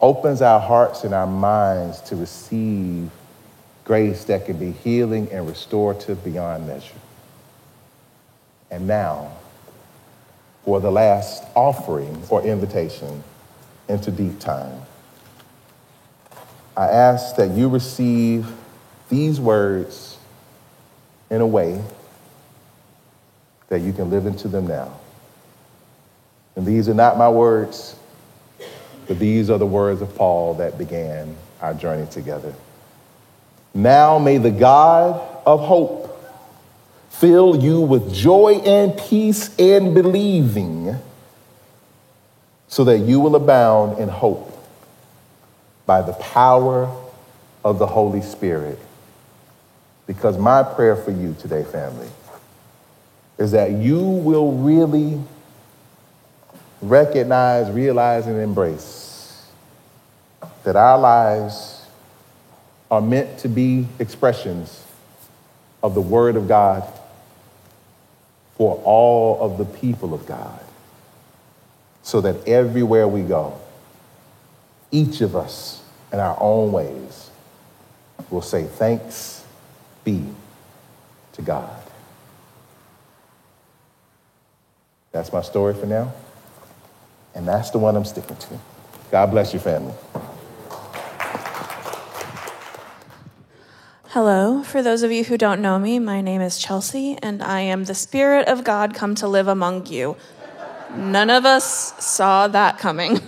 opens 0.00 0.40
our 0.40 0.60
hearts 0.60 1.04
and 1.04 1.12
our 1.12 1.26
minds 1.26 2.00
to 2.02 2.16
receive 2.16 3.10
grace 3.84 4.24
that 4.24 4.46
can 4.46 4.56
be 4.56 4.70
healing 4.70 5.30
and 5.30 5.46
restorative 5.46 6.24
beyond 6.24 6.66
measure. 6.66 6.94
And 8.70 8.86
now, 8.86 9.32
for 10.64 10.80
the 10.80 10.90
last 10.90 11.44
offering 11.54 12.22
or 12.30 12.42
invitation 12.42 13.22
into 13.88 14.10
deep 14.10 14.38
time, 14.38 14.80
I 16.76 16.86
ask 16.86 17.36
that 17.36 17.50
you 17.50 17.68
receive 17.68 18.46
these 19.08 19.40
words 19.40 20.09
in 21.30 21.40
a 21.40 21.46
way 21.46 21.80
that 23.68 23.80
you 23.80 23.92
can 23.92 24.10
live 24.10 24.26
into 24.26 24.48
them 24.48 24.66
now. 24.66 24.92
And 26.56 26.66
these 26.66 26.88
are 26.88 26.94
not 26.94 27.16
my 27.16 27.28
words. 27.28 27.96
But 29.06 29.18
these 29.18 29.50
are 29.50 29.58
the 29.58 29.66
words 29.66 30.02
of 30.02 30.14
Paul 30.16 30.54
that 30.54 30.78
began 30.78 31.36
our 31.60 31.74
journey 31.74 32.06
together. 32.10 32.54
Now 33.74 34.18
may 34.18 34.38
the 34.38 34.50
God 34.50 35.20
of 35.46 35.60
hope 35.60 36.06
fill 37.10 37.56
you 37.56 37.80
with 37.80 38.12
joy 38.12 38.60
and 38.64 38.96
peace 38.96 39.54
and 39.58 39.94
believing 39.94 40.96
so 42.68 42.84
that 42.84 42.98
you 42.98 43.20
will 43.20 43.36
abound 43.36 43.98
in 43.98 44.08
hope 44.08 44.46
by 45.86 46.02
the 46.02 46.12
power 46.12 46.94
of 47.64 47.78
the 47.78 47.86
Holy 47.86 48.22
Spirit. 48.22 48.78
Because 50.10 50.36
my 50.36 50.64
prayer 50.64 50.96
for 50.96 51.12
you 51.12 51.36
today, 51.38 51.62
family, 51.62 52.08
is 53.38 53.52
that 53.52 53.70
you 53.70 54.00
will 54.00 54.50
really 54.54 55.22
recognize, 56.82 57.70
realize, 57.70 58.26
and 58.26 58.36
embrace 58.40 59.46
that 60.64 60.74
our 60.74 60.98
lives 60.98 61.86
are 62.90 63.00
meant 63.00 63.38
to 63.38 63.48
be 63.48 63.86
expressions 64.00 64.84
of 65.80 65.94
the 65.94 66.00
Word 66.00 66.34
of 66.34 66.48
God 66.48 66.82
for 68.56 68.82
all 68.82 69.40
of 69.40 69.58
the 69.58 69.64
people 69.64 70.12
of 70.12 70.26
God, 70.26 70.60
so 72.02 72.20
that 72.20 72.48
everywhere 72.48 73.06
we 73.06 73.22
go, 73.22 73.60
each 74.90 75.20
of 75.20 75.36
us 75.36 75.84
in 76.12 76.18
our 76.18 76.36
own 76.40 76.72
ways 76.72 77.30
will 78.28 78.42
say, 78.42 78.64
Thanks 78.64 79.39
be 80.04 80.24
to 81.32 81.42
God. 81.42 81.70
That's 85.12 85.32
my 85.32 85.42
story 85.42 85.74
for 85.74 85.86
now. 85.86 86.12
And 87.34 87.46
that's 87.46 87.70
the 87.70 87.78
one 87.78 87.96
I'm 87.96 88.04
sticking 88.04 88.36
to. 88.36 88.58
God 89.10 89.26
bless 89.30 89.52
your 89.52 89.60
family. 89.60 89.94
Hello. 94.08 94.62
For 94.64 94.82
those 94.82 95.02
of 95.04 95.12
you 95.12 95.22
who 95.24 95.38
don't 95.38 95.62
know 95.62 95.78
me, 95.78 96.00
my 96.00 96.20
name 96.20 96.40
is 96.40 96.58
Chelsea, 96.58 97.16
and 97.22 97.42
I 97.42 97.60
am 97.60 97.84
the 97.84 97.94
Spirit 97.94 98.48
of 98.48 98.64
God 98.64 98.92
come 98.92 99.14
to 99.16 99.28
live 99.28 99.46
among 99.46 99.86
you. 99.86 100.16
None 100.96 101.30
of 101.30 101.46
us 101.46 102.04
saw 102.04 102.48
that 102.48 102.78
coming. 102.78 103.20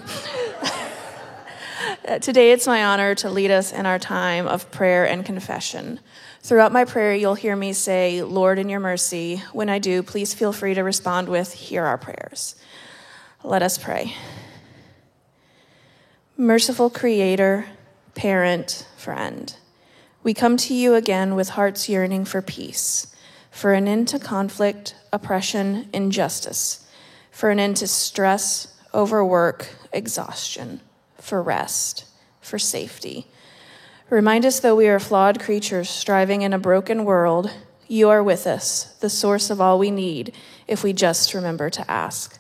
Today, 2.21 2.51
it's 2.51 2.67
my 2.67 2.85
honor 2.85 3.15
to 3.17 3.31
lead 3.31 3.53
us 3.53 3.73
in 3.73 3.87
our 3.87 4.01
time 4.01 4.49
of 4.49 4.69
prayer 4.73 5.07
and 5.07 5.25
confession. 5.25 6.01
Throughout 6.43 6.73
my 6.73 6.85
prayer, 6.85 7.15
you'll 7.15 7.37
hear 7.37 7.55
me 7.55 7.73
say, 7.73 8.21
Lord, 8.21 8.59
in 8.59 8.69
your 8.69 8.81
mercy. 8.81 9.41
When 9.53 9.69
I 9.69 9.79
do, 9.79 10.03
please 10.03 10.35
feel 10.35 10.53
free 10.53 10.75
to 10.75 10.83
respond 10.83 11.29
with, 11.29 11.53
Hear 11.53 11.85
our 11.85 11.97
prayers. 11.97 12.57
Let 13.45 13.63
us 13.63 13.79
pray. 13.79 14.17
Merciful 16.37 16.91
Creator, 16.91 17.67
Parent, 18.17 18.89
Friend, 18.97 19.55
we 20.25 20.35
come 20.35 20.57
to 20.57 20.75
you 20.75 20.95
again 20.95 21.37
with 21.37 21.51
hearts 21.51 21.89
yearning 21.89 22.25
for 22.25 22.43
peace, 22.43 23.15
for 23.53 23.73
an 23.73 23.87
end 23.87 24.09
to 24.09 24.19
conflict, 24.19 24.97
oppression, 25.13 25.89
injustice, 25.93 26.85
for 27.31 27.51
an 27.51 27.61
end 27.61 27.77
to 27.77 27.87
stress, 27.87 28.77
overwork, 28.93 29.69
exhaustion, 29.93 30.81
for 31.19 31.41
rest, 31.41 32.05
for 32.41 32.59
safety 32.59 33.29
Remind 34.13 34.45
us, 34.45 34.61
though 34.61 34.77
we 34.77 34.89
are 34.89 34.99
flawed 34.99 35.41
creatures 35.41 35.89
striving 35.89 36.43
in 36.43 36.53
a 36.53 36.59
broken 36.59 37.07
world, 37.07 37.51
you 37.89 38.11
are 38.11 38.23
with 38.23 38.47
us, 38.47 38.95
the 39.01 39.09
source 39.09 39.49
of 39.49 39.59
all 39.59 39.79
we 39.79 39.91
need, 39.91 40.35
if 40.69 40.85
we 40.85 40.93
just 40.93 41.33
remember 41.33 41.71
to 41.71 41.91
ask. 41.91 42.39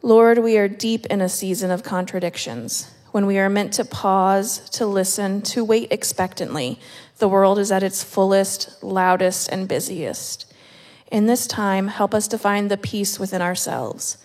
Lord, 0.00 0.38
we 0.38 0.56
are 0.58 0.68
deep 0.68 1.06
in 1.06 1.20
a 1.20 1.28
season 1.28 1.72
of 1.72 1.82
contradictions. 1.82 2.88
When 3.10 3.26
we 3.26 3.36
are 3.40 3.50
meant 3.50 3.72
to 3.72 3.84
pause, 3.84 4.60
to 4.70 4.86
listen, 4.86 5.42
to 5.42 5.64
wait 5.64 5.90
expectantly, 5.90 6.78
the 7.18 7.28
world 7.28 7.58
is 7.58 7.72
at 7.72 7.82
its 7.82 8.04
fullest, 8.04 8.80
loudest, 8.80 9.48
and 9.48 9.66
busiest. 9.66 10.54
In 11.10 11.26
this 11.26 11.48
time, 11.48 11.88
help 11.88 12.14
us 12.14 12.28
to 12.28 12.38
find 12.38 12.70
the 12.70 12.76
peace 12.76 13.18
within 13.18 13.42
ourselves. 13.42 14.18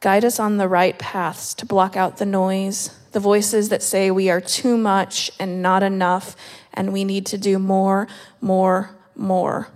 Guide 0.00 0.24
us 0.24 0.40
on 0.40 0.56
the 0.56 0.68
right 0.68 0.98
paths 0.98 1.52
to 1.54 1.66
block 1.66 1.94
out 1.94 2.16
the 2.16 2.26
noise, 2.26 2.90
the 3.12 3.20
voices 3.20 3.68
that 3.68 3.82
say 3.82 4.10
we 4.10 4.30
are 4.30 4.40
too 4.40 4.78
much 4.78 5.30
and 5.38 5.60
not 5.60 5.82
enough, 5.82 6.34
and 6.72 6.92
we 6.92 7.04
need 7.04 7.26
to 7.26 7.36
do 7.36 7.58
more, 7.58 8.08
more, 8.40 8.96
more. 9.14 9.68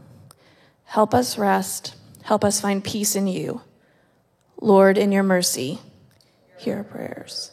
Help 0.86 1.12
us 1.12 1.36
rest. 1.36 1.94
Help 2.22 2.42
us 2.42 2.58
find 2.58 2.82
peace 2.82 3.14
in 3.14 3.26
you. 3.26 3.60
Lord, 4.58 4.96
in 4.96 5.12
your 5.12 5.22
mercy, 5.22 5.78
hear 6.56 6.78
our 6.78 6.84
prayers. 6.84 7.50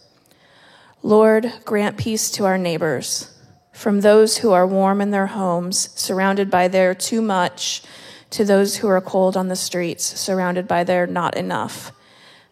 Lord, 1.04 1.52
grant 1.66 1.98
peace 1.98 2.32
to 2.32 2.46
our 2.46 2.58
neighbors, 2.58 3.38
from 3.74 4.00
those 4.00 4.38
who 4.38 4.52
are 4.54 4.66
warm 4.66 5.02
in 5.02 5.12
their 5.12 5.28
homes, 5.28 5.90
surrounded 6.00 6.50
by 6.50 6.70
their 6.70 6.96
too 6.96 7.22
much, 7.22 7.84
to 8.30 8.46
those 8.46 8.78
who 8.78 8.88
are 8.88 9.02
cold 9.02 9.36
on 9.36 9.50
the 9.50 9.58
streets, 9.58 10.06
surrounded 10.18 10.70
by 10.70 10.86
their 10.86 11.06
not 11.06 11.36
enough. 11.36 11.92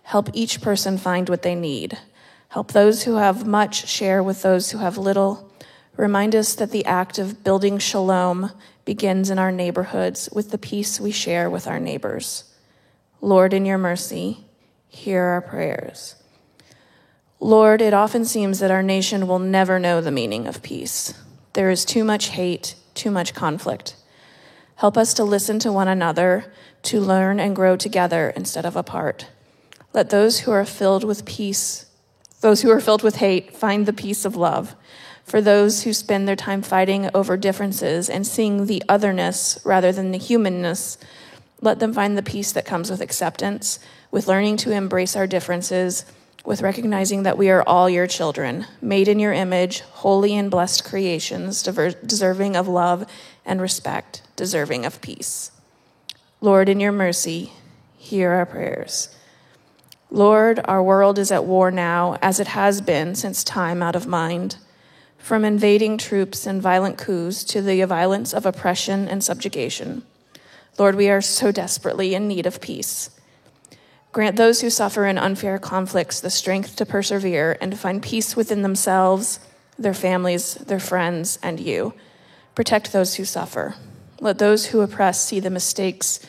Help 0.10 0.32
each 0.34 0.60
person 0.60 0.98
find 0.98 1.30
what 1.30 1.44
they 1.44 1.54
need. 1.54 1.96
Help 2.48 2.72
those 2.72 3.04
who 3.04 3.18
have 3.18 3.46
much 3.46 3.88
share 3.88 4.24
with 4.24 4.42
those 4.42 4.72
who 4.72 4.80
have 4.80 4.98
little. 4.98 5.54
Remind 5.98 6.36
us 6.36 6.56
that 6.56 6.72
the 6.72 6.84
act 6.86 7.20
of 7.20 7.44
building 7.44 7.78
shalom 7.78 8.52
begins 8.86 9.30
in 9.30 9.38
our 9.38 9.52
neighborhoods 9.52 10.28
with 10.34 10.50
the 10.50 10.58
peace 10.58 11.00
we 11.00 11.12
share 11.12 11.48
with 11.48 11.68
our 11.68 11.80
neighbors. 11.80 12.46
Lord, 13.22 13.54
in 13.54 13.68
your 13.68 13.78
mercy, 13.78 14.46
hear 14.88 15.22
our 15.22 15.42
prayers. 15.42 16.16
Lord, 17.40 17.80
it 17.80 17.94
often 17.94 18.26
seems 18.26 18.58
that 18.58 18.72
our 18.72 18.82
nation 18.82 19.28
will 19.28 19.38
never 19.38 19.78
know 19.78 20.02
the 20.02 20.10
meaning 20.10 20.48
of 20.48 20.64
peace. 20.64 21.14
There 21.54 21.70
is 21.70 21.86
too 21.86 22.04
much 22.04 22.30
hate, 22.30 22.74
too 22.96 23.12
much 23.12 23.36
conflict. 23.36 23.96
Help 24.78 24.98
us 24.98 25.14
to 25.14 25.24
listen 25.24 25.60
to 25.60 25.72
one 25.72 25.88
another, 25.88 26.52
to 26.82 27.00
learn 27.00 27.40
and 27.40 27.56
grow 27.56 27.76
together 27.76 28.34
instead 28.36 28.66
of 28.66 28.76
apart. 28.76 29.28
Let 29.94 30.10
those 30.10 30.42
who 30.42 30.52
are 30.52 30.66
filled 30.66 31.04
with 31.04 31.26
peace 31.26 31.86
those 32.42 32.62
who 32.62 32.72
are 32.72 32.80
filled 32.80 33.04
with 33.04 33.18
hate 33.18 33.56
find 33.56 33.86
the 33.86 33.94
peace 33.94 34.24
of 34.24 34.36
love. 34.36 34.76
For 35.26 35.42
those 35.42 35.84
who 35.84 35.94
spend 35.94 36.28
their 36.28 36.36
time 36.36 36.62
fighting 36.62 37.10
over 37.14 37.38
differences 37.38 38.10
and 38.10 38.26
seeing 38.26 38.66
the 38.66 38.82
otherness 38.88 39.60
rather 39.64 39.92
than 39.92 40.12
the 40.12 40.18
humanness, 40.18 40.98
let 41.62 41.80
them 41.80 41.94
find 41.94 42.18
the 42.18 42.24
peace 42.24 42.52
that 42.54 42.66
comes 42.66 42.90
with 42.90 43.02
acceptance, 43.02 43.80
with 44.10 44.28
learning 44.28 44.58
to 44.58 44.72
embrace 44.72 45.16
our 45.16 45.28
differences, 45.28 46.06
with 46.46 46.62
recognizing 46.62 47.24
that 47.24 47.38
we 47.38 47.50
are 47.50 47.62
all 47.64 47.90
your 47.90 48.08
children, 48.08 48.66
made 48.82 49.10
in 49.10 49.20
your 49.20 49.34
image, 49.34 49.82
holy 49.82 50.36
and 50.36 50.50
blessed 50.50 50.86
creations, 50.86 51.62
deserving 51.62 52.56
of 52.56 52.68
love 52.68 53.06
and 53.46 53.62
respect, 53.62 54.22
deserving 54.38 54.86
of 54.86 55.02
peace. 55.02 55.52
Lord, 56.40 56.70
in 56.70 56.80
your 56.80 56.94
mercy, 56.94 57.52
hear 57.98 58.32
our 58.32 58.46
prayers. 58.46 59.14
Lord, 60.12 60.60
our 60.66 60.82
world 60.82 61.20
is 61.20 61.32
at 61.32 61.46
war 61.46 61.70
now, 61.70 62.18
as 62.22 62.40
it 62.40 62.48
has 62.48 62.82
been 62.82 63.14
since 63.14 63.44
time 63.44 63.84
out 63.84 63.96
of 63.96 64.08
mind. 64.08 64.58
From 65.20 65.46
invading 65.46 66.00
troops 66.00 66.48
and 66.48 66.62
violent 66.62 66.98
coups 66.98 67.44
to 67.44 67.62
the 67.62 67.84
violence 67.84 68.34
of 68.34 68.46
oppression 68.46 69.08
and 69.08 69.24
subjugation. 69.24 70.04
Lord, 70.80 70.96
we 70.96 71.10
are 71.10 71.22
so 71.22 71.52
desperately 71.52 72.16
in 72.16 72.28
need 72.28 72.48
of 72.48 72.60
peace. 72.60 73.12
Grant 74.12 74.38
those 74.38 74.62
who 74.62 74.72
suffer 74.72 75.06
in 75.06 75.20
unfair 75.20 75.60
conflicts 75.60 76.20
the 76.20 76.32
strength 76.32 76.76
to 76.78 76.86
persevere 76.86 77.58
and 77.62 77.72
to 77.72 77.78
find 77.78 78.02
peace 78.02 78.36
within 78.36 78.64
themselves, 78.64 79.40
their 79.78 79.94
families, 79.94 80.56
their 80.56 80.80
friends, 80.80 81.38
and 81.44 81.60
you. 81.60 81.94
Protect 82.56 82.92
those 82.92 83.16
who 83.16 83.26
suffer. 83.26 83.76
Let 84.20 84.40
those 84.40 84.68
who 84.68 84.82
oppress 84.82 85.24
see 85.24 85.40
the 85.40 85.52
mistakes 85.52 86.20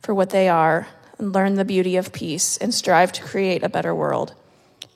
for 0.00 0.14
what 0.14 0.30
they 0.30 0.48
are 0.48 0.86
and 1.18 1.32
learn 1.32 1.54
the 1.54 1.64
beauty 1.64 1.96
of 1.96 2.12
peace 2.12 2.56
and 2.56 2.74
strive 2.74 3.12
to 3.12 3.22
create 3.22 3.62
a 3.62 3.68
better 3.68 3.94
world. 3.94 4.34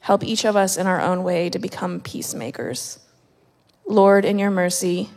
Help 0.00 0.24
each 0.24 0.44
of 0.44 0.56
us 0.56 0.76
in 0.76 0.86
our 0.86 1.00
own 1.00 1.22
way 1.22 1.50
to 1.50 1.58
become 1.58 2.00
peacemakers. 2.00 2.98
Lord, 3.86 4.24
in 4.24 4.38
your 4.38 4.50
mercy, 4.50 5.10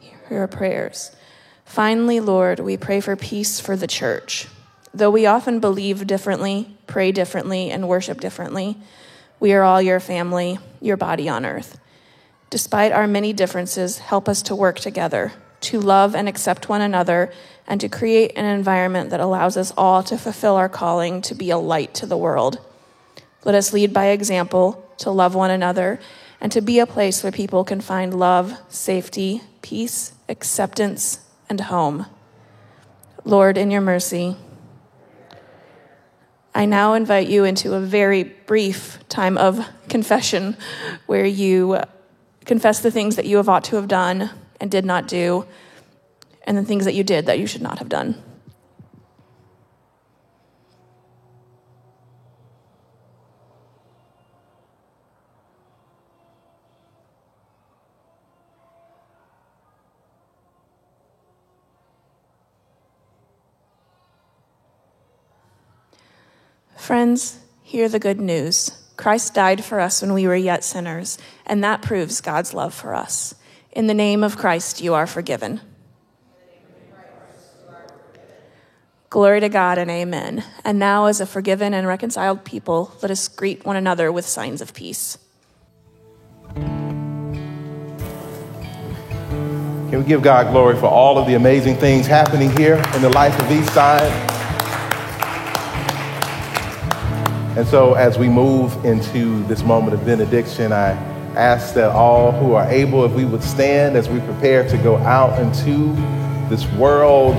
hear 0.00 0.40
our 0.40 0.48
prayers. 0.48 1.14
Finally, 1.64 2.20
Lord, 2.20 2.60
we 2.60 2.76
pray 2.76 3.00
for 3.00 3.16
peace 3.16 3.60
for 3.60 3.76
the 3.76 3.86
church. 3.86 4.46
Though 4.94 5.10
we 5.10 5.26
often 5.26 5.60
believe 5.60 6.06
differently, 6.06 6.76
pray 6.86 7.12
differently, 7.12 7.70
and 7.70 7.88
worship 7.88 8.20
differently, 8.20 8.78
we 9.38 9.52
are 9.52 9.62
all 9.62 9.82
your 9.82 10.00
family, 10.00 10.58
your 10.80 10.96
body 10.96 11.28
on 11.28 11.44
earth. 11.44 11.78
Despite 12.48 12.92
our 12.92 13.06
many 13.06 13.32
differences, 13.32 13.98
help 13.98 14.28
us 14.28 14.40
to 14.42 14.54
work 14.54 14.78
together, 14.78 15.32
to 15.60 15.80
love 15.80 16.14
and 16.14 16.28
accept 16.28 16.68
one 16.68 16.80
another, 16.80 17.30
and 17.66 17.80
to 17.80 17.88
create 17.88 18.32
an 18.36 18.44
environment 18.44 19.10
that 19.10 19.20
allows 19.20 19.56
us 19.56 19.72
all 19.76 20.02
to 20.04 20.16
fulfill 20.16 20.56
our 20.56 20.68
calling 20.68 21.20
to 21.22 21.34
be 21.34 21.50
a 21.50 21.58
light 21.58 21.94
to 21.94 22.06
the 22.06 22.16
world. 22.16 22.60
Let 23.44 23.54
us 23.54 23.72
lead 23.72 23.92
by 23.92 24.06
example, 24.06 24.84
to 24.98 25.10
love 25.10 25.34
one 25.34 25.50
another, 25.50 26.00
and 26.40 26.52
to 26.52 26.60
be 26.60 26.78
a 26.78 26.86
place 26.86 27.22
where 27.22 27.32
people 27.32 27.64
can 27.64 27.80
find 27.80 28.18
love, 28.18 28.58
safety, 28.68 29.42
peace, 29.62 30.12
acceptance, 30.28 31.20
and 31.48 31.60
home. 31.62 32.06
Lord, 33.24 33.58
in 33.58 33.70
your 33.70 33.80
mercy, 33.80 34.36
I 36.54 36.64
now 36.64 36.94
invite 36.94 37.28
you 37.28 37.44
into 37.44 37.74
a 37.74 37.80
very 37.80 38.22
brief 38.22 38.98
time 39.08 39.36
of 39.36 39.66
confession 39.88 40.56
where 41.06 41.26
you 41.26 41.80
confess 42.44 42.80
the 42.80 42.90
things 42.90 43.16
that 43.16 43.26
you 43.26 43.36
have 43.36 43.48
ought 43.48 43.64
to 43.64 43.76
have 43.76 43.88
done 43.88 44.30
and 44.60 44.70
did 44.70 44.84
not 44.84 45.08
do 45.08 45.44
and 46.46 46.56
the 46.56 46.64
things 46.64 46.84
that 46.84 46.94
you 46.94 47.04
did 47.04 47.26
that 47.26 47.38
you 47.38 47.46
should 47.46 47.62
not 47.62 47.78
have 47.78 47.88
done. 47.88 48.22
Friends, 66.76 67.40
hear 67.64 67.88
the 67.88 67.98
good 67.98 68.20
news. 68.20 68.70
Christ 68.96 69.34
died 69.34 69.64
for 69.64 69.80
us 69.80 70.00
when 70.00 70.14
we 70.14 70.28
were 70.28 70.36
yet 70.36 70.62
sinners, 70.62 71.18
and 71.44 71.64
that 71.64 71.82
proves 71.82 72.20
God's 72.20 72.54
love 72.54 72.72
for 72.72 72.94
us. 72.94 73.34
In 73.72 73.88
the 73.88 73.92
name 73.92 74.22
of 74.22 74.36
Christ, 74.36 74.80
you 74.80 74.94
are 74.94 75.08
forgiven. 75.08 75.60
Glory 79.08 79.38
to 79.40 79.48
God 79.48 79.78
and 79.78 79.88
amen. 79.88 80.42
And 80.64 80.80
now, 80.80 81.06
as 81.06 81.20
a 81.20 81.26
forgiven 81.26 81.72
and 81.72 81.86
reconciled 81.86 82.44
people, 82.44 82.92
let 83.02 83.10
us 83.10 83.28
greet 83.28 83.64
one 83.64 83.76
another 83.76 84.10
with 84.10 84.26
signs 84.26 84.60
of 84.60 84.74
peace. 84.74 85.16
Can 89.90 90.00
we 90.00 90.04
give 90.04 90.22
God 90.22 90.50
glory 90.50 90.74
for 90.74 90.86
all 90.86 91.18
of 91.18 91.28
the 91.28 91.34
amazing 91.34 91.76
things 91.76 92.08
happening 92.08 92.50
here 92.56 92.82
in 92.94 93.02
the 93.02 93.10
life 93.10 93.38
of 93.38 93.46
Eastside? 93.46 94.10
And 97.56 97.66
so, 97.68 97.94
as 97.94 98.18
we 98.18 98.28
move 98.28 98.84
into 98.84 99.44
this 99.44 99.62
moment 99.62 99.94
of 99.94 100.04
benediction, 100.04 100.72
I 100.72 100.90
ask 101.36 101.74
that 101.74 101.92
all 101.92 102.32
who 102.32 102.54
are 102.54 102.68
able, 102.68 103.04
if 103.04 103.12
we 103.12 103.24
would 103.24 103.44
stand 103.44 103.96
as 103.96 104.08
we 104.08 104.18
prepare 104.18 104.68
to 104.68 104.76
go 104.78 104.96
out 104.96 105.40
into 105.40 105.94
this 106.48 106.66
world 106.72 107.36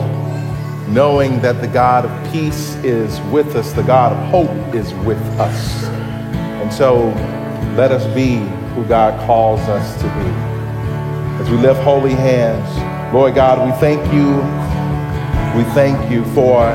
knowing 0.88 1.42
that 1.42 1.62
the 1.62 1.68
God 1.68 2.06
of 2.06 2.32
peace 2.32 2.76
is 2.78 3.20
with 3.32 3.56
us, 3.56 3.74
the 3.74 3.84
God 3.84 4.14
of 4.14 4.30
hope 4.30 4.74
is 4.74 4.94
with 5.06 5.22
us. 5.40 5.84
And 5.86 6.72
so 6.72 7.08
let 7.76 7.92
us 7.92 8.06
be 8.16 8.38
who 8.74 8.86
God 8.86 9.20
calls 9.26 9.60
us 9.62 9.96
to 10.02 10.04
be. 10.04 10.48
As 11.42 11.50
we 11.50 11.58
lift 11.58 11.82
holy 11.82 12.14
hands, 12.14 13.14
Lord 13.14 13.36
God, 13.36 13.66
we 13.66 13.72
thank 13.80 14.02
you. 14.14 14.36
We 15.58 15.64
thank 15.74 16.12
you 16.12 16.24
for 16.34 16.66